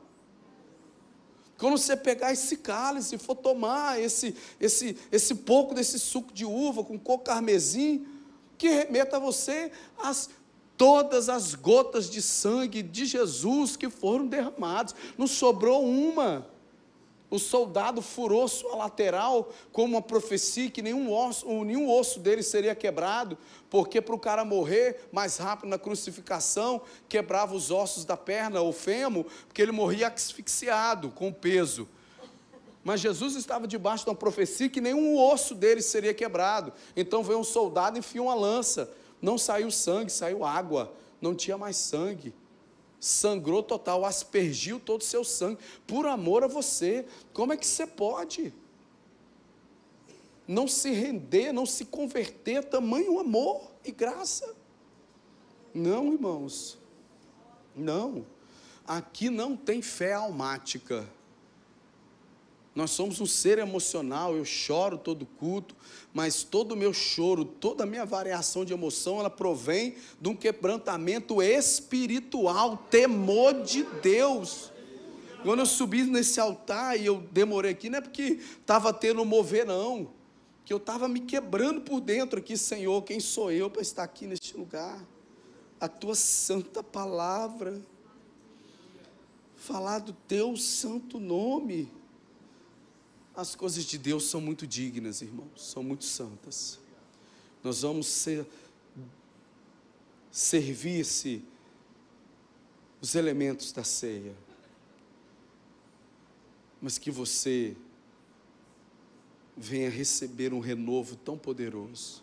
Quando 1.59 1.79
você 1.79 1.97
pegar 1.97 2.33
esse 2.33 2.57
cálice 2.57 3.15
e 3.15 3.19
for 3.19 3.37
tomar 3.37 4.01
esse, 4.01 4.35
esse, 4.61 4.97
esse 5.11 5.35
pouco 5.37 5.75
desse 5.75 5.99
suco 5.99 6.33
de 6.33 6.45
uva 6.45 6.83
com 6.83 6.99
coco 6.99 7.25
carmesim, 7.25 8.07
que 8.59 8.69
remeta 8.69 9.17
a 9.17 9.21
você 9.21 9.71
as 9.99 10.29
todas 10.77 11.29
as 11.29 11.55
gotas 11.55 12.11
de 12.11 12.21
sangue 12.21 12.83
de 12.83 13.07
Jesus 13.07 13.77
que 13.77 13.89
foram 13.89 14.27
derramadas, 14.27 14.95
não 15.17 15.27
sobrou 15.27 15.85
uma 15.85 16.47
o 17.31 17.39
soldado 17.39 18.01
furou 18.03 18.47
sua 18.47 18.77
lateral 18.77 19.51
como 19.73 19.95
uma 19.95 20.03
profecia 20.03 20.71
que 20.71 20.83
nenhum 20.83 21.13
osso, 21.13 21.47
nenhum 21.65 21.91
osso 21.91 22.21
dele 22.21 22.43
seria 22.43 22.75
quebrado, 22.75 23.37
porque 23.69 24.01
para 24.01 24.15
o 24.15 24.19
cara 24.19 24.45
morrer 24.45 25.09
mais 25.11 25.37
rápido 25.37 25.69
na 25.69 25.79
crucificação, 25.79 26.83
quebrava 27.09 27.55
os 27.55 27.71
ossos 27.71 28.05
da 28.05 28.17
perna, 28.17 28.61
o 28.61 28.73
fêmur, 28.73 29.25
porque 29.47 29.61
ele 29.61 29.73
morria 29.73 30.09
asfixiado 30.09 31.11
com 31.11 31.33
peso. 31.33 31.89
Mas 32.85 33.01
Jesus 33.01 33.35
estava 33.35 33.67
debaixo 33.67 34.05
de 34.05 34.11
uma 34.11 34.17
profecia 34.17 34.69
que 34.69 34.81
nenhum 34.81 35.19
osso 35.19 35.55
dele 35.55 35.81
seria 35.81 36.13
quebrado. 36.13 36.73
Então 36.95 37.23
veio 37.23 37.39
um 37.39 37.45
soldado 37.45 37.97
e 37.97 38.01
enfiou 38.01 38.27
uma 38.27 38.35
lança. 38.35 38.91
Não 39.23 39.39
saiu 39.39 39.71
sangue, 39.71 40.13
saiu 40.13 40.45
água. 40.45 40.93
Não 41.19 41.35
tinha 41.35 41.57
mais 41.57 41.79
sangue 41.79 42.35
sangrou 43.05 43.63
total, 43.63 44.05
aspergiu 44.05 44.81
todo 44.81 45.03
o 45.03 45.05
seu 45.05 45.25
sangue, 45.25 45.59
por 45.87 46.07
amor 46.07 46.43
a 46.43 46.47
você. 46.47 47.05
Como 47.35 47.53
é 47.53 47.57
que 47.57 47.67
você 47.67 47.87
pode? 47.87 48.53
Não 50.49 50.67
se 50.67 50.91
render, 50.91 51.53
não 51.53 51.67
se 51.67 51.85
converter, 51.85 52.65
tamanho 52.65 53.19
amor 53.19 53.71
e 53.85 53.93
graça. 53.93 54.55
Não, 55.75 56.13
irmãos, 56.13 56.79
não. 57.77 58.25
Aqui 58.87 59.29
não 59.29 59.55
tem 59.55 59.83
fé 59.83 60.15
almática. 60.15 61.07
Nós 62.75 62.91
somos 62.91 63.21
um 63.21 63.27
ser 63.27 63.59
emocional, 63.59 64.37
eu 64.37 64.45
choro 64.45 64.99
todo 64.99 65.25
culto, 65.25 65.77
mas 66.13 66.43
todo 66.43 66.73
o 66.73 66.77
meu 66.77 66.93
choro, 66.93 67.45
toda 67.45 67.85
a 67.85 67.87
minha 67.87 68.05
variação 68.05 68.65
de 68.65 68.73
emoção, 68.73 69.21
ela 69.21 69.31
provém 69.31 69.95
de 70.21 70.29
um 70.29 70.35
quebrantamento 70.35 71.41
espiritual, 71.41 72.77
temor 72.91 73.63
de 73.63 73.85
Deus. 74.03 74.73
Quando 75.45 75.61
eu 75.61 75.67
subi 75.67 76.03
nesse 76.03 76.41
altar 76.41 76.99
e 76.99 77.07
eu 77.07 77.21
demorei 77.31 77.71
aqui, 77.71 77.89
não 77.89 77.99
é 77.99 78.01
porque 78.01 78.41
estava 78.59 78.93
tendo 78.93 79.25
mover, 79.25 79.65
não, 79.65 80.09
que 80.65 80.73
eu 80.73 80.79
estava 80.79 81.07
me 81.07 81.21
quebrando 81.21 81.83
por 81.83 82.01
dentro 82.01 82.41
aqui, 82.41 82.57
Senhor, 82.57 83.03
quem 83.03 83.21
sou 83.21 83.53
eu 83.53 83.71
para 83.71 83.83
estar 83.83 84.03
aqui 84.03 84.27
neste 84.27 84.57
lugar? 84.57 85.01
A 85.79 85.87
tua 85.87 86.15
santa 86.15 86.83
palavra, 86.83 87.81
falar 89.55 90.01
do 90.01 90.13
teu 90.13 90.57
santo 90.57 91.21
nome. 91.21 91.89
As 93.37 93.57
coisas 93.57 93.85
de 93.85 93.99
Deus 93.99 94.25
são 94.25 94.41
muito 94.41 94.65
dignas, 94.67 95.21
irmãos, 95.21 95.49
são 95.57 95.83
muito 95.83 96.05
santas. 96.05 96.79
Nós 97.65 97.83
vamos 97.83 98.07
ser, 98.07 98.47
servir-se 100.31 101.43
os 103.01 103.17
elementos 103.17 103.73
da 103.73 103.83
ceia, 103.83 104.37
mas 106.81 106.97
que 106.97 107.11
você 107.11 107.77
venha 109.57 109.91
receber 109.91 110.53
um 110.53 110.61
renovo 110.61 111.17
tão 111.17 111.37
poderoso, 111.37 112.23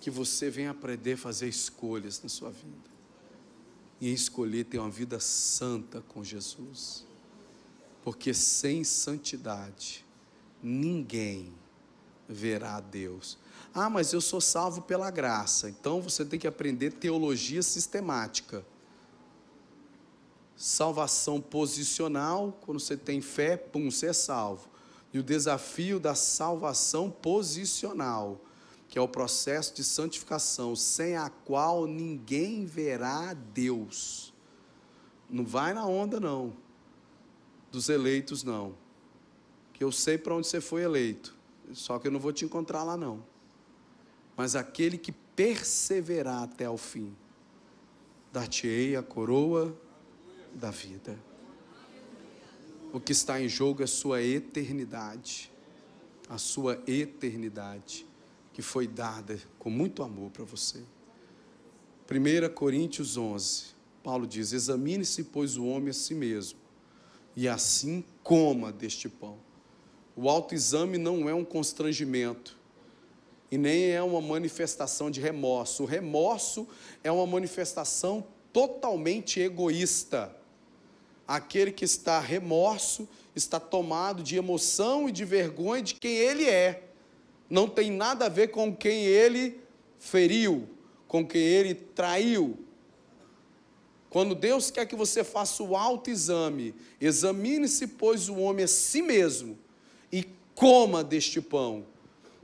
que 0.00 0.10
você 0.10 0.50
venha 0.50 0.70
aprender 0.70 1.14
a 1.14 1.16
fazer 1.16 1.48
escolhas 1.48 2.22
na 2.22 2.28
sua 2.28 2.50
vida, 2.50 2.90
e 4.00 4.12
escolher 4.12 4.64
ter 4.64 4.78
uma 4.78 4.90
vida 4.90 5.18
santa 5.18 6.02
com 6.02 6.22
Jesus 6.22 7.09
porque 8.10 8.34
sem 8.34 8.82
santidade 8.82 10.04
ninguém 10.60 11.54
verá 12.28 12.74
a 12.74 12.80
Deus. 12.80 13.38
Ah, 13.72 13.88
mas 13.88 14.12
eu 14.12 14.20
sou 14.20 14.40
salvo 14.40 14.82
pela 14.82 15.12
graça. 15.12 15.70
Então 15.70 16.02
você 16.02 16.24
tem 16.24 16.36
que 16.36 16.48
aprender 16.48 16.90
teologia 16.94 17.62
sistemática. 17.62 18.66
Salvação 20.56 21.40
posicional, 21.40 22.58
quando 22.62 22.80
você 22.80 22.96
tem 22.96 23.20
fé, 23.20 23.56
pum, 23.56 23.88
você 23.88 24.06
é 24.06 24.12
salvo. 24.12 24.68
E 25.12 25.18
o 25.20 25.22
desafio 25.22 26.00
da 26.00 26.16
salvação 26.16 27.08
posicional, 27.08 28.40
que 28.88 28.98
é 28.98 29.00
o 29.00 29.06
processo 29.06 29.72
de 29.72 29.84
santificação, 29.84 30.74
sem 30.74 31.16
a 31.16 31.30
qual 31.30 31.86
ninguém 31.86 32.66
verá 32.66 33.30
a 33.30 33.34
Deus. 33.34 34.34
Não 35.30 35.46
vai 35.46 35.72
na 35.72 35.86
onda, 35.86 36.18
não 36.18 36.56
dos 37.70 37.88
eleitos, 37.88 38.42
não. 38.42 38.74
Que 39.72 39.84
eu 39.84 39.92
sei 39.92 40.18
para 40.18 40.34
onde 40.34 40.46
você 40.46 40.60
foi 40.60 40.82
eleito, 40.82 41.34
só 41.72 41.98
que 41.98 42.08
eu 42.08 42.12
não 42.12 42.20
vou 42.20 42.32
te 42.32 42.44
encontrar 42.44 42.82
lá, 42.82 42.96
não. 42.96 43.24
Mas 44.36 44.56
aquele 44.56 44.98
que 44.98 45.12
perseverar 45.12 46.42
até 46.42 46.68
o 46.68 46.76
fim, 46.76 47.14
dar-te-ei 48.32 48.96
a 48.96 49.02
coroa 49.02 49.76
da 50.54 50.70
vida. 50.70 51.18
O 52.92 53.00
que 53.00 53.12
está 53.12 53.40
em 53.40 53.48
jogo 53.48 53.82
é 53.82 53.86
sua 53.86 54.20
eternidade, 54.20 55.50
a 56.28 56.38
sua 56.38 56.82
eternidade, 56.86 58.06
que 58.52 58.62
foi 58.62 58.86
dada 58.86 59.40
com 59.58 59.70
muito 59.70 60.02
amor 60.02 60.30
para 60.30 60.44
você. 60.44 60.82
1 62.10 62.52
Coríntios 62.52 63.16
11, 63.16 63.66
Paulo 64.02 64.26
diz: 64.26 64.52
Examine-se, 64.52 65.24
pois, 65.24 65.56
o 65.56 65.64
homem 65.64 65.90
a 65.90 65.92
si 65.92 66.14
mesmo 66.14 66.59
e 67.36 67.48
assim 67.48 68.04
coma 68.22 68.72
deste 68.72 69.08
pão. 69.08 69.38
O 70.16 70.28
autoexame 70.28 70.98
não 70.98 71.28
é 71.28 71.34
um 71.34 71.44
constrangimento 71.44 72.58
e 73.50 73.58
nem 73.58 73.90
é 73.90 74.02
uma 74.02 74.20
manifestação 74.20 75.10
de 75.10 75.20
remorso. 75.20 75.82
O 75.82 75.86
remorso 75.86 76.68
é 77.02 77.10
uma 77.10 77.26
manifestação 77.26 78.24
totalmente 78.52 79.40
egoísta. 79.40 80.34
Aquele 81.26 81.72
que 81.72 81.84
está 81.84 82.20
remorso 82.20 83.08
está 83.34 83.58
tomado 83.58 84.22
de 84.22 84.36
emoção 84.36 85.08
e 85.08 85.12
de 85.12 85.24
vergonha 85.24 85.82
de 85.82 85.94
quem 85.94 86.16
ele 86.16 86.48
é. 86.48 86.84
Não 87.48 87.68
tem 87.68 87.90
nada 87.90 88.26
a 88.26 88.28
ver 88.28 88.48
com 88.48 88.74
quem 88.74 89.04
ele 89.04 89.60
feriu, 89.98 90.68
com 91.08 91.26
quem 91.26 91.40
ele 91.40 91.74
traiu, 91.74 92.58
quando 94.10 94.34
Deus 94.34 94.72
quer 94.72 94.86
que 94.86 94.96
você 94.96 95.22
faça 95.22 95.62
o 95.62 95.76
autoexame, 95.76 96.74
examine-se, 97.00 97.86
pois, 97.86 98.28
o 98.28 98.36
homem 98.38 98.64
a 98.64 98.68
si 98.68 99.00
mesmo 99.00 99.56
e 100.10 100.26
coma 100.54 101.04
deste 101.04 101.40
pão. 101.40 101.86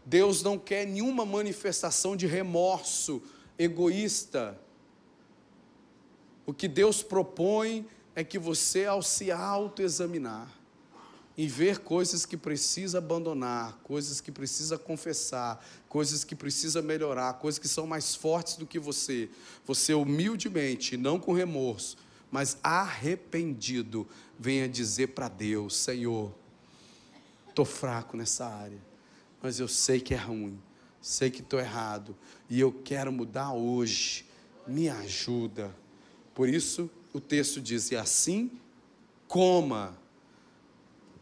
Deus 0.05 0.45
não 0.45 0.57
quer 0.57 0.87
nenhuma 0.87 1.27
manifestação 1.27 2.17
de 2.17 2.25
remorso 2.29 3.21
egoísta. 3.59 4.57
O 6.47 6.55
que 6.55 6.69
Deus 6.69 7.03
propõe 7.03 7.85
é 8.15 8.23
que 8.23 8.39
você, 8.39 8.87
ao 8.87 9.03
se 9.03 9.33
autoexaminar, 9.33 10.49
em 11.39 11.47
ver 11.47 11.81
coisas 11.81 12.25
que 12.25 12.37
precisa 12.37 12.99
abandonar, 12.99 13.79
coisas 13.83 14.21
que 14.21 14.33
precisa 14.33 14.79
confessar, 14.79 15.63
coisas 15.89 16.25
que 16.25 16.35
precisa 16.35 16.81
melhorar, 16.81 17.35
coisas 17.35 17.59
que 17.59 17.69
são 17.69 17.87
mais 17.87 18.15
fortes 18.15 18.57
do 18.57 18.67
que 18.67 18.79
você. 18.79 19.29
Você 19.67 19.93
humildemente, 19.93 20.97
não 20.97 21.21
com 21.21 21.35
remorso, 21.35 21.99
mas 22.31 22.57
arrependido, 22.63 24.07
venha 24.39 24.67
dizer 24.67 25.09
para 25.09 25.29
Deus: 25.29 25.77
Senhor, 25.77 26.35
estou 27.51 27.67
fraco 27.67 28.17
nessa 28.17 28.47
área, 28.47 28.81
mas 29.43 29.61
eu 29.61 29.69
sei 29.69 30.01
que 30.01 30.15
é 30.15 30.19
ruim, 30.19 30.59
sei 31.03 31.31
que 31.31 31.41
estou 31.41 31.61
errado 31.61 32.17
e 32.49 32.59
eu 32.59 32.73
quero 32.73 33.13
mudar 33.13 33.53
hoje. 33.53 34.25
Me 34.67 34.89
ajuda. 34.89 35.73
Por 36.35 36.49
isso 36.49 36.91
o 37.13 37.21
texto 37.21 37.61
diz: 37.61 37.91
e 37.91 37.97
assim 37.97 38.51
coma 39.29 39.97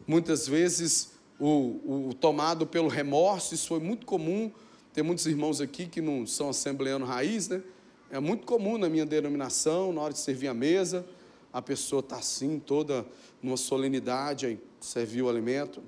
muitas 0.07 0.47
vezes 0.47 1.13
o, 1.39 2.09
o, 2.09 2.15
tomado 2.15 2.67
pelo 2.67 2.89
remorso, 2.89 3.55
isso 3.55 3.69
foi 3.69 3.81
muito 3.81 4.07
comum. 4.07 4.51
Tem 4.93 5.03
muitos 5.03 5.27
irmãos 5.27 5.61
aqui 5.61 5.87
que 5.87 6.01
não 6.01 6.27
são 6.27 6.49
assembleano 6.49 7.05
raiz, 7.05 7.49
né? 7.49 7.63
É 8.11 8.21
muito 8.21 8.47
comum 8.47 8.79
na 8.79 8.89
minha 8.89 9.05
denominação, 9.05 9.93
na 9.93 10.01
hora 10.01 10.13
de 10.13 10.21
servir 10.21 10.47
a 10.47 10.55
mesa, 10.55 11.05
a 11.53 11.61
pessoa 11.61 12.01
está 12.01 12.17
assim, 12.17 12.61
toda 12.61 13.05
numa 13.43 13.57
solenidade, 13.57 14.47
aí 14.47 14.61
serviu 14.81 15.27
o 15.27 15.29
alimento. 15.29 15.83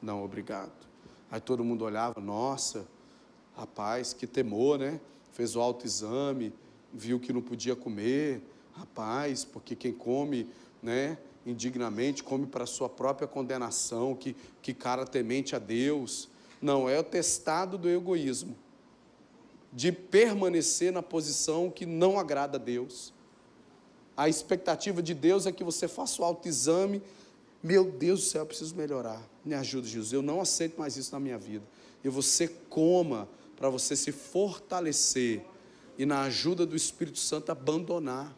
Não, 0.00 0.24
obrigado. 0.24 0.72
Aí 1.30 1.40
todo 1.40 1.64
mundo 1.64 1.84
olhava, 1.84 2.20
nossa, 2.20 2.86
rapaz, 3.56 4.12
que 4.12 4.26
temor, 4.26 4.78
né? 4.78 5.00
Fez 5.32 5.56
o 5.56 5.60
autoexame, 5.60 6.52
viu 6.92 7.18
que 7.18 7.32
não 7.32 7.42
podia 7.42 7.74
comer, 7.74 8.40
rapaz, 8.72 9.44
porque 9.44 9.74
quem 9.74 9.92
come, 9.92 10.48
né? 10.82 11.18
Indignamente, 11.46 12.22
come 12.22 12.46
para 12.46 12.66
sua 12.66 12.88
própria 12.88 13.28
condenação, 13.28 14.14
que, 14.14 14.34
que 14.62 14.72
cara 14.72 15.04
temente 15.04 15.54
a 15.54 15.58
Deus. 15.58 16.28
Não, 16.60 16.88
é 16.88 16.98
o 16.98 17.04
testado 17.04 17.76
do 17.76 17.88
egoísmo, 17.88 18.56
de 19.72 19.92
permanecer 19.92 20.92
na 20.92 21.02
posição 21.02 21.70
que 21.70 21.84
não 21.84 22.18
agrada 22.18 22.56
a 22.56 22.60
Deus. 22.60 23.12
A 24.16 24.28
expectativa 24.28 25.02
de 25.02 25.12
Deus 25.12 25.46
é 25.46 25.52
que 25.52 25.64
você 25.64 25.86
faça 25.88 26.22
o 26.22 26.24
autoexame. 26.24 27.02
Meu 27.62 27.90
Deus 27.90 28.20
do 28.20 28.26
céu, 28.26 28.42
eu 28.42 28.46
preciso 28.46 28.74
melhorar. 28.76 29.22
Me 29.44 29.54
ajuda, 29.54 29.86
Jesus. 29.86 30.12
Eu 30.12 30.22
não 30.22 30.40
aceito 30.40 30.78
mais 30.78 30.96
isso 30.96 31.12
na 31.12 31.20
minha 31.20 31.36
vida. 31.36 31.64
E 32.02 32.08
você 32.08 32.48
coma 32.68 33.28
para 33.56 33.68
você 33.68 33.96
se 33.96 34.12
fortalecer 34.12 35.44
e, 35.98 36.06
na 36.06 36.22
ajuda 36.22 36.64
do 36.64 36.76
Espírito 36.76 37.18
Santo, 37.18 37.50
abandonar. 37.50 38.34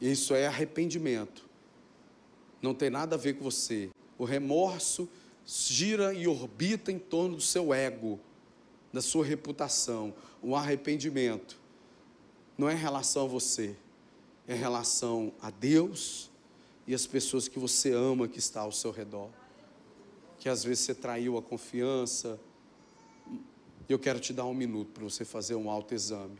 Isso 0.00 0.34
é 0.34 0.46
arrependimento 0.46 1.45
não 2.60 2.74
tem 2.74 2.90
nada 2.90 3.16
a 3.16 3.18
ver 3.18 3.34
com 3.34 3.44
você. 3.44 3.90
O 4.18 4.24
remorso 4.24 5.08
gira 5.44 6.12
e 6.12 6.26
orbita 6.26 6.90
em 6.90 6.98
torno 6.98 7.36
do 7.36 7.42
seu 7.42 7.72
ego, 7.72 8.18
da 8.92 9.00
sua 9.00 9.24
reputação. 9.24 10.14
O 10.42 10.56
arrependimento 10.56 11.58
não 12.56 12.68
é 12.68 12.74
em 12.74 12.78
relação 12.78 13.24
a 13.24 13.28
você, 13.28 13.76
é 14.48 14.54
em 14.54 14.58
relação 14.58 15.32
a 15.40 15.50
Deus 15.50 16.30
e 16.86 16.94
as 16.94 17.06
pessoas 17.06 17.48
que 17.48 17.58
você 17.58 17.92
ama 17.92 18.28
que 18.28 18.38
está 18.38 18.62
ao 18.62 18.72
seu 18.72 18.90
redor. 18.90 19.28
Que 20.38 20.48
às 20.48 20.64
vezes 20.64 20.84
você 20.84 20.94
traiu 20.94 21.36
a 21.36 21.42
confiança. 21.42 22.38
Eu 23.88 23.98
quero 23.98 24.20
te 24.20 24.32
dar 24.32 24.44
um 24.44 24.54
minuto 24.54 24.90
para 24.92 25.04
você 25.04 25.24
fazer 25.24 25.54
um 25.54 25.70
autoexame. 25.70 26.38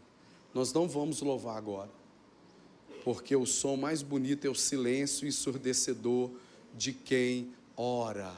Nós 0.54 0.72
não 0.72 0.88
vamos 0.88 1.20
louvar 1.20 1.56
agora 1.56 1.90
porque 3.06 3.36
o 3.36 3.46
som 3.46 3.76
mais 3.76 4.02
bonito 4.02 4.48
é 4.48 4.50
o 4.50 4.54
silêncio 4.56 5.28
ensurdecedor 5.28 6.28
de 6.76 6.92
quem 6.92 7.54
ora 7.76 8.34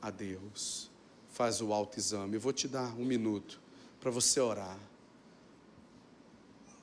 a 0.00 0.08
Deus. 0.08 0.88
Faz 1.30 1.60
o 1.60 1.72
autoexame. 1.72 2.34
Eu 2.34 2.40
vou 2.40 2.52
te 2.52 2.68
dar 2.68 2.96
um 2.96 3.04
minuto 3.04 3.60
para 3.98 4.08
você 4.08 4.38
orar. 4.38 4.78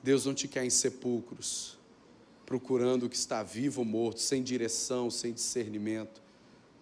Deus 0.02 0.26
não 0.26 0.34
te 0.34 0.46
quer 0.46 0.62
em 0.62 0.68
sepulcros, 0.68 1.78
procurando 2.44 3.06
o 3.06 3.08
que 3.08 3.16
está 3.16 3.42
vivo 3.42 3.80
ou 3.80 3.86
morto, 3.86 4.20
sem 4.20 4.42
direção, 4.42 5.10
sem 5.10 5.32
discernimento. 5.32 6.20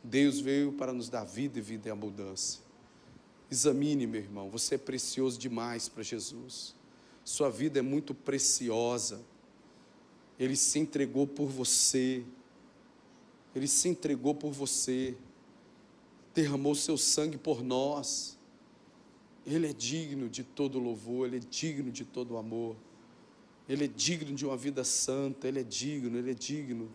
Deus 0.03 0.41
veio 0.41 0.73
para 0.73 0.93
nos 0.93 1.09
dar 1.09 1.23
vida 1.23 1.61
e 1.61 1.63
vida 1.63 1.89
em 1.89 1.93
abundância. 1.93 2.61
Examine, 3.49 4.09
meu 4.09 4.21
irmão, 4.21 4.51
você 4.51 4.75
é 4.75 4.79
precioso 4.79 5.39
demais 5.39 5.89
para 5.89 6.03
Jesus. 6.03 6.75
Sua 7.25 7.49
vida 7.49 7.79
é 7.79 7.83
muito 7.83 8.13
preciosa. 8.13 9.31
Ele 10.43 10.57
se 10.57 10.81
entregou 10.81 11.25
por 11.25 11.47
você. 11.47 12.25
Ele 13.55 13.69
se 13.69 13.89
entregou 13.89 14.35
por 14.35 14.51
você. 14.51 15.15
Derramou 16.35 16.75
seu 16.75 16.99
sangue 16.99 17.39
por 17.39 17.63
nós. 17.63 18.37
Ele 19.47 19.69
é 19.69 19.73
digno 19.73 20.29
de 20.29 20.43
todo 20.43 20.81
louvor, 20.81 21.29
ele 21.29 21.37
é 21.37 21.41
digno 21.49 21.93
de 21.93 22.05
todo 22.05 22.37
amor. 22.37 22.75
Ele 23.69 23.85
é 23.85 23.87
digno 23.87 24.35
de 24.35 24.45
uma 24.45 24.57
vida 24.57 24.83
santa, 24.83 25.47
ele 25.47 25.61
é 25.61 25.63
digno, 25.63 26.19
ele 26.19 26.33
é 26.33 26.35
digno. 26.35 26.91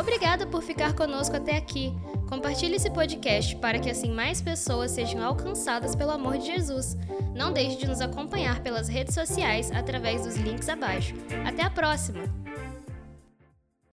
Obrigada 0.00 0.46
por 0.46 0.62
ficar 0.62 0.96
conosco 0.96 1.36
até 1.36 1.58
aqui. 1.58 1.92
Compartilhe 2.28 2.76
esse 2.76 2.90
podcast 2.90 3.56
para 3.56 3.78
que 3.78 3.90
assim 3.90 4.10
mais 4.10 4.40
pessoas 4.40 4.90
sejam 4.90 5.22
alcançadas 5.22 5.94
pelo 5.94 6.10
amor 6.10 6.38
de 6.38 6.46
Jesus. 6.46 6.96
Não 7.34 7.52
deixe 7.52 7.76
de 7.76 7.86
nos 7.86 8.00
acompanhar 8.00 8.60
pelas 8.60 8.88
redes 8.88 9.14
sociais 9.14 9.70
através 9.72 10.24
dos 10.24 10.36
links 10.36 10.68
abaixo. 10.68 11.14
Até 11.44 11.62
a 11.62 11.70
próxima! 11.70 12.45